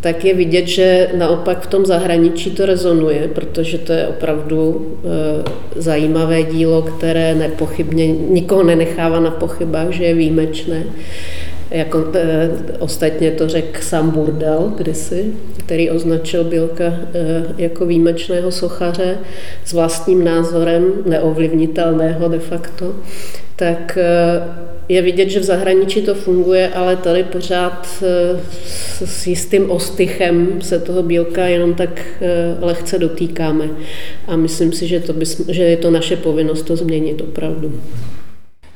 tak 0.00 0.24
je 0.24 0.34
vidět, 0.34 0.66
že 0.66 1.08
naopak 1.18 1.60
v 1.60 1.66
tom 1.66 1.86
zahraničí 1.86 2.50
to 2.50 2.66
rezonuje, 2.66 3.28
protože 3.34 3.78
to 3.78 3.92
je 3.92 4.06
opravdu 4.06 4.86
zajímavé 5.76 6.42
dílo, 6.42 6.82
které 6.82 7.34
nepochybně 7.34 8.06
nikoho 8.06 8.62
nenechává 8.62 9.20
na 9.20 9.30
pochybách, 9.30 9.90
že 9.90 10.04
je 10.04 10.14
výjimečné. 10.14 10.84
Jako, 11.70 12.04
e, 12.14 12.50
ostatně 12.78 13.30
to 13.30 13.48
řekl 13.48 13.82
sám 13.82 14.10
Burdel 14.10 14.72
kdysi, 14.76 15.32
který 15.56 15.90
označil 15.90 16.44
Bílka 16.44 16.84
e, 16.84 16.98
jako 17.58 17.86
výjimečného 17.86 18.50
sochaře 18.50 19.18
s 19.64 19.72
vlastním 19.72 20.24
názorem, 20.24 20.92
neovlivnitelného 21.06 22.28
de 22.28 22.38
facto. 22.38 22.94
Tak 23.56 23.98
e, 23.98 24.40
je 24.88 25.02
vidět, 25.02 25.28
že 25.28 25.40
v 25.40 25.44
zahraničí 25.44 26.02
to 26.02 26.14
funguje, 26.14 26.68
ale 26.68 26.96
tady 26.96 27.24
pořád 27.24 27.88
eh, 28.02 28.40
s 29.06 29.26
jistým 29.26 29.70
ostychem 29.70 30.62
se 30.62 30.78
toho 30.78 31.02
bílka 31.02 31.46
jenom 31.46 31.74
tak 31.74 32.06
eh, 32.20 32.56
lehce 32.60 32.98
dotýkáme. 32.98 33.68
A 34.26 34.36
myslím 34.36 34.72
si, 34.72 34.86
že, 34.86 35.00
to 35.00 35.12
bys, 35.12 35.48
že 35.48 35.62
je 35.62 35.76
to 35.76 35.90
naše 35.90 36.16
povinnost 36.16 36.62
to 36.62 36.76
změnit 36.76 37.20
opravdu. 37.20 37.80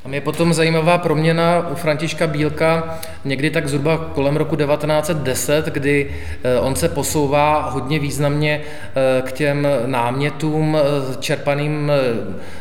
Tam 0.02 0.14
je 0.14 0.20
potom 0.20 0.54
zajímavá 0.54 0.98
proměna 0.98 1.68
u 1.68 1.74
Františka 1.74 2.26
Bílka 2.26 2.98
někdy 3.24 3.50
tak 3.50 3.68
zhruba 3.68 3.96
kolem 4.14 4.36
roku 4.36 4.56
1910, 4.56 5.66
kdy 5.66 6.10
eh, 6.44 6.60
on 6.60 6.74
se 6.74 6.88
posouvá 6.88 7.70
hodně 7.70 7.98
významně 7.98 8.60
eh, 8.60 9.22
k 9.22 9.32
těm 9.32 9.68
námětům 9.86 10.76
eh, 10.76 11.16
čerpaným 11.20 11.92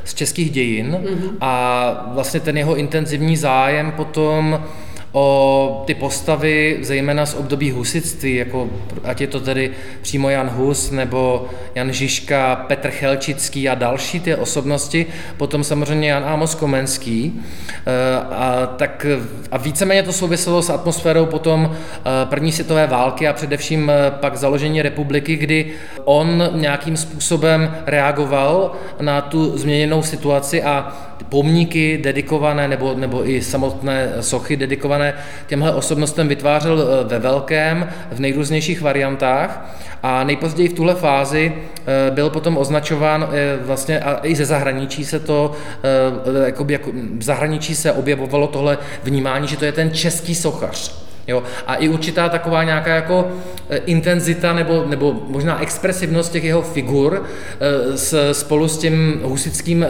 z 0.04 0.14
českých 0.14 0.52
dějin 0.52 0.92
mm-hmm. 0.92 1.32
a 1.42 2.12
vlastně 2.14 2.40
ten 2.40 2.58
jeho 2.58 2.76
intenzivní 2.76 3.38
zájem 3.38 3.92
potom 3.92 4.64
o 5.12 5.84
ty 5.88 5.96
postavy, 5.96 6.78
zejména 6.82 7.26
z 7.26 7.34
období 7.34 7.72
husitství, 7.72 8.36
jako 8.36 8.70
ať 9.04 9.22
je 9.22 9.28
to 9.28 9.40
tedy 9.40 9.72
přímo 10.02 10.30
Jan 10.30 10.50
Hus 10.50 10.92
nebo 10.92 11.48
Jan 11.76 11.92
Žižka, 11.92 12.56
Petr 12.68 12.90
Chelčický 12.90 13.70
a 13.70 13.76
další 13.76 14.20
ty 14.20 14.36
osobnosti, 14.36 15.06
potom 15.38 15.64
samozřejmě 15.64 16.10
Jan 16.10 16.24
Amos 16.26 16.56
Komenský. 16.56 17.42
Eh, 17.86 18.26
a, 18.36 18.66
tak, 18.66 19.06
a 19.52 19.58
víceméně 19.58 20.04
to 20.04 20.14
souviselo 20.14 20.62
s 20.62 20.70
atmosférou 20.70 21.26
potom 21.26 21.72
eh, 21.72 22.02
první 22.26 22.52
světové 22.52 22.88
války 22.88 23.28
a 23.28 23.34
především 23.34 23.90
eh, 23.90 24.12
pak 24.12 24.38
založení 24.38 24.82
republiky, 24.82 25.36
kdy 25.36 25.72
on 26.06 26.50
nějakým 26.54 26.98
způsobem 26.98 27.76
reagoval 27.86 28.72
na 29.02 29.22
tu 29.22 29.58
změněnou 29.58 30.04
situaci 30.04 30.64
a 30.64 30.94
pomníky 31.30 31.98
dedikované 31.98 32.68
nebo, 32.68 32.94
nebo 32.94 33.30
i 33.30 33.42
samotné 33.42 34.14
sochy 34.20 34.58
dedikované 34.58 35.14
těmhle 35.48 35.74
osobnostem 35.74 36.28
vytvářel 36.28 36.82
eh, 36.82 37.04
ve 37.04 37.20
velkém, 37.20 37.90
v 38.12 38.20
nejrůznějších 38.20 38.82
variantách 38.82 39.76
a 40.04 40.24
nejpozději 40.24 40.70
v 40.70 40.74
tuhle 40.74 40.96
fázi 40.96 41.54
eh, 41.54 42.12
byl 42.12 42.30
potom 42.30 42.58
označován 42.58 43.30
eh, 43.32 43.58
vlastně 43.66 44.00
a 44.00 44.20
i 44.24 44.36
ze 44.36 44.46
zahraničí 44.46 45.06
se 45.06 45.20
to, 45.20 45.52
jakoby, 46.46 46.74
jako, 46.74 46.92
v 47.18 47.24
zahraničí 47.24 47.76
se 47.76 47.92
objevovalo 47.92 48.48
tohle 48.48 48.78
vnímání, 49.04 49.48
že 49.48 49.58
to 49.58 49.66
je 49.66 49.72
ten 49.72 49.92
český 49.92 50.36
sochař. 50.36 51.01
Jo? 51.28 51.44
A 51.68 51.76
i 51.76 51.90
určitá 51.90 52.30
taková 52.30 52.64
nějaká 52.64 52.96
jako 52.96 53.28
e, 53.70 53.78
intenzita 53.78 54.54
nebo, 54.54 54.86
nebo 54.88 55.22
možná 55.28 55.62
expresivnost 55.62 56.32
těch 56.32 56.44
jeho 56.44 56.62
figur 56.62 57.26
e, 57.60 57.98
s, 57.98 58.32
spolu 58.32 58.68
s 58.68 58.78
tím 58.78 59.22
husickým 59.24 59.84
e, 59.84 59.88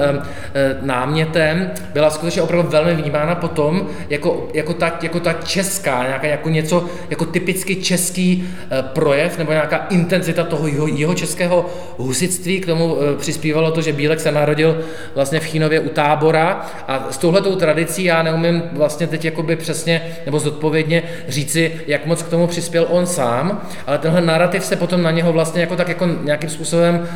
námětem 0.81 1.71
byla 1.93 2.09
skutečně 2.09 2.41
opravdu 2.41 2.69
velmi 2.69 2.95
vnímána 2.95 3.35
potom 3.35 3.87
jako, 4.09 4.47
jako, 4.53 4.73
ta, 4.73 4.99
jako 5.01 5.19
ta 5.19 5.33
česká, 5.33 6.03
nějaká 6.03 6.27
jako 6.27 6.49
něco, 6.49 6.85
jako 7.09 7.25
typicky 7.25 7.75
český 7.75 8.49
projev 8.81 9.37
nebo 9.37 9.51
nějaká 9.51 9.77
intenzita 9.89 10.43
toho 10.43 10.67
jeho, 10.67 10.87
jeho 10.87 11.13
českého 11.13 11.65
husitství. 11.97 12.59
K 12.59 12.65
tomu 12.65 12.97
přispívalo 13.17 13.71
to, 13.71 13.81
že 13.81 13.93
Bílek 13.93 14.19
se 14.19 14.31
narodil 14.31 14.81
vlastně 15.15 15.39
v 15.39 15.45
Chínově 15.45 15.79
u 15.79 15.89
tábora 15.89 16.65
a 16.87 17.07
s 17.11 17.17
touhletou 17.17 17.55
tradicí 17.55 18.03
já 18.03 18.23
neumím 18.23 18.63
vlastně 18.73 19.07
teď 19.07 19.25
jakoby 19.25 19.55
přesně 19.55 20.01
nebo 20.25 20.39
zodpovědně 20.39 21.03
říci, 21.27 21.71
jak 21.87 22.05
moc 22.05 22.23
k 22.23 22.29
tomu 22.29 22.47
přispěl 22.47 22.87
on 22.89 23.05
sám, 23.05 23.61
ale 23.87 23.97
tenhle 23.97 24.21
narrativ 24.21 24.65
se 24.65 24.75
potom 24.75 25.03
na 25.03 25.11
něho 25.11 25.33
vlastně 25.33 25.61
jako 25.61 25.75
tak 25.75 25.87
jako 25.87 26.07
nějakým 26.23 26.49
způsobem 26.49 27.07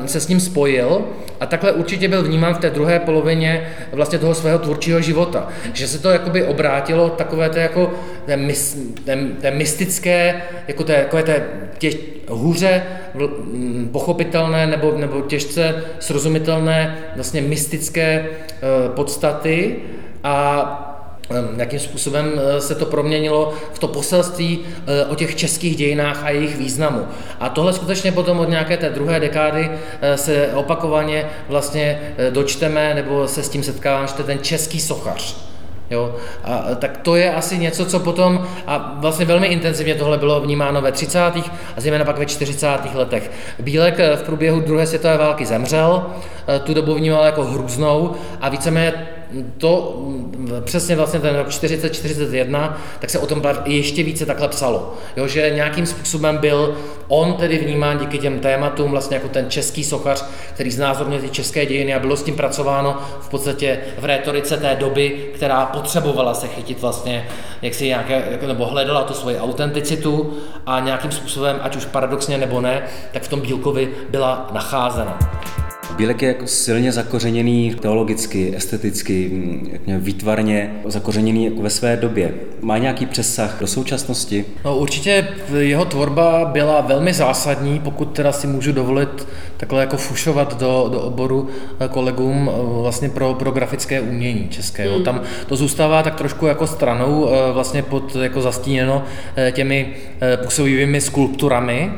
um, 0.00 0.08
se 0.08 0.20
s 0.20 0.28
ním 0.28 0.40
spojil 0.40 1.04
a 1.40 1.46
takhle 1.46 1.72
určitě 1.72 2.08
byl 2.08 2.22
vnímán 2.22 2.54
v 2.54 2.58
té 2.58 2.70
druhé 2.70 2.98
polovině 2.98 3.68
vlastně 3.92 4.18
toho 4.18 4.34
svého 4.34 4.58
tvůrčího 4.58 5.00
života. 5.00 5.48
Že 5.72 5.88
se 5.88 5.98
to 5.98 6.10
jakoby 6.10 6.44
obrátilo 6.44 7.08
takové 7.08 7.50
té 7.50 7.60
jako 7.60 7.92
té, 8.26 8.36
mis, 8.36 8.78
té, 9.04 9.18
té 9.40 9.50
mystické, 9.50 10.42
jako 10.68 10.84
té, 10.84 10.94
takové 10.94 11.22
té 11.22 11.42
tě, 11.78 11.90
hůře 12.28 12.82
pochopitelné 13.92 14.66
nebo, 14.66 14.94
nebo 14.96 15.20
těžce 15.20 15.74
srozumitelné 16.00 16.96
vlastně 17.16 17.42
mystické 17.42 18.26
uh, 18.28 18.94
podstaty 18.94 19.76
a 20.24 20.95
jakým 21.56 21.78
způsobem 21.78 22.32
eh, 22.36 22.60
se 22.60 22.74
to 22.74 22.86
proměnilo 22.86 23.52
v 23.72 23.78
to 23.78 23.88
poselství 23.88 24.60
eh, 24.86 25.04
o 25.04 25.14
těch 25.14 25.36
českých 25.36 25.76
dějinách 25.76 26.24
a 26.24 26.30
jejich 26.30 26.56
významu. 26.56 27.06
A 27.40 27.48
tohle 27.48 27.72
skutečně 27.72 28.12
potom 28.12 28.40
od 28.40 28.48
nějaké 28.48 28.76
té 28.76 28.90
druhé 28.90 29.20
dekády 29.20 29.70
eh, 30.00 30.16
se 30.16 30.50
opakovaně 30.54 31.26
vlastně 31.48 32.00
dočteme 32.30 32.94
nebo 32.94 33.28
se 33.28 33.42
s 33.42 33.48
tím 33.48 33.62
setkáváme, 33.62 34.06
že 34.06 34.22
ten 34.24 34.38
český 34.38 34.80
sochař. 34.80 35.36
Jo? 35.90 36.14
A, 36.44 36.74
tak 36.74 36.96
to 36.96 37.16
je 37.16 37.34
asi 37.34 37.58
něco, 37.58 37.86
co 37.86 38.00
potom, 38.00 38.46
a 38.66 38.96
vlastně 38.98 39.26
velmi 39.26 39.46
intenzivně 39.46 39.94
tohle 39.94 40.18
bylo 40.18 40.40
vnímáno 40.40 40.80
ve 40.82 40.92
30. 40.92 41.18
a 41.18 41.34
zejména 41.76 42.04
pak 42.04 42.18
ve 42.18 42.26
40. 42.26 42.66
letech. 42.94 43.30
Bílek 43.58 43.98
v 44.16 44.22
průběhu 44.22 44.60
druhé 44.60 44.86
světové 44.86 45.16
války 45.16 45.46
zemřel, 45.46 46.06
tu 46.64 46.74
dobu 46.74 46.94
vnímal 46.94 47.24
jako 47.24 47.44
hrůznou 47.44 48.14
a 48.40 48.48
víceméně 48.48 49.15
to 49.58 50.02
přesně 50.64 50.96
vlastně 50.96 51.20
ten 51.20 51.36
rok 51.36 51.50
4041, 51.50 52.80
tak 53.00 53.10
se 53.10 53.18
o 53.18 53.26
tom 53.26 53.42
ještě 53.64 54.02
více 54.02 54.26
takhle 54.26 54.48
psalo. 54.48 54.94
Jo, 55.16 55.26
že 55.26 55.50
nějakým 55.50 55.86
způsobem 55.86 56.36
byl 56.36 56.76
on 57.08 57.32
tedy 57.32 57.58
vnímán 57.58 57.98
díky 57.98 58.18
těm 58.18 58.40
tématům 58.40 58.90
vlastně 58.90 59.16
jako 59.16 59.28
ten 59.28 59.50
český 59.50 59.84
sochař, 59.84 60.24
který 60.54 60.70
znázorňuje 60.70 61.20
ty 61.20 61.28
české 61.28 61.66
dějiny 61.66 61.94
a 61.94 61.98
bylo 61.98 62.16
s 62.16 62.22
tím 62.22 62.36
pracováno 62.36 62.98
v 63.20 63.28
podstatě 63.28 63.78
v 63.98 64.04
rétorice 64.04 64.56
té 64.56 64.76
doby, 64.80 65.30
která 65.34 65.66
potřebovala 65.66 66.34
se 66.34 66.48
chytit 66.48 66.80
vlastně, 66.80 67.28
jak 67.62 67.74
si 67.74 67.86
nějaké, 67.86 68.24
jako, 68.30 68.46
nebo 68.46 68.66
hledala 68.66 69.02
tu 69.02 69.14
svoji 69.14 69.38
autenticitu 69.38 70.36
a 70.66 70.80
nějakým 70.80 71.12
způsobem, 71.12 71.60
ať 71.62 71.76
už 71.76 71.84
paradoxně 71.84 72.38
nebo 72.38 72.60
ne, 72.60 72.82
tak 73.12 73.22
v 73.22 73.28
tom 73.28 73.40
Bílkovi 73.40 73.88
byla 74.10 74.48
nacházena. 74.52 75.18
Bílek 75.96 76.22
je 76.22 76.28
jako 76.28 76.46
silně 76.46 76.92
zakořeněný 76.92 77.74
teologicky, 77.80 78.56
esteticky, 78.56 79.30
výtvarně 79.86 80.74
zakořeněný 80.84 81.44
jako 81.44 81.62
ve 81.62 81.70
své 81.70 81.96
době. 81.96 82.34
Má 82.60 82.78
nějaký 82.78 83.06
přesah 83.06 83.56
do 83.60 83.66
současnosti? 83.66 84.44
No, 84.64 84.76
určitě 84.76 85.28
jeho 85.58 85.84
tvorba 85.84 86.44
byla 86.44 86.80
velmi 86.80 87.12
zásadní, 87.12 87.80
pokud 87.80 88.04
teda 88.04 88.32
si 88.32 88.46
můžu 88.46 88.72
dovolit 88.72 89.26
takhle 89.56 89.80
jako 89.80 89.96
fušovat 89.96 90.60
do, 90.60 90.88
do 90.92 91.00
oboru 91.00 91.48
eh, 91.80 91.88
kolegům 91.88 92.50
eh, 92.52 92.82
vlastně 92.82 93.08
pro, 93.08 93.34
pro 93.34 93.50
grafické 93.50 94.00
umění 94.00 94.48
české. 94.48 94.88
Mm. 94.88 95.04
Tam 95.04 95.20
to 95.46 95.56
zůstává 95.56 96.02
tak 96.02 96.14
trošku 96.14 96.46
jako 96.46 96.66
stranou 96.66 97.28
eh, 97.28 97.52
vlastně 97.52 97.82
pod 97.82 98.16
jako 98.16 98.42
zastíněno 98.42 99.04
těmi 99.52 99.94
působivými 100.42 101.00
skulpturami, 101.00 101.92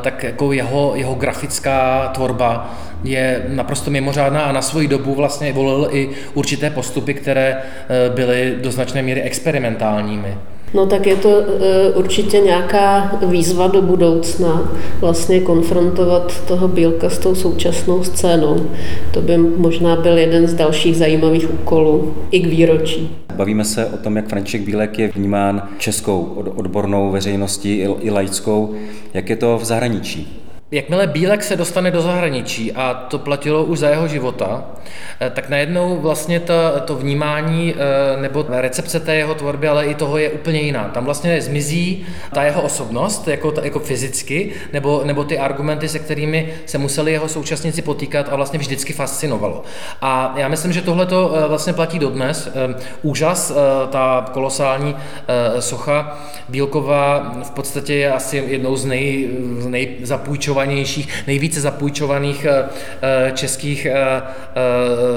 tak 0.00 0.22
jako 0.22 0.52
jeho, 0.52 0.92
jeho 0.94 1.14
grafická 1.14 2.08
tvorba 2.14 2.78
je 3.04 3.42
naprosto 3.48 3.90
mimořádná 3.90 4.40
a 4.40 4.52
na 4.52 4.62
svoji 4.62 4.88
dobu 4.88 5.14
vlastně 5.14 5.52
volil 5.52 5.88
i 5.92 6.08
určité 6.34 6.70
postupy, 6.70 7.14
které 7.14 7.56
byly 8.14 8.54
do 8.62 8.70
značné 8.70 9.02
míry 9.02 9.22
experimentálními. 9.22 10.34
No 10.74 10.86
tak 10.86 11.06
je 11.06 11.16
to 11.16 11.42
určitě 11.94 12.40
nějaká 12.40 13.18
výzva 13.26 13.66
do 13.66 13.82
budoucna, 13.82 14.72
vlastně 15.00 15.40
konfrontovat 15.40 16.46
toho 16.46 16.68
Bílka 16.68 17.10
s 17.10 17.18
tou 17.18 17.34
současnou 17.34 18.04
scénou. 18.04 18.66
To 19.10 19.20
by 19.20 19.38
možná 19.38 19.96
byl 19.96 20.18
jeden 20.18 20.46
z 20.46 20.54
dalších 20.54 20.96
zajímavých 20.96 21.54
úkolů 21.54 22.14
i 22.30 22.40
k 22.40 22.46
výročí. 22.46 23.16
Bavíme 23.34 23.64
se 23.64 23.86
o 23.86 23.96
tom, 23.96 24.16
jak 24.16 24.28
František 24.28 24.60
Bílek 24.60 24.98
je 24.98 25.08
vnímán 25.08 25.68
českou 25.78 26.22
odbornou 26.56 27.10
veřejností 27.10 27.84
i 28.00 28.10
laickou. 28.10 28.74
Jak 29.14 29.30
je 29.30 29.36
to 29.36 29.58
v 29.58 29.64
zahraničí? 29.64 30.39
Jakmile 30.72 31.06
Bílek 31.06 31.42
se 31.42 31.56
dostane 31.56 31.90
do 31.90 32.02
zahraničí, 32.02 32.72
a 32.72 32.94
to 32.94 33.18
platilo 33.18 33.64
už 33.64 33.78
za 33.78 33.88
jeho 33.88 34.08
života, 34.08 34.64
eh, 35.20 35.30
tak 35.30 35.48
najednou 35.48 35.96
vlastně 35.96 36.40
to, 36.40 36.54
to 36.84 36.94
vnímání 36.94 37.74
eh, 37.74 38.20
nebo 38.20 38.46
recepce 38.48 39.00
té 39.00 39.14
jeho 39.14 39.34
tvorby, 39.34 39.68
ale 39.68 39.86
i 39.86 39.94
toho 39.94 40.18
je 40.18 40.30
úplně 40.30 40.60
jiná. 40.60 40.84
Tam 40.84 41.04
vlastně 41.04 41.42
zmizí 41.42 42.06
ta 42.34 42.42
jeho 42.42 42.62
osobnost, 42.62 43.28
jako, 43.28 43.54
jako 43.62 43.78
fyzicky, 43.78 44.52
nebo, 44.72 45.02
nebo 45.04 45.24
ty 45.24 45.38
argumenty, 45.38 45.88
se 45.88 45.98
kterými 45.98 46.54
se 46.66 46.78
museli 46.78 47.12
jeho 47.12 47.28
současníci 47.28 47.82
potýkat 47.82 48.28
a 48.28 48.36
vlastně 48.36 48.58
vždycky 48.58 48.92
fascinovalo. 48.92 49.62
A 50.00 50.34
já 50.36 50.48
myslím, 50.48 50.72
že 50.72 50.82
tohle 50.82 51.06
to 51.06 51.34
eh, 51.34 51.48
vlastně 51.48 51.72
platí 51.72 51.98
dodnes. 51.98 52.48
Úžas, 53.02 53.52
ta 53.90 54.30
kolosální 54.32 54.96
socha 55.58 56.18
Bílkova 56.48 57.32
v 57.42 57.50
podstatě 57.50 57.94
je 57.94 58.12
asi 58.12 58.36
jednou 58.36 58.76
z 58.76 58.84
nej, 58.84 59.28
nejzapůjčovanějších, 60.66 61.26
nejvíce 61.26 61.60
zapůjčovaných 61.60 62.44
eh, 62.44 62.64
eh, 63.02 63.32
českých 63.34 63.86
eh, 63.86 64.22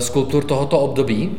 skulptur 0.02 0.44
tohoto 0.44 0.80
období. 0.80 1.32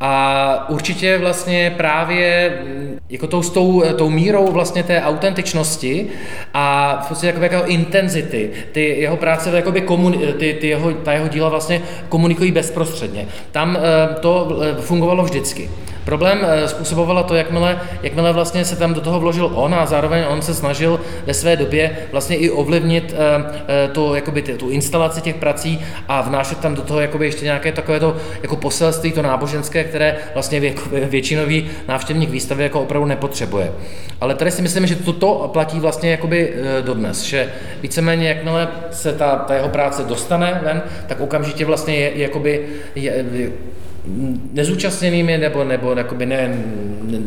A 0.00 0.68
určitě 0.68 1.18
vlastně 1.18 1.74
právě 1.76 2.58
mm, 2.64 2.98
jako 3.08 3.26
tou, 3.26 3.42
tou, 3.42 3.82
tou 3.96 4.10
mírou 4.10 4.52
vlastně 4.52 4.82
té 4.82 5.02
autentičnosti 5.02 6.06
a 6.54 6.96
v 7.04 7.08
podstatě 7.08 7.26
jako, 7.26 7.54
jako 7.54 7.66
intenzity, 7.66 8.50
ty 8.72 9.00
jeho 9.00 9.16
práce, 9.16 9.50
jakoby 9.56 9.80
komuni, 9.80 10.18
ty, 10.18 10.54
ty 10.60 10.68
jeho, 10.68 10.92
ta 10.92 11.12
jeho 11.12 11.28
díla 11.28 11.48
vlastně 11.48 11.82
komunikují 12.08 12.52
bezprostředně. 12.52 13.28
Tam 13.52 13.78
to 14.20 14.60
fungovalo 14.80 15.24
vždycky. 15.24 15.70
Problém 16.06 16.38
eh, 16.42 16.68
způsobovala 16.68 17.22
to, 17.22 17.34
jakmile, 17.34 17.80
jakmile 18.02 18.32
vlastně 18.32 18.64
se 18.64 18.76
tam 18.76 18.94
do 18.94 19.00
toho 19.00 19.20
vložil 19.20 19.50
on 19.54 19.74
a 19.74 19.86
zároveň 19.86 20.24
on 20.28 20.42
se 20.42 20.54
snažil 20.54 21.00
ve 21.26 21.34
své 21.34 21.56
době 21.56 21.96
vlastně 22.12 22.36
i 22.36 22.50
ovlivnit 22.50 23.14
eh, 23.14 23.62
eh, 23.68 23.88
to, 23.88 24.14
jakoby 24.14 24.42
tu 24.42 24.70
instalaci 24.70 25.20
těch 25.20 25.34
prací 25.34 25.80
a 26.08 26.20
vnášet 26.20 26.58
tam 26.58 26.74
do 26.74 26.82
toho 26.82 27.00
jakoby 27.00 27.26
ještě 27.26 27.44
nějaké 27.44 27.72
takové 27.72 28.00
to 28.00 28.16
jako 28.42 28.56
poselství, 28.56 29.12
to 29.12 29.22
náboženské, 29.22 29.84
které 29.84 30.16
vlastně 30.34 30.60
vě, 30.60 30.74
většinový 30.92 31.70
návštěvník 31.88 32.30
výstavy 32.30 32.62
jako 32.62 32.80
opravdu 32.80 33.06
nepotřebuje. 33.06 33.72
Ale 34.20 34.34
tady 34.34 34.50
si 34.50 34.62
myslím, 34.62 34.86
že 34.86 34.94
toto 34.94 35.50
platí 35.52 35.80
vlastně 35.80 36.10
jakoby 36.10 36.54
dodnes, 36.80 37.22
že 37.22 37.52
víceméně 37.82 38.28
jakmile 38.28 38.68
se 38.90 39.12
ta, 39.12 39.36
ta 39.36 39.54
jeho 39.54 39.68
práce 39.68 40.02
dostane 40.02 40.60
ven, 40.64 40.82
tak 41.06 41.20
okamžitě 41.20 41.64
vlastně 41.64 41.96
je, 41.96 42.12
jakoby 42.14 42.66
je, 42.94 43.24
nezúčastněnými 44.52 45.38
nebo, 45.38 45.64
nebo 45.64 45.92
jakoby 45.92 46.26
ne, 46.26 46.58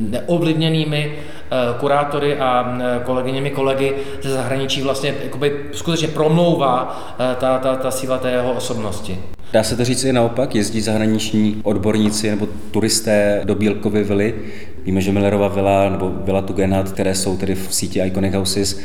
neovlivněnými 0.10 1.12
eh, 1.16 1.56
kurátory 1.80 2.38
a 2.38 2.78
eh, 2.82 3.00
kolegyněmi 3.06 3.50
kolegy 3.50 3.94
ze 4.22 4.30
zahraničí 4.30 4.82
vlastně 4.82 5.14
jakoby 5.24 5.54
skutečně 5.72 6.08
promlouvá 6.08 7.02
eh, 7.20 7.36
ta, 7.40 7.58
ta, 7.60 7.76
ta 7.76 7.92
síla 7.92 8.18
té 8.18 8.32
jeho 8.32 8.54
osobnosti. 8.54 9.18
Dá 9.54 9.64
se 9.64 9.76
to 9.76 9.86
říct 9.86 10.04
i 10.04 10.14
naopak? 10.14 10.56
Jezdí 10.56 10.82
zahraniční 10.82 11.62
odborníci 11.64 12.30
nebo 12.30 12.48
turisté 12.72 13.42
do 13.44 13.56
Bílkovy 13.56 14.04
vily? 14.04 14.36
Víme, 14.86 15.02
že 15.02 15.12
Millerova 15.12 15.48
vila 15.48 15.90
nebo 15.90 16.12
vila 16.24 16.42
Tugendhat, 16.42 16.92
které 16.92 17.16
jsou 17.16 17.38
tedy 17.38 17.56
v 17.56 17.68
síti 17.70 18.00
Iconic 18.00 18.34
Houses, 18.34 18.80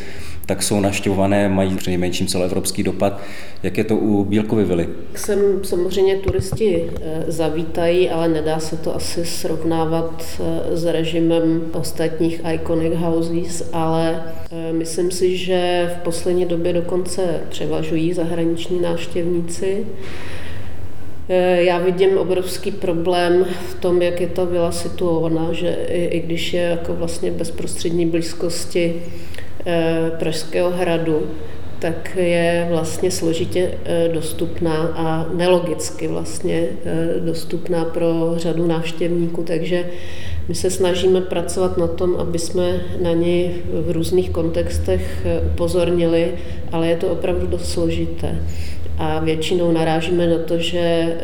tak 0.46 0.62
jsou 0.62 0.80
naštěvované, 0.80 1.48
mají 1.48 1.76
přinejmenším 1.76 2.26
celoevropský 2.26 2.82
dopad. 2.82 3.20
Jak 3.62 3.78
je 3.78 3.84
to 3.84 3.96
u 3.96 4.24
Bílkovy 4.24 4.64
vily? 4.64 4.88
Sem 5.14 5.38
samozřejmě 5.62 6.16
turisti 6.16 6.90
eh, 7.02 7.24
zavítají, 7.28 8.10
ale 8.10 8.28
nedá 8.28 8.58
se 8.58 8.76
to 8.76 8.96
asi 8.96 9.24
srovnávat 9.24 10.24
eh, 10.40 10.76
s 10.76 10.84
režimem 10.84 11.62
ostatních 11.72 12.40
iconic 12.54 12.94
houses, 12.96 13.68
ale 13.72 14.22
eh, 14.50 14.72
myslím 14.72 15.10
si, 15.10 15.36
že 15.36 15.90
v 16.00 16.02
poslední 16.02 16.46
době 16.46 16.72
dokonce 16.72 17.40
převažují 17.48 18.12
zahraniční 18.12 18.80
návštěvníci. 18.80 19.86
Já 21.54 21.78
vidím 21.78 22.18
obrovský 22.18 22.70
problém 22.70 23.44
v 23.70 23.74
tom, 23.74 24.02
jak 24.02 24.20
je 24.20 24.26
ta 24.26 24.44
vila 24.44 24.72
situovaná, 24.72 25.52
že 25.52 25.76
i, 25.88 26.04
i 26.04 26.20
když 26.20 26.52
je 26.52 26.62
jako 26.62 26.94
vlastně 26.94 27.30
bezprostřední 27.30 28.06
blízkosti 28.06 29.02
Pražského 30.18 30.70
hradu, 30.70 31.22
tak 31.78 32.16
je 32.16 32.66
vlastně 32.70 33.10
složitě 33.10 33.70
eh, 33.84 34.08
dostupná 34.08 34.74
a 34.94 35.26
nelogicky 35.34 36.08
vlastně 36.08 36.68
eh, 36.84 37.20
dostupná 37.20 37.84
pro 37.84 38.34
řadu 38.36 38.66
návštěvníků, 38.66 39.42
takže 39.42 39.84
my 40.48 40.54
se 40.54 40.70
snažíme 40.70 41.20
pracovat 41.20 41.78
na 41.78 41.86
tom, 41.86 42.16
aby 42.16 42.38
jsme 42.38 42.80
na 43.02 43.12
ní 43.12 43.54
v 43.72 43.90
různých 43.90 44.30
kontextech 44.30 45.26
upozornili, 45.52 46.32
ale 46.72 46.88
je 46.88 46.96
to 46.96 47.08
opravdu 47.08 47.46
dost 47.46 47.72
složité. 47.72 48.38
A 48.98 49.18
většinou 49.18 49.72
narážíme 49.72 50.26
na 50.26 50.38
to, 50.38 50.58
že 50.58 50.78
eh, 50.78 51.16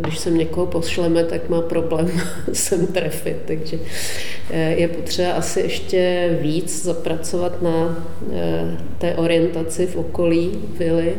když 0.00 0.18
sem 0.18 0.38
někoho 0.38 0.66
pošleme, 0.66 1.24
tak 1.24 1.48
má 1.48 1.60
problém 1.60 2.10
sem 2.52 2.86
trefit. 2.86 3.36
Takže 3.44 3.78
eh, 4.50 4.70
je 4.70 4.88
potřeba 4.88 5.32
asi 5.32 5.60
ještě 5.60 6.30
víc 6.40 6.84
zapracovat 6.84 7.62
na 7.62 8.06
eh, 8.32 8.76
té 8.98 9.14
orientaci 9.14 9.86
v 9.86 9.96
okolí 9.96 10.52
vily. 10.78 11.14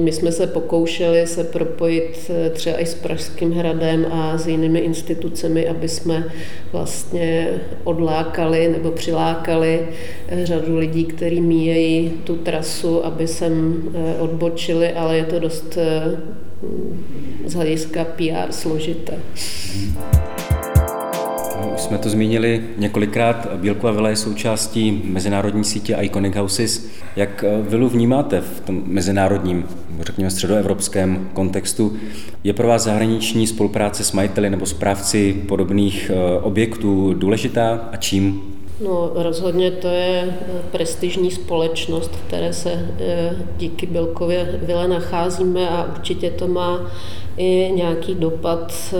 My 0.00 0.12
jsme 0.12 0.32
se 0.32 0.46
pokoušeli 0.46 1.26
se 1.26 1.44
propojit 1.44 2.30
eh, 2.30 2.50
třeba 2.50 2.80
i 2.80 2.86
s 2.86 2.94
Pražským 2.94 3.52
hradem 3.52 4.06
a 4.10 4.38
s 4.38 4.46
jinými 4.46 4.78
institucemi, 4.78 5.68
aby 5.68 5.88
jsme 5.88 6.24
vlastně 6.72 7.60
odlákali 7.84 8.68
nebo 8.68 8.90
přilákali 8.90 9.88
eh, 10.28 10.46
řadu 10.46 10.78
lidí, 10.78 11.04
kteří 11.04 11.40
míjejí 11.40 12.10
tu 12.10 12.36
trasu, 12.36 13.04
aby 13.04 13.26
sem 13.26 13.82
eh, 13.94 14.20
odbočili, 14.20 14.92
ale 14.92 15.16
je 15.16 15.24
to 15.24 15.38
dost 15.38 15.78
z 17.46 17.54
hlediska 17.54 18.04
PR 18.04 18.52
složité. 18.52 19.14
Už 21.74 21.80
jsme 21.80 21.98
to 21.98 22.08
zmínili 22.08 22.64
několikrát. 22.78 23.48
Bílkova 23.54 23.92
vila 23.92 24.08
je 24.08 24.16
součástí 24.16 25.02
mezinárodní 25.04 25.64
sítě 25.64 25.96
Iconic 26.00 26.36
Houses. 26.36 26.86
Jak 27.16 27.44
eh, 27.44 27.62
vilu 27.62 27.88
vnímáte 27.88 28.40
v 28.40 28.60
tom 28.60 28.82
mezinárodním, 28.86 29.66
řekněme 30.00 30.30
středoevropském 30.30 31.28
kontextu? 31.32 31.96
Je 32.44 32.52
pro 32.52 32.68
vás 32.68 32.82
zahraniční 32.82 33.46
spolupráce 33.46 34.04
s 34.04 34.12
majiteli 34.12 34.50
nebo 34.50 34.66
správci 34.66 35.42
podobných 35.48 36.10
eh, 36.10 36.40
objektů 36.40 37.14
důležitá 37.14 37.88
a 37.92 37.96
čím? 37.96 38.42
No, 38.84 39.10
rozhodně 39.14 39.70
to 39.70 39.88
je 39.88 40.24
eh, 40.24 40.62
prestižní 40.72 41.30
společnost, 41.30 42.10
v 42.16 42.26
které 42.26 42.52
se 42.52 42.88
díky 43.56 43.86
Bílkově 43.86 44.60
vile 44.62 44.88
nacházíme 44.88 45.68
a 45.68 45.88
určitě 45.96 46.30
to 46.30 46.48
má 46.48 46.90
i 47.36 47.72
nějaký 47.74 48.14
dopad 48.14 48.94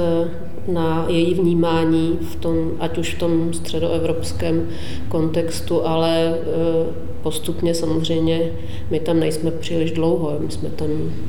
na 0.69 1.07
její 1.09 1.35
vnímání, 1.35 2.19
v 2.21 2.37
tom, 2.37 2.71
ať 2.81 2.99
už 2.99 3.15
v 3.15 3.19
tom 3.19 3.55
středoevropském 3.55 4.69
kontextu, 5.09 5.87
ale 5.87 6.29
e, 6.29 6.35
postupně 7.23 7.75
samozřejmě. 7.75 8.53
My 8.91 9.01
tam 9.01 9.21
nejsme 9.21 9.51
příliš 9.51 9.91
dlouho, 9.91 10.37
my 10.39 10.51
jsme 10.51 10.69
tam, 10.69 10.89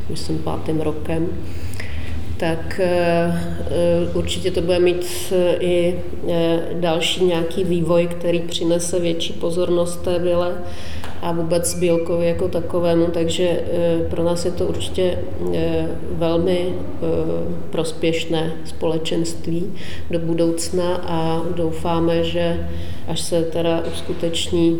myslím, 0.09 0.37
pátým 0.37 0.81
rokem, 0.81 1.27
tak 2.37 2.79
e, 2.79 2.89
e, 2.89 4.09
určitě 4.13 4.51
to 4.51 4.61
bude 4.61 4.79
mít 4.79 5.33
i 5.59 5.99
další 6.73 7.25
nějaký 7.25 7.63
vývoj, 7.63 8.07
který 8.07 8.39
přinese 8.39 8.99
větší 8.99 9.33
pozornost 9.33 10.01
té 10.01 10.19
vile 10.19 10.57
a 11.25 11.31
vůbec 11.31 11.75
Bílkovi 11.79 12.27
jako 12.27 12.47
takovému, 12.47 13.07
takže 13.07 13.43
e, 13.43 14.09
pro 14.09 14.23
nás 14.23 14.45
je 14.45 14.51
to 14.51 14.65
určitě 14.65 15.19
e, 15.53 15.87
velmi 16.11 16.59
e, 16.59 16.73
prospěšné 17.69 18.53
společenství 18.65 19.73
do 20.11 20.19
budoucna 20.19 20.95
a 20.95 21.41
doufáme, 21.55 22.23
že 22.23 22.67
až 23.07 23.21
se 23.21 23.43
teda 23.43 23.83
uskuteční 23.93 24.77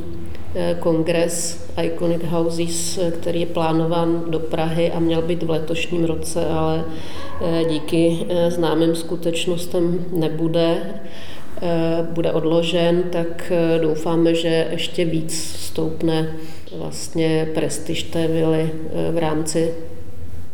kongres 0.80 1.66
Iconic 1.84 2.24
Houses, 2.24 3.00
který 3.20 3.40
je 3.40 3.46
plánován 3.46 4.24
do 4.28 4.40
Prahy 4.40 4.92
a 4.92 5.00
měl 5.00 5.22
být 5.22 5.44
v 5.44 5.50
letošním 5.50 6.06
roce, 6.06 6.46
ale 6.46 6.84
díky 7.70 8.20
známým 8.50 8.96
skutečnostem 8.96 10.06
nebude, 10.12 10.78
bude 12.02 12.32
odložen, 12.32 13.04
tak 13.04 13.52
eh, 13.52 13.80
doufáme, 13.80 14.36
že 14.36 14.68
ještě 14.72 15.06
víc 15.06 15.56
stoupne 15.60 16.36
vlastně 16.78 17.48
prestiž 17.54 18.04
té 18.04 18.28
vily 18.28 18.70
eh, 18.72 19.12
v 19.12 19.18
rámci 19.18 19.74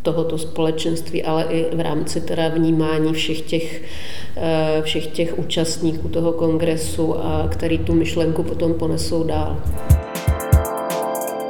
tohoto 0.02 0.38
společenství, 0.38 1.24
ale 1.24 1.43
i 1.43 1.76
v 1.76 1.80
rámci 1.80 2.22
teda 2.22 2.47
vnímání 2.47 3.14
všech 3.14 3.41
těch 3.41 3.82
všech 4.82 5.08
těch 5.08 5.39
účastníků 5.39 6.08
toho 6.08 6.32
kongresu 6.32 7.20
a 7.20 7.47
který 7.52 7.78
tu 7.78 7.93
myšlenku 7.93 8.43
potom 8.43 8.74
ponesou 8.74 9.24
dál. 9.24 9.58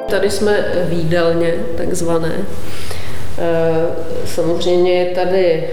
Tady 0.10 0.30
jsme 0.30 0.66
výdelně 0.90 1.54
takzvané. 1.78 2.38
Samozřejmě 4.26 4.94
je 4.94 5.06
tady 5.06 5.68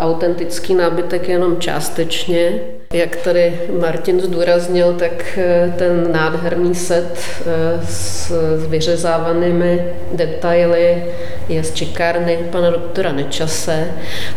autentický 0.00 0.74
nábytek 0.74 1.28
jenom 1.28 1.56
částečně, 1.60 2.60
jak 2.92 3.16
tady 3.16 3.60
Martin 3.80 4.20
zdůraznil, 4.20 4.94
tak 4.94 5.38
eh, 5.38 5.74
ten 5.78 6.12
nádherný 6.12 6.74
set 6.74 7.18
eh, 7.18 7.86
s 7.86 8.32
vyřezávanými 8.68 9.84
detaily 10.12 11.04
je 11.48 11.64
z 11.64 11.74
čekárny 11.74 12.38
pana 12.50 12.70
doktora 12.70 13.12
Nečase 13.12 13.90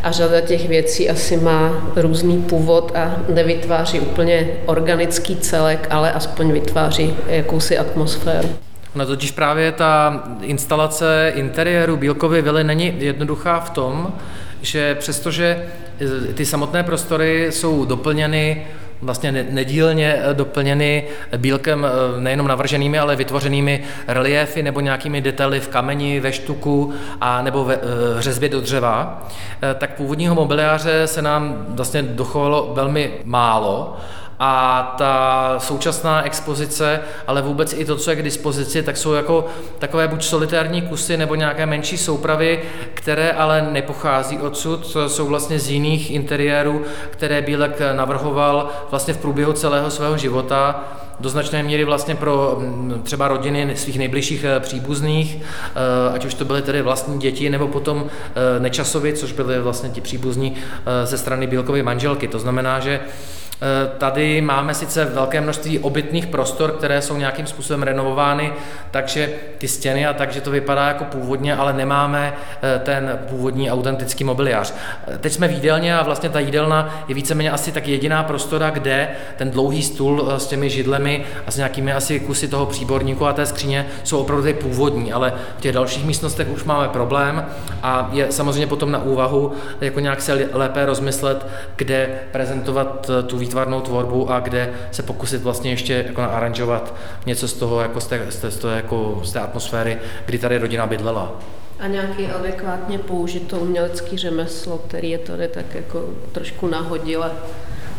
a 0.03 0.11
řada 0.11 0.41
těch 0.41 0.69
věcí 0.69 1.09
asi 1.09 1.37
má 1.37 1.91
různý 1.95 2.41
původ 2.41 2.91
a 2.95 3.15
nevytváří 3.29 3.99
úplně 3.99 4.49
organický 4.65 5.35
celek, 5.35 5.87
ale 5.89 6.11
aspoň 6.11 6.51
vytváří 6.51 7.15
jakousi 7.27 7.77
atmosféru. 7.77 8.49
No 8.95 9.05
totiž 9.05 9.31
právě 9.31 9.71
ta 9.71 10.23
instalace 10.41 11.31
interiéru 11.35 11.97
Bílkovy 11.97 12.41
vily 12.41 12.63
není 12.63 12.93
jednoduchá 12.97 13.59
v 13.59 13.69
tom, 13.69 14.13
že 14.61 14.95
přestože 14.95 15.65
ty 16.33 16.45
samotné 16.45 16.83
prostory 16.83 17.47
jsou 17.51 17.85
doplněny 17.85 18.67
vlastně 19.01 19.31
nedílně 19.31 20.15
eh, 20.17 20.33
doplněny 20.33 21.03
bílkem 21.37 21.85
eh, 21.85 22.21
nejenom 22.21 22.47
navrženými, 22.47 22.99
ale 22.99 23.15
vytvořenými 23.15 23.83
reliéfy 24.07 24.63
nebo 24.63 24.79
nějakými 24.79 25.21
detaily 25.21 25.59
v 25.59 25.67
kameni, 25.67 26.19
ve 26.19 26.31
štuku 26.31 26.93
a 27.21 27.41
nebo 27.41 27.65
ve 27.65 27.75
eh, 27.75 27.79
řezbě 28.19 28.49
do 28.49 28.61
dřeva, 28.61 29.27
tak 29.77 29.95
původního 29.95 30.35
mobiliáře 30.35 31.07
se 31.07 31.21
nám 31.21 31.65
vlastně 31.69 32.03
dochovalo 32.03 32.71
velmi 32.73 33.11
málo 33.23 33.97
a 34.43 34.83
ta 34.97 35.55
současná 35.59 36.23
expozice, 36.23 36.99
ale 37.27 37.41
vůbec 37.41 37.73
i 37.73 37.85
to, 37.85 37.95
co 37.95 38.09
je 38.09 38.15
k 38.15 38.23
dispozici, 38.23 38.83
tak 38.83 38.97
jsou 38.97 39.13
jako 39.13 39.45
takové 39.79 40.07
buď 40.07 40.23
solitární 40.23 40.81
kusy 40.81 41.17
nebo 41.17 41.35
nějaké 41.35 41.65
menší 41.65 41.97
soupravy, 41.97 42.61
které 42.93 43.31
ale 43.31 43.67
nepochází 43.71 44.37
odsud, 44.39 44.97
jsou 45.07 45.27
vlastně 45.27 45.59
z 45.59 45.69
jiných 45.69 46.11
interiérů, 46.11 46.81
které 47.09 47.41
Bílek 47.41 47.79
navrhoval 47.93 48.69
vlastně 48.89 49.13
v 49.13 49.17
průběhu 49.17 49.53
celého 49.53 49.91
svého 49.91 50.17
života 50.17 50.83
do 51.19 51.29
značné 51.29 51.63
míry 51.63 51.83
vlastně 51.83 52.15
pro 52.15 52.57
mm, 52.59 53.01
třeba 53.03 53.27
rodiny 53.27 53.75
svých 53.75 53.97
nejbližších 53.97 54.43
eh, 54.43 54.59
příbuzných, 54.59 55.37
eh, 55.37 56.13
ať 56.13 56.25
už 56.25 56.33
to 56.33 56.45
byly 56.45 56.61
tedy 56.61 56.81
vlastní 56.81 57.19
děti, 57.19 57.49
nebo 57.49 57.67
potom 57.67 58.05
eh, 58.05 58.59
nečasovi, 58.59 59.13
což 59.13 59.31
byly 59.31 59.59
vlastně 59.59 59.89
ti 59.89 60.01
příbuzní 60.01 60.55
ze 61.03 61.17
strany 61.17 61.47
Bílkovy 61.47 61.83
manželky. 61.83 62.27
To 62.27 62.39
znamená, 62.39 62.79
že 62.79 62.99
tady 63.97 64.41
máme 64.41 64.73
sice 64.73 65.05
velké 65.05 65.41
množství 65.41 65.79
obytných 65.79 66.27
prostor, 66.27 66.71
které 66.71 67.01
jsou 67.01 67.17
nějakým 67.17 67.47
způsobem 67.47 67.83
renovovány, 67.83 68.53
takže 68.91 69.29
ty 69.57 69.67
stěny 69.67 70.05
a 70.05 70.13
takže 70.13 70.41
to 70.41 70.51
vypadá 70.51 70.87
jako 70.87 71.03
původně, 71.03 71.55
ale 71.55 71.73
nemáme 71.73 72.33
eh, 72.61 72.79
ten 72.79 73.19
původní 73.29 73.71
autentický 73.71 74.23
mobiliář. 74.23 74.73
Eh, 75.07 75.17
teď 75.17 75.33
jsme 75.33 75.47
v 75.47 75.51
jídelně 75.51 75.97
a 75.97 76.03
vlastně 76.03 76.29
ta 76.29 76.39
jídelna 76.39 77.03
je 77.07 77.15
víceméně 77.15 77.51
asi 77.51 77.71
tak 77.71 77.87
jediná 77.87 78.23
prostora, 78.23 78.69
kde 78.69 79.09
ten 79.37 79.51
dlouhý 79.51 79.83
stůl 79.83 80.33
s 80.37 80.47
těmi 80.47 80.69
židlemi 80.69 81.23
a 81.47 81.51
s 81.51 81.57
nějakými 81.57 81.93
asi 81.93 82.19
kusy 82.19 82.47
toho 82.47 82.65
příborníku 82.65 83.25
a 83.25 83.33
té 83.33 83.45
skříně 83.45 83.85
jsou 84.03 84.17
opravdu 84.17 84.43
ty 84.43 84.53
původní, 84.53 85.13
ale 85.13 85.33
v 85.57 85.61
těch 85.61 85.73
dalších 85.73 86.05
místnostech 86.05 86.47
už 86.49 86.63
máme 86.63 86.87
problém 86.87 87.45
a 87.83 88.09
je 88.13 88.31
samozřejmě 88.31 88.67
potom 88.67 88.91
na 88.91 89.03
úvahu 89.03 89.53
jako 89.81 89.99
nějak 89.99 90.21
se 90.21 90.49
lépe 90.53 90.85
rozmyslet, 90.85 91.47
kde 91.75 92.09
prezentovat 92.31 93.09
tu 93.27 93.37
výtvarnou 93.51 93.81
tvorbu 93.81 94.31
a 94.31 94.39
kde 94.39 94.73
se 94.91 95.03
pokusit 95.03 95.41
vlastně 95.41 95.71
ještě 95.71 95.93
jako 96.07 96.21
naaranžovat 96.21 96.95
něco 97.25 97.47
z 97.47 97.53
toho, 97.53 97.81
jako 97.81 98.01
z 98.01 98.07
té, 98.07 98.25
z 98.29 98.35
té, 98.35 98.51
z 98.51 98.57
té, 98.57 98.67
jako 98.67 99.21
z 99.23 99.31
té 99.31 99.39
atmosféry, 99.39 99.97
kdy 100.25 100.37
tady 100.37 100.57
rodina 100.57 100.87
bydlela. 100.87 101.31
A 101.79 101.87
nějaký 101.87 102.25
adekvátně 102.25 102.99
použito 102.99 103.59
umělecký 103.59 104.17
řemeslo, 104.17 104.77
který 104.77 105.09
je 105.09 105.17
tady 105.17 105.47
tak 105.47 105.75
jako 105.75 106.09
trošku 106.31 106.67
nahodile 106.67 107.31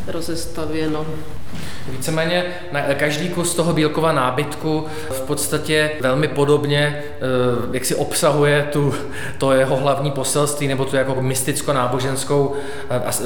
rozestavěno. 0.06 1.06
Víceméně 1.88 2.44
každý 2.96 3.28
kus 3.28 3.54
toho 3.54 3.72
bílkova 3.72 4.12
nábytku 4.12 4.86
v 5.10 5.20
podstatě 5.20 5.90
velmi 6.00 6.28
podobně 6.28 7.02
eh, 7.04 7.18
jak 7.72 7.84
si 7.84 7.94
obsahuje 7.94 8.68
tu, 8.72 8.94
to 9.38 9.52
jeho 9.52 9.76
hlavní 9.76 10.10
poselství 10.10 10.68
nebo 10.68 10.84
tu 10.84 10.96
jako 10.96 11.14
mysticko-náboženskou 11.14 12.52
eh, 12.90 13.02
eh, 13.06 13.22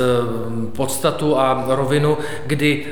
podstatu 0.77 1.39
a 1.39 1.64
rovinu, 1.68 2.18
kdy 2.47 2.87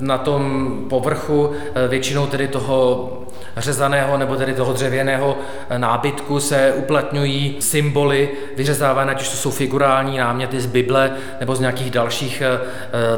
na 0.00 0.18
tom 0.18 0.72
povrchu 0.88 1.52
většinou 1.88 2.26
tedy 2.26 2.48
toho 2.48 3.08
řezaného 3.56 4.18
nebo 4.18 4.36
tedy 4.36 4.54
toho 4.54 4.72
dřevěného 4.72 5.38
nábytku 5.76 6.40
se 6.40 6.72
uplatňují 6.76 7.56
symboly 7.60 8.28
vyřezávané, 8.56 9.12
ať 9.12 9.20
už 9.20 9.28
to 9.28 9.36
jsou 9.36 9.50
figurální 9.50 10.18
náměty 10.18 10.60
z 10.60 10.66
Bible 10.66 11.10
nebo 11.40 11.56
z 11.56 11.60
nějakých 11.60 11.90
dalších 11.90 12.42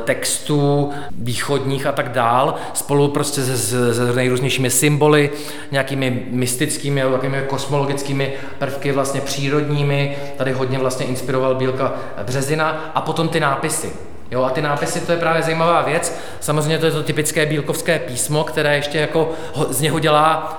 textů 0.05 0.91
východních 1.11 1.87
a 1.87 1.93
tak 1.93 2.09
dál, 2.09 2.55
spolu 2.75 3.09
prostě 3.09 3.43
se, 3.43 3.95
se 3.95 4.15
nejrůznějšími 4.15 4.71
symboly, 4.71 5.31
nějakými 5.71 6.27
mystickými 6.31 7.01
nějakými 7.01 7.43
kosmologickými 7.49 8.33
prvky 8.59 8.93
vlastně 8.93 9.21
přírodními. 9.21 10.17
Tady 10.37 10.53
hodně 10.53 10.79
vlastně 10.79 11.07
inspiroval 11.07 11.55
Bílka 11.55 11.93
Březina 12.23 12.91
a 12.95 13.01
potom 13.01 13.29
ty 13.29 13.41
nápisy. 13.41 14.10
Jo, 14.31 14.43
a 14.43 14.51
ty 14.51 14.63
nápisy, 14.63 15.01
to 15.01 15.13
je 15.13 15.19
právě 15.19 15.43
zajímavá 15.43 15.83
věc. 15.83 16.21
Samozřejmě 16.41 16.79
to 16.79 16.87
je 16.87 16.93
to 16.93 17.03
typické 17.03 17.47
bílkovské 17.47 17.99
písmo, 17.99 18.45
které 18.45 18.77
ještě 18.77 18.99
jako 18.99 19.33
z 19.71 19.81
něho 19.81 19.99
dělá 19.99 20.57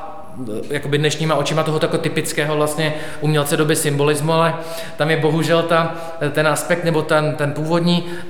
jakoby 0.69 0.97
dnešníma 0.97 1.35
očima 1.35 1.63
toho 1.63 1.79
tako 1.79 1.97
typického 1.97 2.55
vlastně 2.55 2.93
umělce 3.21 3.57
doby 3.57 3.75
symbolismu, 3.75 4.33
ale 4.33 4.55
tam 4.97 5.09
je 5.09 5.17
bohužel 5.17 5.63
ta, 5.63 5.95
ten 6.31 6.47
aspekt 6.47 6.83
nebo 6.83 7.01
ten, 7.01 7.35
ten 7.35 7.51
původní 7.51 8.05
e, 8.05 8.25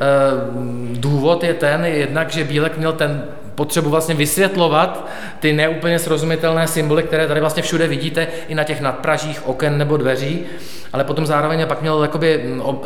důvod 0.99 1.43
je 1.43 1.53
ten, 1.53 1.85
jednak, 1.85 2.29
že 2.29 2.43
Bílek 2.43 2.77
měl 2.77 2.93
ten 2.93 3.23
potřebu 3.62 3.89
vlastně 3.89 4.16
vysvětlovat 4.16 5.07
ty 5.39 5.53
neúplně 5.53 5.99
srozumitelné 5.99 6.68
symboly, 6.68 7.03
které 7.03 7.28
tady 7.28 7.39
vlastně 7.39 7.64
všude 7.64 7.88
vidíte, 7.88 8.28
i 8.47 8.55
na 8.55 8.64
těch 8.64 8.82
nadpražích 8.82 9.47
oken 9.47 9.78
nebo 9.78 9.97
dveří, 9.97 10.43
ale 10.93 11.03
potom 11.03 11.26
zároveň 11.26 11.68
pak 11.68 11.82
měl 11.82 12.01
jakoby 12.01 12.43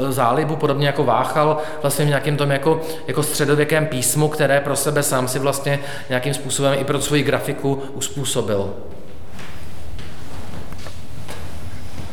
zálibu, 0.09 0.55
podobně 0.55 0.87
jako 0.87 1.03
Váchal, 1.03 1.57
vlastně 1.81 2.05
v 2.05 2.07
nějakém 2.07 2.37
tom 2.37 2.51
jako, 2.51 2.81
jako 3.07 3.23
středověkém 3.23 3.85
písmu, 3.85 4.27
které 4.27 4.59
pro 4.59 4.75
sebe 4.75 5.03
sám 5.03 5.27
si 5.27 5.39
vlastně 5.39 5.79
nějakým 6.09 6.33
způsobem 6.33 6.75
i 6.79 6.83
pro 6.83 7.01
svoji 7.01 7.23
grafiku 7.23 7.81
uspůsobil. 7.93 8.73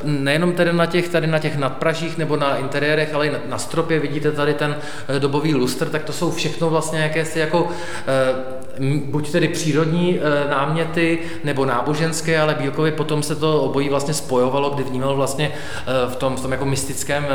Nejenom 0.04 0.52
tedy 0.52 0.72
na 0.72 0.86
těch, 0.86 1.08
tady 1.08 1.26
na 1.26 1.38
těch 1.38 1.56
nadpražích 1.56 2.18
nebo 2.18 2.36
na 2.36 2.56
interiérech, 2.56 3.14
ale 3.14 3.26
i 3.26 3.32
na 3.48 3.58
stropě 3.58 4.00
vidíte 4.00 4.32
tady 4.32 4.54
ten 4.54 4.76
eh, 5.08 5.20
dobový 5.20 5.54
lustr, 5.54 5.88
tak 5.88 6.04
to 6.04 6.12
jsou 6.12 6.30
všechno 6.30 6.70
vlastně 6.70 7.00
jakési 7.00 7.38
jako 7.38 7.68
eh, 8.06 8.61
buď 9.04 9.32
tedy 9.32 9.48
přírodní 9.48 10.18
e, 10.18 10.50
náměty 10.50 11.18
nebo 11.44 11.64
náboženské, 11.64 12.40
ale 12.40 12.54
Bílkovi 12.54 12.92
potom 12.92 13.22
se 13.22 13.36
to 13.36 13.62
obojí 13.62 13.88
vlastně 13.88 14.14
spojovalo, 14.14 14.70
kdy 14.70 14.84
vnímal 14.84 15.16
vlastně 15.16 15.48
e, 15.48 16.10
v 16.10 16.16
tom, 16.16 16.36
v 16.36 16.40
tom 16.40 16.52
jako 16.52 16.66
mystickém 16.66 17.26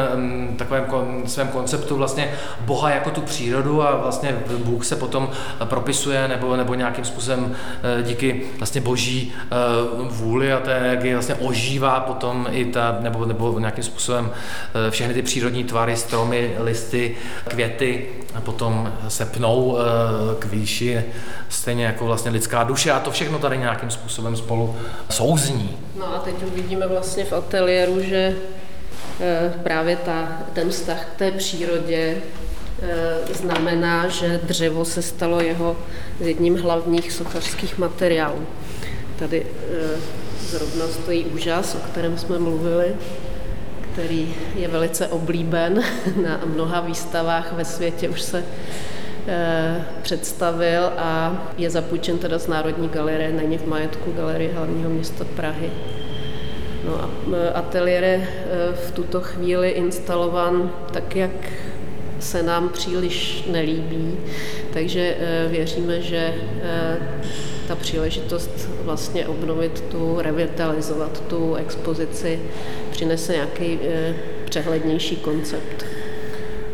takovém 0.58 0.86
svém 1.26 1.48
konceptu 1.48 1.96
vlastně 1.96 2.32
Boha 2.62 2.90
jako 2.90 3.10
tu 3.10 3.22
přírodu 3.22 3.84
a 3.84 3.96
vlastně 3.96 4.40
Bůh 4.64 4.86
se 4.86 4.96
potom 4.96 5.30
propisuje 5.64 6.28
nebo, 6.28 6.56
nebo 6.56 6.74
nějakým 6.74 7.06
způsobem 7.06 7.56
e, 8.00 8.04
díky 8.04 8.42
vlastně 8.58 8.82
boží 8.82 9.34
vůli 10.10 10.54
a 10.54 10.60
té, 10.60 11.00
je 11.04 11.14
vlastně 11.14 11.36
ožívá 11.36 12.00
potom 12.00 12.48
i 12.52 12.66
ta, 12.66 12.98
nebo, 13.00 13.26
nebo 13.26 13.60
nějakým 13.60 13.84
způsobem 13.84 14.32
všechny 14.90 15.14
ty 15.14 15.22
přírodní 15.22 15.64
tvary, 15.64 15.96
stromy, 15.96 16.56
listy, 16.60 17.16
květy 17.48 18.06
a 18.36 18.42
potom 18.42 18.94
se 19.08 19.26
pnou 19.26 19.78
k 20.40 20.46
výši 20.46 21.04
stejně 21.50 21.86
jako 21.86 22.06
vlastně 22.06 22.32
lidská 22.32 22.64
duše 22.64 22.92
a 22.92 23.00
to 23.00 23.12
všechno 23.12 23.40
tady 23.40 23.58
nějakým 23.58 23.90
způsobem 23.90 24.36
spolu 24.36 24.76
souzní. 25.10 25.78
No 26.00 26.16
a 26.16 26.20
teď 26.20 26.36
uvidíme 26.48 26.88
vlastně 26.88 27.26
v 27.26 27.34
ateliéru, 27.34 28.02
že 28.02 28.36
eh, 29.20 29.54
právě 29.64 29.96
ta, 29.96 30.28
ten 30.54 30.70
vztah 30.70 31.06
k 31.06 31.18
té 31.18 31.32
přírodě 31.32 32.18
eh, 32.82 33.34
znamená, 33.34 34.08
že 34.08 34.40
dřevo 34.44 34.86
se 34.86 35.02
stalo 35.02 35.42
jeho 35.42 35.78
jedním 36.20 36.58
hlavních 36.58 37.12
sochařských 37.12 37.78
materiálů. 37.78 38.48
Tady 39.20 39.46
eh, 39.46 40.00
zrovna 40.40 40.88
stojí 40.88 41.26
úžas, 41.26 41.76
o 41.76 41.80
kterém 41.92 42.18
jsme 42.18 42.40
mluvili, 42.40 42.96
který 43.92 44.36
je 44.56 44.68
velice 44.68 45.08
oblíben 45.08 45.84
na 46.24 46.42
mnoha 46.46 46.82
výstavách 46.82 47.54
ve 47.54 47.66
světě. 47.66 48.10
Už 48.10 48.22
se 48.22 48.44
představil 50.02 50.84
a 50.98 51.42
je 51.58 51.70
zapůjčen 51.70 52.18
teda 52.18 52.40
z 52.40 52.48
Národní 52.48 52.90
galerie, 52.90 53.32
není 53.32 53.58
v 53.58 53.68
majetku 53.68 54.12
galerie 54.12 54.54
hlavního 54.54 54.90
města 54.90 55.26
Prahy. 55.36 55.72
No 56.86 57.04
a 57.04 57.10
eh, 57.34 57.52
ateliér 57.52 58.04
je 58.04 58.28
eh, 58.28 58.76
v 58.88 58.92
tuto 58.92 59.22
chvíli 59.22 59.70
instalovan 59.70 60.72
tak, 60.92 61.16
jak 61.16 61.52
se 62.20 62.44
nám 62.44 62.70
příliš 62.70 63.46
nelíbí, 63.52 64.18
takže 64.74 65.18
věříme, 65.50 66.02
že 66.02 66.34
ta 67.68 67.76
příležitost 67.76 68.70
vlastně 68.82 69.28
obnovit 69.28 69.82
tu, 69.82 70.18
revitalizovat 70.22 71.24
tu 71.28 71.56
expozici 71.56 72.40
přinese 72.92 73.34
nějaký 73.34 73.80
přehlednější 74.46 75.16
koncept. 75.16 75.87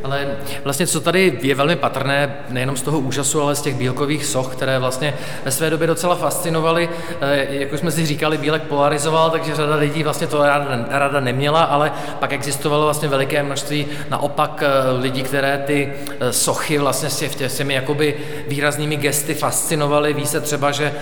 Ale 0.03 0.27
vlastně, 0.63 0.87
co 0.87 1.01
tady 1.01 1.39
je 1.41 1.55
velmi 1.55 1.75
patrné, 1.75 2.35
nejenom 2.49 2.77
z 2.77 2.81
toho 2.81 2.99
úžasu, 2.99 3.41
ale 3.41 3.55
z 3.55 3.61
těch 3.61 3.75
bílkových 3.75 4.25
soch, 4.25 4.55
které 4.55 4.79
vlastně 4.79 5.13
ve 5.45 5.51
své 5.51 5.69
době 5.69 5.87
docela 5.87 6.15
fascinovaly, 6.15 6.89
eh, 7.21 7.47
jak 7.49 7.73
už 7.73 7.79
jsme 7.79 7.91
si 7.91 8.05
říkali, 8.05 8.37
Bílek 8.37 8.63
polarizoval, 8.63 9.29
takže 9.29 9.55
řada 9.55 9.75
lidí 9.75 10.03
vlastně 10.03 10.27
to 10.27 10.43
ráda, 10.43 10.85
ráda 10.89 11.19
neměla, 11.19 11.63
ale 11.63 11.91
pak 12.19 12.33
existovalo 12.33 12.83
vlastně 12.83 13.07
veliké 13.07 13.43
množství 13.43 13.85
naopak 14.09 14.63
eh, 14.63 14.91
lidí, 15.01 15.23
které 15.23 15.63
ty 15.65 15.93
eh, 16.19 16.33
sochy 16.33 16.77
vlastně 16.77 17.09
s, 17.09 17.17
tě, 17.17 17.49
s 17.49 17.57
těmi 17.57 17.73
jakoby 17.73 18.15
výraznými 18.47 18.95
gesty 18.95 19.33
fascinovaly. 19.33 20.13
Ví 20.13 20.25
se 20.25 20.41
třeba, 20.41 20.71
že 20.71 20.93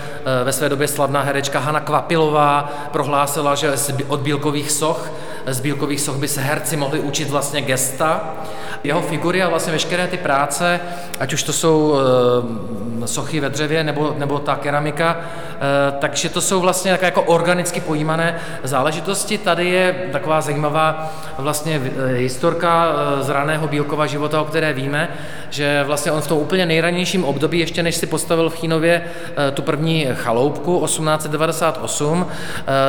ve 0.44 0.52
své 0.52 0.68
době 0.68 0.88
slavná 0.88 1.22
herečka 1.22 1.58
Hanna 1.58 1.80
Kvapilová 1.80 2.72
prohlásila, 2.92 3.54
že 3.54 3.72
od 4.08 4.20
bílkových 4.20 4.70
soch 4.70 5.10
z 5.46 5.60
bílkových 5.60 6.00
soch 6.00 6.16
by 6.16 6.28
se 6.28 6.40
herci 6.40 6.76
mohli 6.76 7.00
učit 7.00 7.30
vlastně 7.30 7.60
gesta. 7.60 8.34
Jeho 8.84 9.02
figury 9.02 9.42
a 9.42 9.48
vlastně 9.48 9.72
veškeré 9.72 10.06
ty 10.06 10.16
práce, 10.16 10.80
ať 11.20 11.32
už 11.32 11.42
to 11.42 11.52
jsou 11.52 11.94
e, 13.02 13.08
sochy 13.08 13.40
ve 13.40 13.50
dřevě 13.50 13.84
nebo, 13.84 14.14
nebo 14.18 14.38
ta 14.38 14.56
keramika, 14.56 15.16
e, 15.18 15.92
takže 15.98 16.28
to 16.28 16.40
jsou 16.40 16.60
vlastně 16.60 16.90
takové 16.90 17.06
jako 17.06 17.22
organicky 17.22 17.80
pojímané 17.80 18.36
záležitosti. 18.62 19.38
Tady 19.38 19.68
je 19.68 19.94
taková 20.12 20.40
zajímavá 20.40 21.12
vlastně 21.38 21.82
e, 21.96 22.14
historka 22.14 22.92
z 23.20 23.28
raného 23.28 23.68
Bílkova 23.68 24.06
života, 24.06 24.40
o 24.40 24.44
které 24.44 24.72
víme, 24.72 25.08
že 25.50 25.84
vlastně 25.86 26.12
on 26.12 26.20
v 26.20 26.26
tom 26.26 26.38
úplně 26.38 26.66
nejranějším 26.66 27.24
období, 27.24 27.58
ještě 27.58 27.82
než 27.82 27.94
si 27.96 28.06
postavil 28.06 28.50
v 28.50 28.56
Chínově 28.56 29.02
tu 29.54 29.62
první 29.62 30.08
chaloupku 30.14 30.82
1898, 30.84 32.26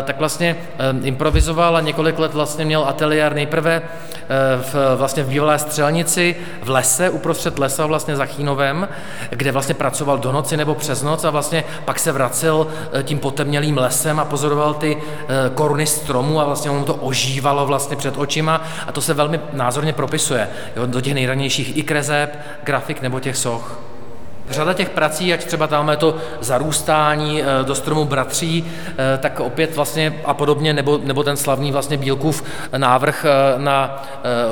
tak 0.04 0.20
vlastně 0.20 0.56
improvizoval 1.04 1.78
a 1.78 1.82
několik 1.82 2.20
let 2.20 2.34
vlastně 2.44 2.66
měl 2.66 2.86
ateliér 2.88 3.34
nejprve 3.34 3.82
eh, 3.82 4.28
v, 4.62 4.76
vlastně 4.96 5.24
v 5.24 5.28
bývalé 5.28 5.60
střelnici 5.60 6.36
v 6.64 6.70
lese, 6.70 7.10
uprostřed 7.10 7.60
lesa 7.60 7.86
vlastně 7.86 8.16
za 8.16 8.26
Chínovem, 8.26 8.88
kde 9.30 9.52
vlastně 9.52 9.76
pracoval 9.76 10.18
do 10.18 10.32
noci 10.32 10.58
nebo 10.58 10.76
přes 10.76 11.04
noc 11.04 11.24
a 11.24 11.30
vlastně 11.30 11.64
pak 11.86 12.00
se 12.00 12.12
vracel 12.12 12.68
eh, 12.94 13.04
tím 13.04 13.20
potemnělým 13.20 13.78
lesem 13.78 14.20
a 14.20 14.26
pozoroval 14.26 14.74
ty 14.74 14.98
eh, 14.98 15.50
koruny 15.56 15.86
stromů 15.86 16.42
a 16.42 16.46
vlastně 16.46 16.72
mu 16.72 16.86
to 16.86 16.96
ožívalo 16.96 17.66
vlastně 17.66 17.96
před 17.96 18.18
očima 18.18 18.62
a 18.88 18.92
to 18.92 19.02
se 19.02 19.14
velmi 19.14 19.40
názorně 19.54 19.94
propisuje 19.94 20.50
jo, 20.76 20.86
do 20.86 21.02
těch 21.02 21.14
nejranějších 21.14 21.78
i 21.78 21.84
krezeb, 21.84 22.40
grafik 22.64 23.02
nebo 23.02 23.20
těch 23.20 23.38
soch. 23.38 23.93
Řada 24.50 24.74
těch 24.74 24.90
prací, 24.90 25.34
ať 25.34 25.46
třeba 25.46 25.68
tam 25.68 25.92
to 25.98 26.16
zarůstání 26.42 27.42
eh, 27.42 27.46
do 27.64 27.76
stromu 27.76 28.06
bratří, 28.06 28.66
eh, 28.88 29.18
tak 29.18 29.40
opět 29.40 29.76
vlastně 29.76 30.22
a 30.26 30.34
podobně, 30.34 30.74
nebo, 30.74 31.00
nebo 31.04 31.24
ten 31.24 31.38
slavný 31.38 31.72
vlastně 31.72 31.98
Bílkův 31.98 32.44
návrh 32.78 33.26
eh, 33.26 33.60
na 33.60 34.04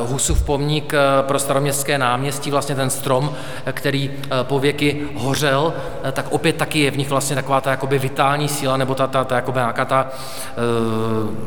Husův 0.08 0.44
pomník 0.44 0.94
pro 1.22 1.40
staroměstské 1.40 1.98
náměstí, 1.98 2.52
vlastně 2.52 2.76
ten 2.76 2.90
strom, 2.90 3.34
který 3.72 4.12
po 4.44 4.60
věky 4.60 5.08
hořel, 5.16 5.74
tak 6.12 6.26
opět 6.32 6.56
taky 6.56 6.80
je 6.80 6.92
v 6.92 6.98
nich 6.98 7.10
vlastně 7.10 7.36
taková 7.36 7.62
ta 7.62 7.72
jakoby 7.72 8.00
vitální 8.00 8.48
síla, 8.48 8.78
nebo 8.78 8.96
ta, 8.96 9.08
ta, 9.08 9.24
ta 9.24 9.36
jakoby 9.36 9.60
nějaká 9.60 9.86
ta 9.86 10.10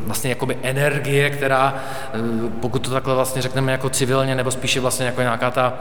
vlastně 0.07 0.31
jakoby 0.31 0.59
energie, 0.63 1.31
která, 1.31 1.75
pokud 2.61 2.79
to 2.79 2.91
takhle 2.91 3.15
vlastně 3.15 3.43
řekneme 3.43 3.73
jako 3.73 3.89
civilně, 3.89 4.35
nebo 4.35 4.51
spíše 4.51 4.81
vlastně 4.81 5.07
jako 5.07 5.21
nějaká 5.21 5.51
ta 5.51 5.73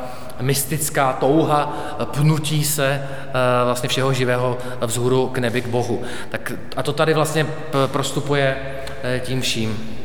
mystická 0.41 1.14
touha 1.14 1.74
pnutí 2.11 2.53
se 2.62 3.01
eh, 3.04 3.32
vlastně 3.66 3.89
všeho 3.89 4.14
živého 4.14 4.58
vzhůru 4.86 5.28
k 5.28 5.38
nebi, 5.38 5.62
k 5.62 5.68
Bohu. 5.68 6.01
Tak, 6.30 6.51
a 6.76 6.84
to 6.84 6.93
tady 6.93 7.14
vlastně 7.14 7.47
prostupuje 7.91 8.58
eh, 9.04 9.20
tím 9.20 9.41
vším. 9.41 10.03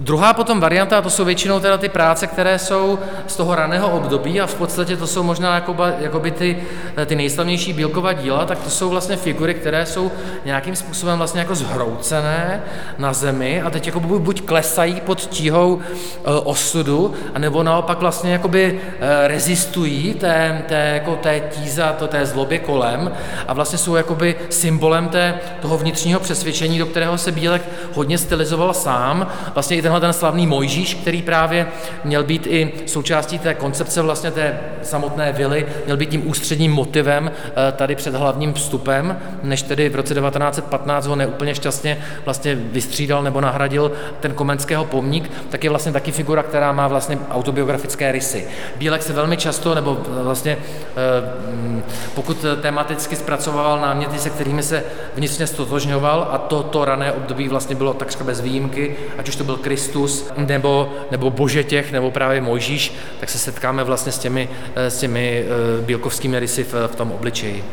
Druhá 0.00 0.32
potom 0.32 0.60
varianta, 0.60 1.02
to 1.02 1.10
jsou 1.10 1.24
většinou 1.24 1.60
teda 1.60 1.78
ty 1.78 1.88
práce, 1.88 2.26
které 2.26 2.58
jsou 2.58 2.98
z 3.26 3.36
toho 3.36 3.54
raného 3.54 3.90
období 3.90 4.40
a 4.40 4.46
v 4.46 4.54
podstatě 4.54 4.96
to 4.96 5.06
jsou 5.06 5.22
možná 5.22 5.54
jakoby, 5.54 5.82
jakoby 5.98 6.30
ty, 6.30 6.62
ty 7.06 7.16
nejslavnější 7.16 7.72
bílková 7.72 8.12
díla, 8.12 8.46
tak 8.46 8.58
to 8.58 8.70
jsou 8.70 8.90
vlastně 8.90 9.16
figury, 9.16 9.54
které 9.54 9.86
jsou 9.86 10.10
nějakým 10.44 10.76
způsobem 10.76 11.18
vlastně 11.18 11.40
jako 11.40 11.54
zhroucené 11.54 12.62
na 12.98 13.12
zemi 13.12 13.62
a 13.62 13.70
teď 13.70 13.86
jako 13.86 14.00
buď 14.00 14.40
klesají 14.40 15.00
pod 15.00 15.20
tíhou 15.20 15.80
e, 15.80 16.30
osudu, 16.30 17.14
anebo 17.34 17.62
naopak 17.62 17.98
vlastně 17.98 18.32
jakoby 18.32 18.80
e, 19.00 19.28
rezistují 19.28 20.14
té, 20.14 20.62
té, 20.68 20.90
jako 20.94 21.16
té 21.16 21.40
tíze, 21.40 21.84
to, 21.98 22.06
té 22.06 22.26
zlobě 22.26 22.58
kolem 22.58 23.12
a 23.48 23.52
vlastně 23.52 23.78
jsou 23.78 23.94
jakoby 23.94 24.36
symbolem 24.50 25.08
té, 25.08 25.34
toho 25.62 25.78
vnitřního 25.78 26.20
přesvědčení, 26.20 26.78
do 26.78 26.86
kterého 26.86 27.18
se 27.18 27.32
Bílek 27.32 27.62
hodně 27.94 28.18
stylizoval 28.18 28.74
sám. 28.74 29.26
Vlastně 29.54 29.76
i 29.76 29.89
tenhle 29.90 30.00
ten 30.00 30.12
slavný 30.12 30.46
Mojžíš, 30.46 30.94
který 30.94 31.22
právě 31.22 31.66
měl 32.04 32.24
být 32.24 32.46
i 32.46 32.72
součástí 32.86 33.38
té 33.38 33.54
koncepce 33.54 34.02
vlastně 34.02 34.30
té 34.30 34.60
samotné 34.82 35.32
vily, 35.32 35.66
měl 35.84 35.96
být 35.96 36.08
tím 36.10 36.28
ústředním 36.28 36.72
motivem 36.72 37.30
eh, 37.30 37.72
tady 37.72 37.94
před 37.94 38.14
hlavním 38.14 38.54
vstupem, 38.54 39.18
než 39.42 39.62
tedy 39.62 39.88
v 39.88 39.94
roce 39.94 40.14
1915 40.14 41.06
ho 41.06 41.16
neúplně 41.16 41.54
šťastně 41.54 41.98
vlastně 42.24 42.54
vystřídal 42.54 43.22
nebo 43.22 43.40
nahradil 43.40 43.92
ten 44.20 44.34
komenského 44.34 44.84
pomník, 44.84 45.30
tak 45.50 45.64
je 45.64 45.70
vlastně 45.70 45.92
taky 45.92 46.12
figura, 46.12 46.42
která 46.42 46.72
má 46.72 46.88
vlastně 46.88 47.18
autobiografické 47.30 48.12
rysy. 48.12 48.46
Bílek 48.76 49.02
se 49.02 49.12
velmi 49.12 49.36
často, 49.36 49.74
nebo 49.74 49.98
vlastně 50.22 50.58
eh, 50.58 51.82
pokud 52.14 52.44
tematicky 52.62 53.16
zpracovával 53.16 53.80
náměty, 53.80 54.18
se 54.18 54.30
kterými 54.30 54.62
se 54.62 54.84
vnitřně 55.14 55.46
stotožňoval 55.46 56.28
a 56.30 56.38
to, 56.38 56.62
to 56.62 56.84
rané 56.84 57.12
období 57.12 57.48
vlastně 57.48 57.76
bylo 57.76 57.94
takřka 57.94 58.24
bez 58.24 58.40
výjimky, 58.40 58.96
ať 59.18 59.28
už 59.28 59.36
to 59.36 59.44
byl 59.44 59.56
Kristus, 59.56 59.79
Kristus 59.80 60.28
nebo, 60.36 60.92
nebo 61.10 61.30
Božetěch 61.30 61.92
nebo 61.92 62.10
právě 62.10 62.40
Mojžíš, 62.40 62.94
tak 63.20 63.30
se 63.30 63.38
setkáme 63.38 63.84
vlastně 63.84 64.12
s 64.12 64.18
těmi, 64.18 64.48
eh, 64.74 64.90
s 64.90 64.98
těmi 64.98 65.44
eh, 65.44 65.82
bílkovskými 65.82 66.40
rysy 66.40 66.64
v, 66.64 66.74
v 66.86 66.96
tom 66.96 67.12
obličeji. 67.12 67.64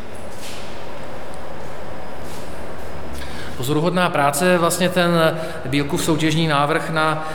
Pozoruhodná 3.58 4.10
práce 4.10 4.58
vlastně 4.58 4.90
ten 4.90 5.38
Bílkův 5.66 6.04
soutěžní 6.04 6.48
návrh 6.48 6.90
na 6.90 7.28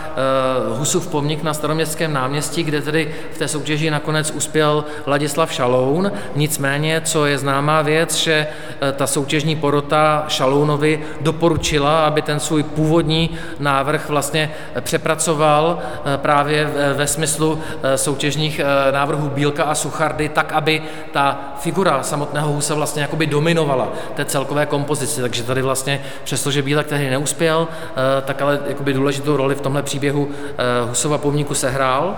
uh, 0.70 0.78
Husův 0.78 1.06
pomník 1.06 1.42
na 1.42 1.54
staroměstském 1.54 2.12
náměstí, 2.12 2.62
kde 2.62 2.82
tedy 2.82 3.14
v 3.32 3.38
té 3.38 3.48
soutěži 3.48 3.90
nakonec 3.90 4.30
uspěl 4.30 4.84
Ladislav 5.06 5.52
Šaloun. 5.52 6.12
Nicméně, 6.36 7.00
co 7.04 7.26
je 7.26 7.38
známá 7.38 7.82
věc, 7.82 8.16
že 8.16 8.46
uh, 8.46 8.88
ta 8.88 9.06
soutěžní 9.06 9.56
porota 9.56 10.24
Šalounovi 10.28 11.00
doporučila, 11.20 12.06
aby 12.06 12.22
ten 12.22 12.40
svůj 12.40 12.62
původní 12.62 13.30
návrh 13.58 14.08
vlastně 14.08 14.50
přepracoval 14.80 15.78
uh, 15.78 16.16
právě 16.16 16.70
ve, 16.94 17.06
smyslu 17.06 17.58
soutěžních 17.96 18.60
návrhů 18.90 19.28
Bílka 19.28 19.64
a 19.64 19.74
Suchardy, 19.74 20.28
tak, 20.28 20.52
aby 20.52 20.82
ta 21.12 21.54
figura 21.58 22.02
samotného 22.02 22.52
Husa 22.52 22.74
vlastně 22.74 23.02
jakoby 23.02 23.26
dominovala 23.26 23.88
té 24.14 24.24
celkové 24.24 24.66
kompozici. 24.66 25.20
Takže 25.20 25.42
tady 25.42 25.62
vlastně 25.62 26.00
přestože 26.24 26.62
Bílek 26.62 26.86
tehdy 26.86 27.10
neuspěl, 27.10 27.68
eh, 27.70 28.22
tak 28.22 28.42
ale 28.42 28.60
jakoby 28.66 28.92
důležitou 28.92 29.36
roli 29.36 29.54
v 29.54 29.60
tomhle 29.60 29.82
příběhu 29.82 30.28
eh, 30.30 30.54
Husova 30.88 31.18
pomníku 31.18 31.54
sehrál. 31.54 32.16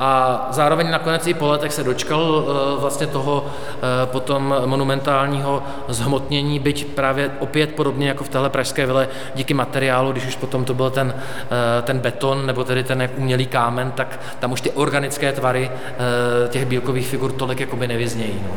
A 0.00 0.46
zároveň 0.50 0.90
nakonec 0.90 1.26
i 1.26 1.34
po 1.34 1.46
letech 1.46 1.72
se 1.72 1.84
dočkal 1.84 2.44
eh, 2.44 2.80
vlastně 2.80 3.06
toho 3.06 3.39
potom 4.04 4.54
monumentálního 4.66 5.62
zhmotnění, 5.88 6.58
byť 6.58 6.86
právě 6.86 7.30
opět 7.38 7.74
podobně 7.74 8.08
jako 8.08 8.24
v 8.24 8.28
téhle 8.28 8.50
pražské 8.50 8.86
vile 8.86 9.08
díky 9.34 9.54
materiálu, 9.54 10.12
když 10.12 10.26
už 10.26 10.36
potom 10.36 10.64
to 10.64 10.74
byl 10.74 10.90
ten, 10.90 11.14
ten 11.82 11.98
beton 11.98 12.46
nebo 12.46 12.64
tedy 12.64 12.84
ten 12.84 13.08
umělý 13.16 13.46
kámen, 13.46 13.92
tak 13.92 14.20
tam 14.38 14.52
už 14.52 14.60
ty 14.60 14.70
organické 14.70 15.32
tvary 15.32 15.70
těch 16.48 16.66
bílkových 16.66 17.08
figur 17.08 17.32
tolik 17.32 17.60
jakoby 17.60 17.88
nevyznějí. 17.88 18.40
No. 18.42 18.50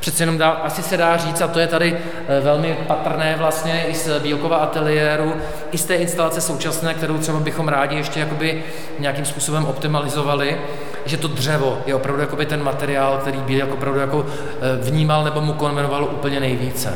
Přece 0.00 0.22
jenom 0.22 0.38
dá, 0.38 0.50
asi 0.50 0.82
se 0.82 0.96
dá 0.96 1.16
říct, 1.16 1.40
a 1.40 1.48
to 1.48 1.58
je 1.58 1.66
tady 1.66 1.96
eh, 2.28 2.40
velmi 2.40 2.78
patrné 2.86 3.34
vlastně 3.38 3.84
i 3.88 3.94
z 3.94 4.20
Bílkova 4.20 4.56
ateliéru, 4.56 5.34
i 5.72 5.78
z 5.78 5.84
té 5.84 5.94
instalace 5.94 6.40
současné, 6.40 6.94
kterou 6.94 7.18
třeba 7.18 7.40
bychom 7.40 7.68
rádi 7.68 7.96
ještě 7.96 8.20
jakoby 8.20 8.64
nějakým 8.98 9.24
způsobem 9.24 9.64
optimalizovali, 9.64 10.56
že 11.06 11.16
to 11.16 11.28
dřevo 11.28 11.78
je 11.86 11.94
opravdu 11.94 12.20
jakoby 12.20 12.46
ten 12.46 12.62
materiál, 12.62 13.18
který 13.18 13.38
Bílek 13.38 13.72
opravdu 13.72 14.00
jako 14.00 14.26
eh, 14.28 14.90
vnímal 14.90 15.24
nebo 15.24 15.40
mu 15.40 15.52
konvenoval 15.52 16.04
úplně 16.04 16.40
nejvíce. 16.40 16.94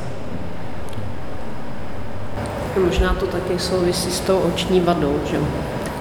Možná 2.85 3.15
to 3.15 3.27
taky 3.27 3.59
souvisí 3.59 4.11
s 4.11 4.21
tou 4.21 4.39
oční 4.39 4.81
vadou, 4.81 5.21
že 5.31 5.39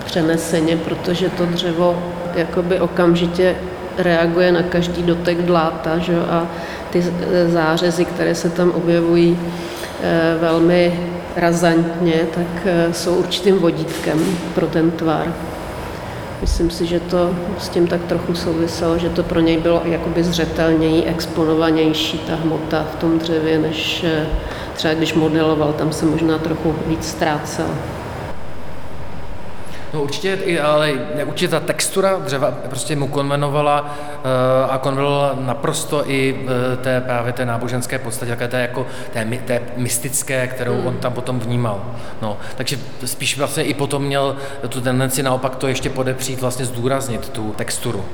přeneseně, 0.05 0.77
protože 0.77 1.29
to 1.29 1.45
dřevo 1.45 2.03
jakoby 2.35 2.79
okamžitě 2.79 3.55
reaguje 3.97 4.51
na 4.51 4.63
každý 4.63 5.03
dotek 5.03 5.41
dláta 5.41 5.97
že? 5.97 6.19
a 6.19 6.47
ty 6.89 7.03
zářezy, 7.47 8.05
které 8.05 8.35
se 8.35 8.49
tam 8.49 8.71
objevují, 8.71 9.39
velmi 10.39 10.99
razantně, 11.35 12.13
tak 12.35 12.73
jsou 12.91 13.15
určitým 13.15 13.59
vodítkem 13.59 14.37
pro 14.55 14.67
ten 14.67 14.91
tvar. 14.91 15.33
Myslím 16.41 16.69
si, 16.69 16.85
že 16.85 16.99
to 16.99 17.35
s 17.59 17.69
tím 17.69 17.87
tak 17.87 18.03
trochu 18.03 18.35
souviselo, 18.35 18.97
že 18.97 19.09
to 19.09 19.23
pro 19.23 19.39
něj 19.39 19.57
bylo 19.57 19.81
jakoby 19.85 20.23
zřetelněji, 20.23 21.03
exponovanější 21.03 22.19
ta 22.19 22.35
hmota 22.35 22.87
v 22.93 22.95
tom 22.95 23.19
dřevě, 23.19 23.59
než 23.59 24.05
třeba 24.73 24.93
když 24.93 25.13
modeloval, 25.13 25.73
tam 25.73 25.93
se 25.93 26.05
možná 26.05 26.37
trochu 26.37 26.75
víc 26.87 27.07
ztrácel. 27.07 27.67
No 29.93 30.01
určitě, 30.01 30.61
ale 30.61 30.93
určitě 31.25 31.47
ta 31.47 31.59
textura 31.59 32.15
dřeva 32.19 32.51
prostě 32.51 32.95
mu 32.95 33.07
konvenovala 33.07 33.81
uh, 33.81 34.73
a 34.73 34.77
konvenovala 34.77 35.35
naprosto 35.39 36.11
i 36.11 36.33
uh, 36.33 36.49
té 36.83 37.01
právě 37.01 37.33
té 37.33 37.45
náboženské 37.45 37.99
podstatě, 37.99 38.31
také 38.31 38.47
té, 38.47 38.61
jako, 38.61 38.87
té, 39.13 39.25
té 39.45 39.61
mystické, 39.75 40.47
kterou 40.47 40.73
hmm. 40.73 40.87
on 40.87 40.97
tam 40.97 41.13
potom 41.13 41.39
vnímal. 41.39 41.85
No, 42.21 42.37
takže 42.55 42.77
spíš 43.05 43.37
vlastně 43.37 43.63
i 43.63 43.73
potom 43.73 44.03
měl 44.03 44.35
tu 44.69 44.81
tendenci 44.81 45.23
naopak 45.23 45.55
to 45.55 45.67
ještě 45.67 45.89
podepřít, 45.89 46.41
vlastně 46.41 46.65
zdůraznit 46.65 47.29
tu 47.29 47.53
texturu. 47.57 48.05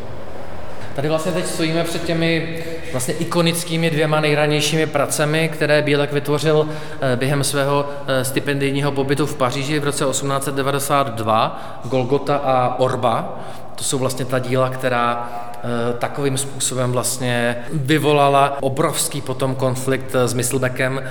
Tady 0.96 1.10
vlastně 1.10 1.32
teď 1.32 1.46
stojíme 1.46 1.84
před 1.84 2.04
těmi 2.04 2.64
vlastně 2.96 3.14
ikonickými 3.14 3.90
dvěma 3.90 4.20
nejranějšími 4.20 4.86
pracemi, 4.88 5.50
které 5.54 5.82
Bílek 5.82 6.14
vytvořil 6.14 6.68
eh, 7.02 7.16
během 7.16 7.44
svého 7.44 7.90
eh, 8.08 8.26
stipendijního 8.26 8.92
pobytu 8.92 9.26
v 9.26 9.36
Paříži 9.36 9.80
v 9.80 9.84
roce 9.84 10.06
1892, 10.06 11.82
Golgota 11.86 12.36
a 12.36 12.80
Orba. 12.80 13.40
To 13.76 13.84
jsou 13.84 13.98
vlastně 14.00 14.26
ta 14.26 14.40
díla, 14.40 14.70
která 14.70 15.30
eh, 15.54 15.94
takovým 15.94 16.38
způsobem 16.38 16.92
vlastně 16.92 17.56
vyvolala 17.74 18.58
obrovský 18.62 19.22
potom 19.22 19.56
konflikt 19.56 20.16
s 20.16 20.34
Myslbeckem, 20.34 21.04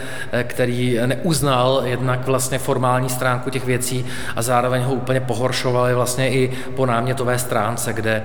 který 0.42 0.98
neuznal 1.06 1.82
jednak 1.84 2.26
vlastně 2.26 2.58
formální 2.58 3.08
stránku 3.08 3.50
těch 3.50 3.64
věcí 3.64 4.06
a 4.36 4.42
zároveň 4.42 4.82
ho 4.82 4.94
úplně 4.94 5.20
pohoršovali 5.20 5.94
vlastně 5.94 6.30
i 6.30 6.52
po 6.76 6.86
námětové 6.86 7.38
stránce, 7.38 7.92
kde 7.92 8.22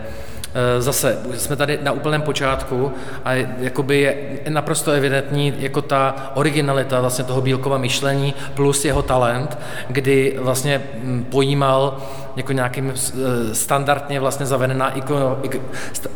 zase 0.79 1.17
jsme 1.37 1.55
tady 1.55 1.79
na 1.81 1.91
úplném 1.91 2.21
počátku 2.21 2.91
a 3.25 3.33
jakoby 3.33 3.99
je 3.99 4.15
naprosto 4.49 4.91
evidentní 4.91 5.53
jako 5.59 5.81
ta 5.81 6.31
originalita 6.33 7.01
vlastně 7.01 7.23
toho 7.23 7.41
Bílkova 7.41 7.77
myšlení 7.77 8.33
plus 8.53 8.85
jeho 8.85 9.01
talent, 9.01 9.57
kdy 9.87 10.35
vlastně 10.39 10.81
hm, 10.93 11.25
pojímal 11.29 11.97
jako 12.35 12.51
nějakým 12.51 12.93
eh, 12.93 13.55
standardně 13.55 14.19
vlastně 14.19 14.45
zavedená 14.45 14.89
ikono, 14.89 15.37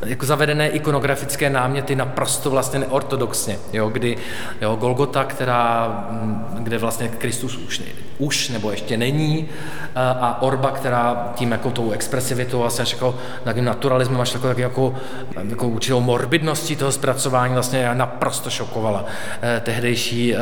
jako 0.06 0.26
zavedené 0.26 0.70
ikonografické 0.70 1.50
náměty 1.50 1.96
naprosto 1.96 2.50
vlastně 2.50 2.80
neortodoxně, 2.80 3.58
jo, 3.74 3.90
kdy 3.90 4.18
jo, 4.62 4.76
Golgota, 4.76 5.24
která, 5.24 5.88
hm, 6.10 6.46
kde 6.60 6.78
vlastně 6.78 7.08
Kristus 7.08 7.58
už, 7.58 7.82
už 8.18 8.50
nebo 8.50 8.72
ještě 8.72 8.98
není 8.98 9.50
eh, 9.50 9.90
a 9.96 10.42
Orba, 10.42 10.72
která 10.72 11.32
tím 11.36 11.52
jako 11.52 11.72
tou 11.72 11.92
expresivitou 11.92 12.60
vlastně 12.60 12.82
až 12.82 12.94
jako 12.94 13.16
takovým 13.44 13.66
naturalismem 13.66 14.22
až 14.22 14.34
jako, 14.34 14.48
jako, 14.58 14.96
jako 15.50 15.68
určitou 15.68 16.02
morbidností 16.02 16.76
toho 16.76 16.92
zpracování 16.92 17.54
vlastně 17.54 17.90
naprosto 17.94 18.50
šokovala 18.50 19.06
eh, 19.42 19.62
tehdejší, 19.66 20.36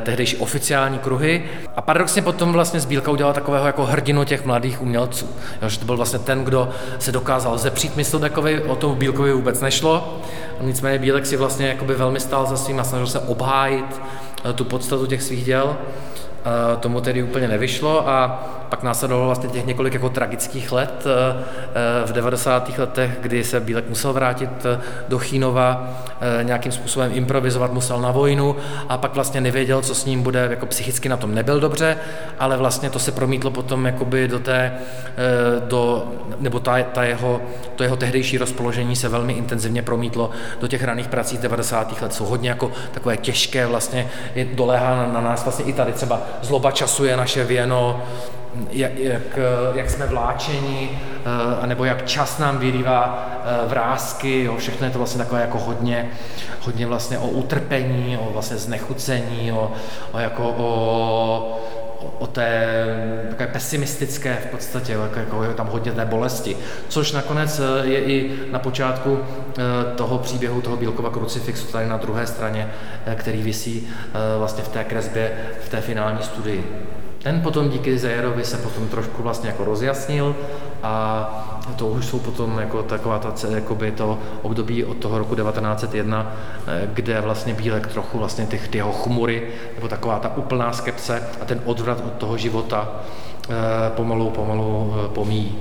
tehdejší 0.00 0.36
oficiální 0.36 0.98
kruhy. 0.98 1.44
A 1.76 1.82
paradoxně 1.82 2.22
potom 2.22 2.52
vlastně 2.52 2.80
Zbílka 2.80 3.10
udělala 3.10 3.34
takového 3.34 3.66
jako 3.66 3.86
hrdinu 3.86 4.24
těch 4.24 4.44
mladých 4.44 4.69
umělců. 4.78 5.28
Jo, 5.62 5.68
že 5.68 5.78
to 5.78 5.84
byl 5.84 5.96
vlastně 5.96 6.18
ten, 6.18 6.44
kdo 6.44 6.68
se 6.98 7.12
dokázal 7.12 7.58
zepřít 7.58 7.96
Myslbekovi, 7.96 8.62
o 8.62 8.76
tom 8.76 8.94
Bílkovi 8.94 9.32
vůbec 9.32 9.60
nešlo. 9.60 10.20
Nicméně 10.60 10.98
Bílek 10.98 11.26
si 11.26 11.36
vlastně 11.36 11.78
velmi 11.82 12.20
stál 12.20 12.46
za 12.46 12.56
svým 12.56 12.80
a 12.80 12.84
snažil 12.84 13.06
se 13.06 13.18
obhájit 13.18 14.00
eh, 14.44 14.52
tu 14.52 14.64
podstatu 14.64 15.06
těch 15.06 15.22
svých 15.22 15.44
děl. 15.44 15.76
Eh, 16.44 16.76
tomu 16.76 17.00
tedy 17.00 17.22
úplně 17.22 17.48
nevyšlo 17.48 18.08
a 18.08 18.44
pak 18.68 18.82
následovalo 18.82 19.26
vlastně 19.26 19.48
těch 19.48 19.66
několik 19.66 19.94
jako 19.94 20.08
tragických 20.08 20.72
let 20.72 21.06
eh, 21.06 21.44
eh, 21.74 22.06
v 22.06 22.12
90. 22.12 22.78
letech, 22.78 23.18
kdy 23.20 23.44
se 23.44 23.60
Bílek 23.60 23.88
musel 23.88 24.12
vrátit 24.12 24.50
do 25.08 25.18
Chínova, 25.18 25.88
nějakým 26.42 26.72
způsobem 26.72 27.10
improvizovat 27.14 27.72
musel 27.72 28.00
na 28.00 28.10
vojnu 28.10 28.56
a 28.88 28.98
pak 28.98 29.14
vlastně 29.14 29.40
nevěděl, 29.40 29.82
co 29.82 29.94
s 29.94 30.04
ním 30.04 30.22
bude, 30.22 30.46
jako 30.50 30.66
psychicky 30.66 31.08
na 31.08 31.16
tom 31.16 31.34
nebyl 31.34 31.60
dobře, 31.60 31.96
ale 32.38 32.56
vlastně 32.56 32.90
to 32.90 32.98
se 32.98 33.12
promítlo 33.12 33.50
potom 33.50 33.86
jakoby 33.86 34.28
do 34.28 34.38
té, 34.38 34.72
do, 35.68 36.04
nebo 36.38 36.60
ta, 36.60 36.82
ta 36.82 37.04
jeho, 37.04 37.40
to 37.76 37.82
jeho 37.82 37.96
tehdejší 37.96 38.38
rozpoložení 38.38 38.96
se 38.96 39.08
velmi 39.08 39.32
intenzivně 39.32 39.82
promítlo 39.82 40.30
do 40.60 40.68
těch 40.68 40.84
raných 40.84 41.08
prací 41.08 41.36
z 41.36 41.40
90. 41.40 42.02
let. 42.02 42.14
Jsou 42.14 42.24
hodně 42.24 42.48
jako 42.48 42.72
takové 42.94 43.16
těžké, 43.16 43.66
vlastně 43.66 44.08
doléhá 44.54 44.96
na, 44.96 45.12
na 45.12 45.20
nás 45.20 45.44
vlastně 45.44 45.64
i 45.64 45.72
tady 45.72 45.92
třeba 45.92 46.20
zloba 46.42 46.70
času 46.70 47.04
je 47.04 47.16
naše 47.16 47.44
věno, 47.44 48.02
jak, 48.70 48.98
jak, 48.98 49.38
jak 49.74 49.90
jsme 49.90 50.06
vláčeni, 50.06 50.90
eh, 51.62 51.66
nebo 51.66 51.84
jak 51.84 52.06
čas 52.06 52.38
nám 52.38 52.58
vyrývá 52.58 53.28
eh, 53.44 53.68
vrázky, 53.68 54.44
jo, 54.44 54.56
všechno 54.56 54.86
je 54.86 54.92
to 54.92 54.98
vlastně 54.98 55.18
takové 55.18 55.40
jako 55.40 55.58
hodně, 55.58 56.10
hodně 56.60 56.86
vlastně 56.86 57.18
o 57.18 57.26
utrpení, 57.26 58.18
o 58.18 58.32
vlastně 58.32 58.56
znechucení, 58.56 59.52
o, 59.52 59.72
o 60.12 60.18
jako 60.18 60.54
o, 60.58 61.60
o 62.18 62.26
té 62.26 62.70
takové 63.28 63.46
pesimistické 63.46 64.38
v 64.42 64.46
podstatě, 64.46 64.92
jako, 64.92 65.18
jako 65.18 65.44
je 65.44 65.54
tam 65.54 65.66
hodně 65.66 65.92
té 65.92 66.04
bolesti, 66.04 66.56
což 66.88 67.12
nakonec 67.12 67.60
eh, 67.60 67.86
je 67.86 68.04
i 68.04 68.38
na 68.52 68.58
počátku 68.58 69.18
toho 69.96 70.18
příběhu 70.18 70.60
toho 70.60 70.76
Bílkova 70.76 71.10
krucifixu 71.10 71.72
tady 71.72 71.88
na 71.88 71.96
druhé 71.96 72.26
straně, 72.26 72.70
který 73.14 73.42
visí 73.42 73.88
vlastně 74.38 74.64
v 74.64 74.68
té 74.68 74.84
kresbě, 74.84 75.32
v 75.64 75.68
té 75.68 75.80
finální 75.80 76.22
studii. 76.22 76.86
Ten 77.22 77.40
potom 77.40 77.68
díky 77.68 77.98
Zajerovi 77.98 78.44
se 78.44 78.56
potom 78.56 78.88
trošku 78.88 79.22
vlastně 79.22 79.48
jako 79.48 79.64
rozjasnil 79.64 80.36
a 80.82 81.46
to 81.76 81.86
už 81.86 82.06
jsou 82.06 82.18
potom 82.18 82.58
jako 82.58 82.82
taková 82.82 83.18
ta, 83.18 83.34
jakoby 83.48 83.90
to 83.90 84.18
období 84.42 84.84
od 84.84 84.96
toho 84.96 85.18
roku 85.18 85.34
1901, 85.34 86.32
eh, 86.66 86.88
kde 86.94 87.20
vlastně 87.20 87.54
Bílek 87.54 87.86
trochu 87.86 88.18
vlastně 88.18 88.46
ty, 88.46 88.58
ty 88.70 88.78
jeho 88.78 88.92
chmury, 88.92 89.48
nebo 89.74 89.88
taková 89.88 90.18
ta 90.18 90.36
úplná 90.36 90.72
skepse 90.72 91.22
a 91.40 91.44
ten 91.44 91.60
odvrat 91.64 92.02
od 92.06 92.12
toho 92.12 92.36
života 92.36 92.88
eh, 93.50 93.54
pomalu, 93.96 94.30
pomalu 94.30 94.94
eh, 94.94 95.08
pomíjí. 95.08 95.58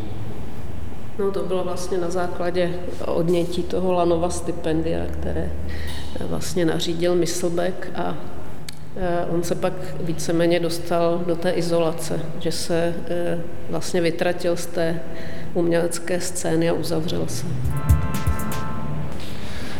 No 1.20 1.32
to 1.32 1.44
bylo 1.44 1.64
vlastně 1.64 1.98
na 1.98 2.10
základě 2.10 2.72
odnětí 3.06 3.64
toho 3.64 3.92
Lanova 3.92 4.30
stipendia, 4.30 5.00
které 5.12 5.52
vlastně 6.28 6.66
nařídil 6.66 7.16
Myslbek 7.16 7.92
a 7.96 8.14
on 9.30 9.44
se 9.44 9.56
pak 9.56 9.74
víceméně 10.02 10.60
dostal 10.60 11.22
do 11.26 11.36
té 11.36 11.52
izolace, 11.52 12.20
že 12.40 12.52
se 12.52 12.94
eh, 13.10 13.40
vlastně 13.70 14.02
vytratil 14.02 14.58
z 14.58 14.66
té 14.66 15.00
umělecké 15.54 16.22
scény 16.22 16.70
a 16.70 16.74
uzavřel 16.74 17.24
se. 17.28 17.46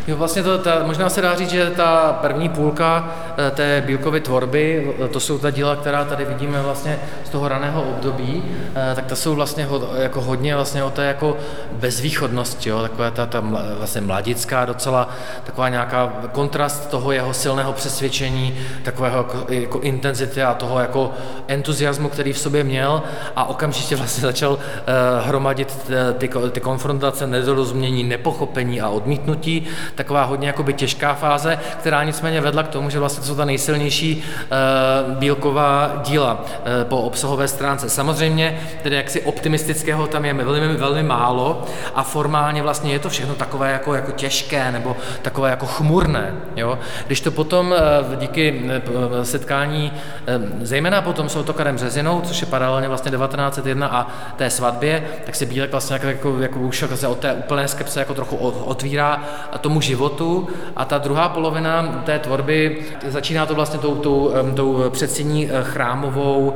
Jo, 0.06 0.16
vlastně 0.16 0.42
to, 0.42 0.58
ta, 0.58 0.86
možná 0.86 1.08
se 1.08 1.20
dá 1.20 1.34
říct, 1.34 1.50
že 1.50 1.70
ta 1.70 2.18
první 2.20 2.48
půlka 2.48 3.14
eh, 3.29 3.29
té 3.50 3.82
Bílkovy 3.86 4.20
tvorby, 4.20 4.94
eh, 5.04 5.08
to 5.08 5.20
jsou 5.20 5.38
ta 5.38 5.50
díla, 5.50 5.76
která 5.76 6.04
tady 6.04 6.24
vidíme 6.24 6.62
vlastně 6.62 6.98
z 7.24 7.28
toho 7.28 7.48
raného 7.48 7.82
období, 7.82 8.42
eh, 8.74 8.94
tak 8.94 9.06
to 9.06 9.16
jsou 9.16 9.34
vlastně 9.34 9.64
ho, 9.64 9.88
jako 9.94 10.20
hodně 10.20 10.54
vlastně 10.54 10.84
o 10.84 10.90
té 10.90 11.04
jako 11.04 11.36
bezvýchodnosti, 11.72 12.68
jo, 12.68 12.82
taková 12.82 13.10
ta, 13.10 13.26
ta 13.26 13.40
vlastně 13.78 14.00
mladická 14.00 14.64
docela, 14.64 15.08
taková 15.44 15.68
nějaká 15.68 16.12
kontrast 16.32 16.90
toho 16.90 17.12
jeho 17.12 17.34
silného 17.34 17.72
přesvědčení, 17.72 18.54
takového 18.82 19.16
jako, 19.16 19.52
jako 19.52 19.80
intenzity 19.80 20.42
a 20.42 20.54
toho 20.54 20.78
jako 20.80 21.12
entuziasmu, 21.48 22.08
který 22.08 22.32
v 22.32 22.38
sobě 22.38 22.64
měl 22.64 23.02
a 23.36 23.44
okamžitě 23.44 23.96
vlastně 23.96 24.22
začal 24.22 24.58
hromadit 25.24 25.92
ty, 26.18 26.30
ty 26.50 26.60
konfrontace, 26.60 27.26
nedorozumění, 27.26 28.04
nepochopení 28.04 28.80
a 28.80 28.88
odmítnutí, 28.88 29.66
taková 29.94 30.24
hodně 30.24 30.46
jakoby 30.46 30.72
těžká 30.72 31.14
fáze, 31.14 31.58
která 31.80 32.04
nicméně 32.04 32.40
vedla 32.40 32.62
k 32.62 32.68
tomu, 32.68 32.90
že 32.90 32.98
vlastně 32.98 33.24
jsou 33.30 33.36
ta 33.36 33.44
nejsilnější 33.44 34.22
uh, 34.22 35.16
bílková 35.16 36.02
díla 36.04 36.34
uh, 36.34 36.88
po 36.88 37.00
obsahové 37.00 37.48
stránce. 37.48 37.90
Samozřejmě, 37.90 38.60
tedy 38.82 38.96
jaksi 38.96 39.22
optimistického 39.22 40.06
tam 40.06 40.24
je 40.24 40.34
velmi, 40.34 40.76
velmi 40.76 41.02
málo 41.02 41.64
a 41.94 42.02
formálně 42.02 42.62
vlastně 42.62 42.92
je 42.92 42.98
to 42.98 43.10
všechno 43.10 43.34
takové 43.34 43.72
jako, 43.72 43.94
jako 43.94 44.12
těžké 44.12 44.72
nebo 44.72 44.96
takové 45.22 45.50
jako 45.50 45.66
chmurné. 45.66 46.34
Jo? 46.56 46.78
Když 47.06 47.20
to 47.20 47.30
potom 47.30 47.74
uh, 48.06 48.16
díky 48.16 48.70
setkání, 49.22 49.92
zejména 50.62 51.02
potom 51.02 51.28
s 51.28 51.36
Otokarem 51.36 51.78
Řezinou, 51.78 52.20
což 52.20 52.40
je 52.40 52.46
paralelně 52.46 52.88
vlastně 52.88 53.10
1901 53.10 53.86
a 53.86 54.06
té 54.36 54.50
svatbě, 54.50 55.04
tak 55.26 55.34
se 55.34 55.46
Bílek 55.46 55.70
vlastně 55.70 55.94
jako, 55.94 56.06
jako, 56.06 56.38
jako 56.38 56.58
už 56.58 56.84
se 56.94 57.06
od 57.06 57.18
té 57.18 57.32
úplné 57.32 57.68
skepse 57.68 58.00
jako 58.00 58.14
trochu 58.14 58.36
otvírá 58.36 59.22
tomu 59.60 59.80
životu 59.80 60.48
a 60.76 60.84
ta 60.84 60.98
druhá 60.98 61.28
polovina 61.28 62.02
té 62.04 62.18
tvorby 62.18 62.80
začíná 63.10 63.46
to 63.46 63.54
vlastně 63.54 63.78
tou, 63.78 63.94
tou, 63.94 64.32
tou 64.54 64.90
předsíní 64.90 65.48
chrámovou, 65.62 66.54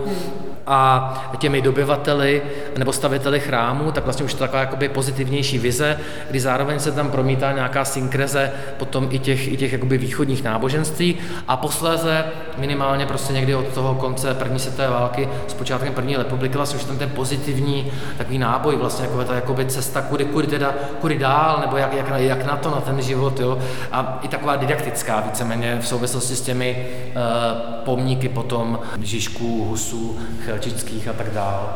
a 0.66 1.14
těmi 1.38 1.62
dobyvateli 1.62 2.42
nebo 2.76 2.92
staviteli 2.92 3.40
chrámu, 3.40 3.92
tak 3.92 4.04
vlastně 4.04 4.24
už 4.24 4.34
to 4.34 4.38
taková 4.38 4.60
jakoby 4.60 4.88
pozitivnější 4.88 5.58
vize, 5.58 6.00
kdy 6.30 6.40
zároveň 6.40 6.80
se 6.80 6.92
tam 6.92 7.10
promítá 7.10 7.52
nějaká 7.52 7.84
synkreze 7.84 8.52
potom 8.78 9.08
i 9.10 9.18
těch, 9.18 9.48
i 9.48 9.56
těch 9.56 9.72
jakoby 9.72 9.98
východních 9.98 10.44
náboženství 10.44 11.16
a 11.48 11.56
posléze 11.56 12.24
minimálně 12.58 13.06
prostě 13.06 13.32
někdy 13.32 13.54
od 13.54 13.66
toho 13.66 13.94
konce 13.94 14.34
první 14.34 14.58
světové 14.58 14.88
války 14.88 15.28
s 15.48 15.54
počátkem 15.54 15.94
první 15.94 16.16
republiky 16.16 16.56
vlastně 16.56 16.78
už 16.78 16.84
tam 16.84 16.98
ten 16.98 17.10
pozitivní 17.10 17.92
takový 18.18 18.38
náboj, 18.38 18.76
vlastně 18.76 19.06
jako 19.06 19.24
ta 19.24 19.34
jakoby 19.34 19.66
cesta, 19.66 20.02
kudy, 20.02 20.24
kudy 20.24 20.46
teda, 20.46 20.74
kudy 21.00 21.18
dál, 21.18 21.58
nebo 21.60 21.76
jak, 21.76 21.92
jak, 21.94 22.06
jak 22.16 22.44
na 22.44 22.56
to, 22.56 22.70
na 22.70 22.80
ten 22.80 23.02
život, 23.02 23.40
jo. 23.40 23.58
A 23.92 24.18
i 24.22 24.28
taková 24.28 24.56
didaktická 24.56 25.20
víceméně 25.20 25.78
v 25.80 25.86
souvislosti 25.86 26.36
s 26.36 26.40
těmi 26.44 26.86
uh, 27.08 27.84
pomníky 27.84 28.28
potom 28.28 28.78
Žižků, 29.00 29.64
Husů, 29.64 30.18
Chelčických 30.44 31.08
a 31.08 31.12
tak 31.12 31.30
dále. 31.30 31.66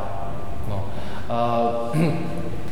No. 0.69 0.87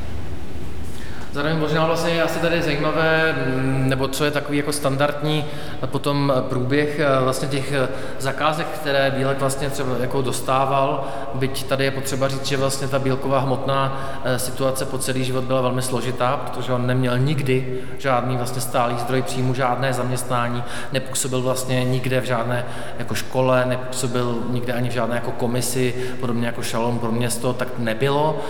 Zároveň 1.37 1.59
možná 1.59 1.87
vlastně 1.87 2.11
je 2.11 2.23
asi 2.23 2.39
tady 2.39 2.63
zajímavé, 2.63 3.33
mm, 3.33 3.89
nebo 3.89 4.09
co 4.09 4.25
je 4.25 4.31
takový 4.31 4.59
jako 4.59 4.73
standardní 4.73 5.45
potom 5.87 6.33
průběh 6.49 6.99
eh, 6.99 7.07
vlastně 7.21 7.49
těch 7.49 7.73
eh, 7.73 7.89
zakázek, 8.19 8.67
které 8.67 9.11
Bílek 9.17 9.41
vlastně 9.41 9.71
třeba 9.71 9.89
jako 10.01 10.23
dostával, 10.23 11.05
byť 11.35 11.67
tady 11.67 11.85
je 11.85 11.91
potřeba 11.91 12.29
říct, 12.29 12.47
že 12.47 12.57
vlastně 12.57 12.89
ta 12.89 12.99
bílková 12.99 13.39
hmotná 13.39 14.11
eh, 14.25 14.39
situace 14.39 14.85
po 14.85 14.99
celý 14.99 15.25
život 15.25 15.45
byla 15.45 15.61
velmi 15.61 15.83
složitá, 15.83 16.37
protože 16.37 16.73
on 16.73 16.87
neměl 16.87 17.19
nikdy 17.19 17.79
žádný 17.99 18.37
vlastně 18.37 18.61
stálý 18.61 18.99
zdroj 18.99 19.23
příjmu, 19.23 19.55
žádné 19.55 19.93
zaměstnání, 19.93 20.65
nepůsobil 20.93 21.43
vlastně 21.43 21.85
nikde 21.85 22.21
v 22.21 22.25
žádné 22.25 22.67
jako 22.99 23.15
škole, 23.15 23.65
nepůsobil 23.67 24.39
nikde 24.51 24.73
ani 24.73 24.89
v 24.89 24.93
žádné 24.93 25.15
jako 25.15 25.31
komisi, 25.31 25.95
podobně 26.21 26.47
jako 26.47 26.63
Šalom 26.63 26.99
pro 26.99 27.13
město, 27.13 27.53
tak 27.53 27.69
nebylo, 27.79 28.41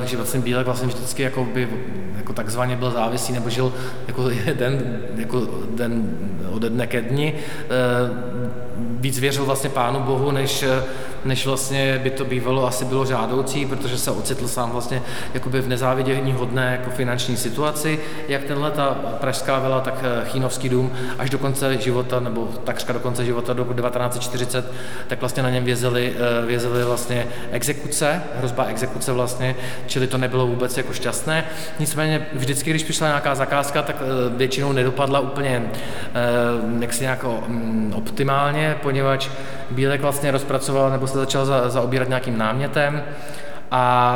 takže 0.00 0.16
vlastně 0.16 0.40
Bílek 0.40 0.66
vlastně 0.66 0.88
vždycky 0.88 1.22
jako 1.22 1.44
by 1.44 1.68
jako 2.16 2.32
takzvaně 2.32 2.76
byl 2.76 2.90
závislý 2.90 3.34
nebo 3.34 3.50
žil 3.50 3.72
jako 4.08 4.28
den, 4.54 4.98
jako 5.16 5.48
den 5.70 6.18
ode 6.50 6.70
dne 6.70 6.86
ke 6.86 7.00
dni, 7.00 7.34
eh, 7.34 7.68
víc 8.78 9.18
věřil 9.18 9.44
vlastně 9.44 9.70
Pánu 9.70 10.00
Bohu, 10.00 10.30
než, 10.30 10.64
než 11.24 11.46
vlastně 11.46 12.00
by 12.02 12.10
to 12.10 12.24
bývalo 12.24 12.66
asi 12.66 12.84
bylo 12.84 13.06
žádoucí, 13.06 13.66
protože 13.66 13.98
se 13.98 14.10
ocitl 14.10 14.48
sám 14.48 14.70
vlastně 14.70 15.02
jakoby 15.34 15.60
v 15.60 15.68
nezávidění 15.68 16.32
hodné 16.32 16.78
jako 16.80 16.90
finanční 16.90 17.36
situaci, 17.36 17.98
jak 18.28 18.44
tenhle 18.44 18.70
ta 18.70 18.98
pražská 19.20 19.58
vila, 19.58 19.80
tak 19.80 19.94
eh, 20.02 20.28
Chínovský 20.30 20.68
dům 20.68 20.92
až 21.18 21.30
do 21.30 21.38
konce 21.38 21.78
života, 21.78 22.20
nebo 22.20 22.48
takřka 22.64 22.92
do 22.92 23.00
konce 23.00 23.24
života 23.24 23.52
do 23.52 23.64
1940, 23.64 24.72
tak 25.08 25.20
vlastně 25.20 25.42
na 25.42 25.50
něm 25.50 25.64
vězely, 25.64 26.12
eh, 26.16 26.46
vězely 26.46 26.84
vlastně 26.84 27.26
exekuce, 27.50 28.22
hrozba 28.36 28.64
exekuce 28.64 29.12
vlastně, 29.12 29.54
čili 29.86 30.06
to 30.06 30.18
nebylo 30.18 30.46
vůbec 30.46 30.76
jako 30.76 30.92
šťastné. 30.92 31.44
Nicméně 31.78 32.26
vždycky, 32.32 32.70
když 32.70 32.84
přišla 32.84 33.06
nějaká 33.06 33.34
zakázka, 33.34 33.82
tak 33.82 33.96
eh, 34.00 34.36
většinou 34.36 34.72
nedopadla 34.72 35.20
úplně 35.20 35.62
jaksi 36.80 37.02
nějak 37.02 37.24
mm, 37.24 37.92
optimálně, 37.96 38.76
poněvadž 38.82 39.28
Bílek 39.70 40.00
vlastně 40.00 40.30
rozpracoval 40.30 40.90
nebo 40.90 41.06
se 41.14 41.18
začal 41.18 41.46
za, 41.46 41.68
zaobírat 41.68 42.08
nějakým 42.08 42.38
námětem 42.38 43.02
a 43.70 44.14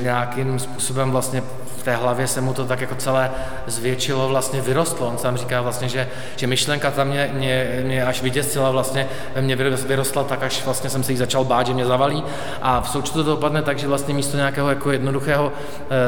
e, 0.00 0.02
nějakým 0.02 0.58
způsobem 0.58 1.10
vlastně 1.10 1.42
v 1.78 1.82
té 1.82 1.96
hlavě 1.96 2.26
se 2.26 2.40
mu 2.40 2.54
to 2.54 2.64
tak 2.64 2.80
jako 2.80 2.94
celé 2.94 3.30
zvětšilo, 3.66 4.28
vlastně 4.28 4.60
vyrostlo. 4.60 5.08
On 5.08 5.18
sám 5.18 5.36
říká 5.36 5.62
vlastně, 5.62 5.88
že, 5.88 6.08
že 6.36 6.46
myšlenka 6.46 6.90
tam 6.90 7.08
mě, 7.08 7.30
mě, 7.34 7.80
mě 7.84 8.04
až 8.04 8.22
vyděsila, 8.22 8.70
vlastně 8.70 9.08
mně 9.40 9.56
vyrostla 9.56 10.24
tak, 10.24 10.42
až 10.42 10.64
vlastně 10.64 10.90
jsem 10.90 11.02
se 11.02 11.12
jí 11.12 11.18
začal 11.18 11.44
bát, 11.44 11.66
že 11.66 11.74
mě 11.74 11.86
zavalí. 11.86 12.24
A 12.62 12.80
v 12.80 12.88
součtu 12.88 13.24
to 13.24 13.30
dopadne 13.30 13.62
tak, 13.62 13.78
že 13.78 13.88
vlastně 13.88 14.14
místo 14.14 14.36
nějakého 14.36 14.68
jako 14.68 14.90
jednoduchého 14.90 15.52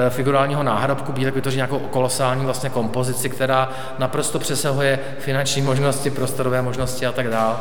e, 0.07 0.11
figurálního 0.11 0.63
náhrobku 0.63 1.13
Bílek 1.13 1.35
vytvoří 1.35 1.57
nějakou 1.57 1.79
kolosální 1.79 2.45
vlastně 2.45 2.71
kompozici, 2.71 3.31
která 3.31 3.69
naprosto 3.99 4.39
přesahuje 4.39 4.99
finanční 5.19 5.63
možnosti, 5.63 6.11
prostorové 6.11 6.63
možnosti 6.63 7.07
a 7.07 7.13
tak 7.13 7.29
dále. 7.29 7.57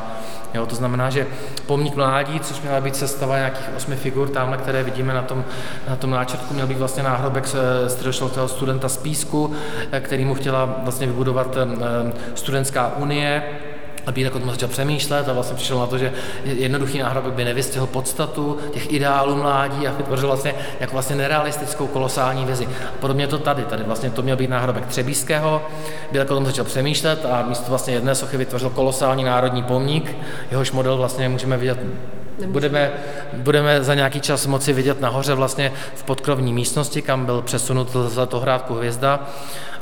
Jo, 0.54 0.66
to 0.66 0.76
znamená, 0.76 1.10
že 1.10 1.28
pomník 1.66 1.96
mládí, 1.96 2.40
což 2.40 2.62
měla 2.62 2.82
být 2.82 2.96
sestava 2.96 3.38
nějakých 3.38 3.70
osmi 3.78 3.96
figur, 3.96 4.30
tamhle, 4.50 4.64
které 4.64 4.84
vidíme 4.84 5.14
na 5.14 5.22
tom, 5.22 5.46
na 5.90 5.96
tom 5.96 6.10
náčrtku, 6.10 6.54
měl 6.54 6.68
být 6.68 6.78
vlastně 6.78 7.04
náhrobek 7.04 7.48
středoškolského 7.88 8.48
studenta 8.48 8.90
z 8.90 8.98
Písku, 8.98 9.54
eh, 9.92 10.00
který 10.00 10.26
mu 10.26 10.34
chtěla 10.34 10.76
vlastně 10.84 11.08
vybudovat 11.08 11.58
eh, 11.58 12.12
studentská 12.36 12.92
unie, 12.98 13.44
a 14.08 14.12
Bílek 14.12 14.36
o 14.36 14.40
tom 14.40 14.50
začal 14.50 14.70
přemýšlet 14.70 15.30
a 15.30 15.34
vlastně 15.34 15.56
přišel 15.56 15.80
na 15.80 15.88
to, 15.88 15.98
že 15.98 16.14
jednoduchý 16.46 17.00
náhrobek 17.00 17.34
by 17.34 17.46
nevystihl 17.46 17.86
podstatu 17.86 18.58
těch 18.74 18.94
ideálů 18.94 19.36
mládí 19.36 19.88
a 19.88 19.92
vytvořil 19.92 20.28
vlastně 20.28 20.56
jako 20.80 20.94
vlastně 20.94 21.16
nerealistickou 21.16 21.88
kolosální 21.88 22.46
vizi. 22.46 22.66
A 22.66 22.92
podobně 23.00 23.28
to 23.28 23.38
tady, 23.38 23.64
tady 23.64 23.84
vlastně 23.84 24.10
to 24.10 24.22
měl 24.22 24.38
být 24.38 24.50
náhrobek 24.50 24.86
Třebíského, 24.86 25.62
Bílek 26.12 26.32
o 26.32 26.36
tom 26.36 26.46
začal 26.46 26.66
přemýšlet 26.66 27.26
a 27.26 27.44
místo 27.48 27.70
vlastně 27.70 27.94
jedné 27.94 28.16
sochy 28.16 28.38
vytvořil 28.38 28.70
kolosální 28.70 29.24
národní 29.24 29.64
pomník, 29.64 30.18
jehož 30.52 30.72
model 30.72 30.98
vlastně 30.98 31.30
můžeme 31.30 31.58
vidět 31.58 31.80
Budeme, 32.46 32.92
budeme 33.34 33.84
za 33.84 33.94
nějaký 33.94 34.22
čas 34.22 34.46
moci 34.46 34.74
vidět 34.74 35.02
nahoře 35.02 35.34
vlastně 35.34 35.72
v 35.96 36.04
podkrovní 36.04 36.54
místnosti, 36.54 37.02
kam 37.02 37.26
byl 37.26 37.42
přesunut 37.42 37.92
zlatohrádku 37.92 38.74
hvězda 38.74 39.30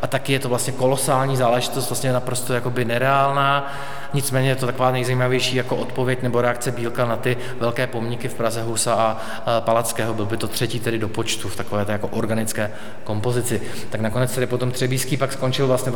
a 0.02 0.08
taky 0.08 0.34
je 0.34 0.40
to 0.40 0.50
vlastně 0.50 0.74
kolosální 0.74 1.38
záležitost, 1.38 1.90
vlastně 1.90 2.14
naprosto 2.14 2.54
jakoby 2.54 2.86
nereálná. 2.86 3.74
Nicméně 4.14 4.50
je 4.50 4.56
to 4.56 4.66
taková 4.66 4.92
nejzajímavější 4.92 5.56
jako 5.56 5.76
odpověď 5.76 6.22
nebo 6.22 6.42
reakce 6.42 6.72
Bílka 6.72 7.06
na 7.06 7.16
ty 7.18 7.38
velké 7.60 7.88
pomníky 7.88 8.28
v 8.28 8.34
Praze 8.34 8.64
Husa 8.64 8.94
a 8.94 9.18
Palackého. 9.62 10.14
Byl 10.14 10.26
by 10.26 10.38
to 10.38 10.48
třetí 10.48 10.80
tedy 10.80 11.00
do 11.00 11.08
počtu 11.08 11.50
v 11.50 11.56
takové 11.56 11.86
té 11.86 11.92
jako 11.92 12.08
organické 12.08 12.72
kompozici. 13.04 13.62
Tak 13.90 14.02
nakonec 14.02 14.36
tedy 14.36 14.48
potom 14.48 14.72
Třebíský 14.72 15.18
pak 15.18 15.34
skončil 15.34 15.68
vlastně 15.68 15.92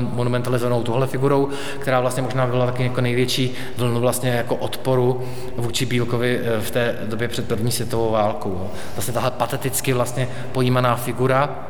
monumentalizovanou 0.00 0.82
tohle 0.82 1.06
figurou, 1.06 1.48
která 1.78 2.00
vlastně 2.00 2.22
možná 2.22 2.46
byla 2.46 2.66
taky 2.66 2.82
jako 2.82 3.00
největší 3.00 3.54
vlnu 3.76 4.00
vlastně 4.00 4.30
jako 4.30 4.56
odporu 4.56 5.24
vůči 5.56 5.86
Bílkovi 5.86 6.40
eh, 6.42 6.60
v 6.60 6.70
té 6.70 6.96
době 7.04 7.28
před 7.28 7.48
první 7.48 7.72
světovou 7.72 8.10
válkou. 8.10 8.70
Vlastně 8.94 9.14
tahle 9.14 9.30
pateticky 9.30 9.92
vlastně 9.92 10.28
pojímaná 10.52 10.96
figura, 10.96 11.66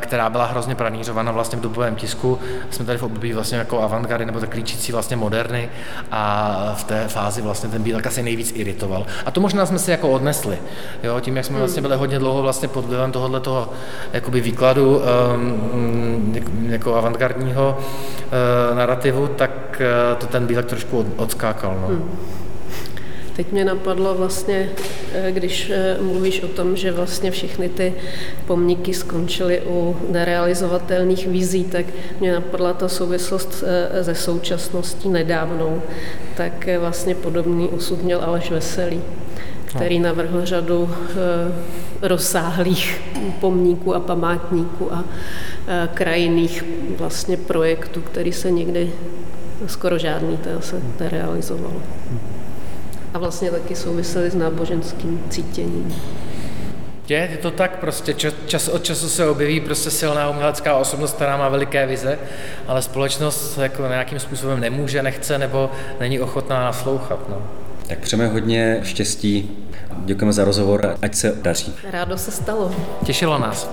která 0.00 0.30
byla 0.30 0.46
hrozně 0.46 0.74
pranířována 0.74 1.32
vlastně 1.32 1.58
v 1.58 1.62
dobovém 1.62 1.94
tisku. 1.94 2.38
Jsme 2.70 2.84
tady 2.84 2.98
v 2.98 3.02
období 3.02 3.32
vlastně 3.32 3.58
jako 3.58 3.82
avantgardy 3.82 4.26
nebo 4.26 4.40
tak 4.40 4.50
klíčící 4.50 4.92
vlastně 4.92 5.16
moderny 5.16 5.68
a 6.10 6.74
v 6.76 6.84
té 6.84 7.08
fázi 7.08 7.42
vlastně 7.42 7.68
ten 7.68 7.82
Bílek 7.82 8.06
asi 8.06 8.22
nejvíc 8.22 8.52
iritoval. 8.54 9.06
A 9.26 9.30
to 9.30 9.40
možná 9.40 9.66
jsme 9.66 9.78
si 9.78 9.90
jako 9.90 10.10
odnesli, 10.10 10.58
jo, 11.02 11.20
tím, 11.20 11.36
jak 11.36 11.44
jsme 11.46 11.58
vlastně 11.58 11.82
byli 11.82 11.96
hodně 11.96 12.18
dlouho 12.18 12.42
vlastně 12.42 12.68
pod 12.68 12.84
vlivem 12.84 13.12
tohohle 13.12 13.40
toho 13.40 13.68
jakoby 14.12 14.40
výkladu 14.40 15.00
um, 15.34 16.34
jako 16.62 16.94
avantgardního 16.94 17.78
uh, 17.78 18.76
narrativu, 18.76 19.26
tak 19.26 19.50
uh, 20.12 20.18
to 20.18 20.26
ten 20.26 20.46
Bílek 20.46 20.66
trošku 20.66 21.06
odskákal. 21.16 21.76
No. 21.80 21.86
Hmm. 21.86 22.10
Teď 23.36 23.52
mě 23.52 23.64
napadlo 23.64 24.14
vlastně, 24.14 24.70
eh, 25.12 25.32
když 25.32 25.70
eh, 25.70 25.96
mluvíš 26.00 26.42
o 26.42 26.48
tom, 26.48 26.76
že 26.76 26.92
vlastně 26.92 27.30
všechny 27.30 27.68
ty 27.68 27.94
pomníky 28.46 28.94
skončily 28.94 29.62
u 29.66 29.96
nerealizovatelných 30.08 31.26
vizí, 31.26 31.64
tak 31.64 31.86
mě 32.20 32.32
napadla 32.32 32.72
ta 32.72 32.88
souvislost 32.88 33.64
ze 34.00 34.10
eh, 34.10 34.14
současností 34.14 35.08
nedávnou. 35.08 35.82
Tak 36.36 36.68
vlastně 36.78 37.14
podobný 37.14 37.68
osud 37.68 38.02
měl 38.02 38.22
Aleš 38.22 38.50
Veselý 38.50 39.00
který 39.64 39.98
no. 39.98 40.04
navrhl 40.04 40.46
řadu 40.46 40.90
rozsáhlých 42.02 43.00
pomníků 43.40 43.94
a 43.94 44.00
památníků 44.00 44.92
a 44.92 45.04
krajinných 45.94 46.64
vlastně 46.98 47.36
projektů, 47.36 48.00
který 48.00 48.32
se 48.32 48.50
někdy 48.50 48.92
skoro 49.66 49.98
žádný 49.98 50.36
to 50.36 50.60
se 50.60 50.82
nerealizoval 51.00 51.72
a 53.14 53.18
vlastně 53.18 53.50
taky 53.50 53.76
souvisely 53.76 54.30
s 54.30 54.34
náboženským 54.34 55.24
cítěním. 55.30 55.94
Je, 57.08 57.28
je 57.30 57.36
to 57.36 57.50
tak, 57.50 57.78
prostě 57.78 58.14
čas 58.46 58.68
od 58.68 58.84
času 58.84 59.08
se 59.08 59.28
objeví 59.28 59.60
prostě 59.60 59.90
silná 59.90 60.28
umělecká 60.28 60.76
osobnost, 60.76 61.14
která 61.14 61.36
má 61.36 61.48
veliké 61.48 61.86
vize, 61.86 62.18
ale 62.66 62.82
společnost 62.82 63.58
jako 63.58 63.82
nějakým 63.88 64.18
způsobem 64.18 64.60
nemůže, 64.60 65.02
nechce 65.02 65.38
nebo 65.38 65.70
není 66.00 66.20
ochotná 66.20 66.64
naslouchat. 66.64 67.28
No. 67.28 67.42
Tak 67.88 67.98
přejeme 67.98 68.28
hodně 68.28 68.80
štěstí, 68.82 69.50
děkujeme 69.96 70.32
za 70.32 70.44
rozhovor, 70.44 70.96
ať 71.02 71.14
se 71.14 71.34
daří. 71.42 71.74
Rádo 71.90 72.18
se 72.18 72.30
stalo. 72.30 72.74
Těšilo 73.04 73.38
nás. 73.38 73.70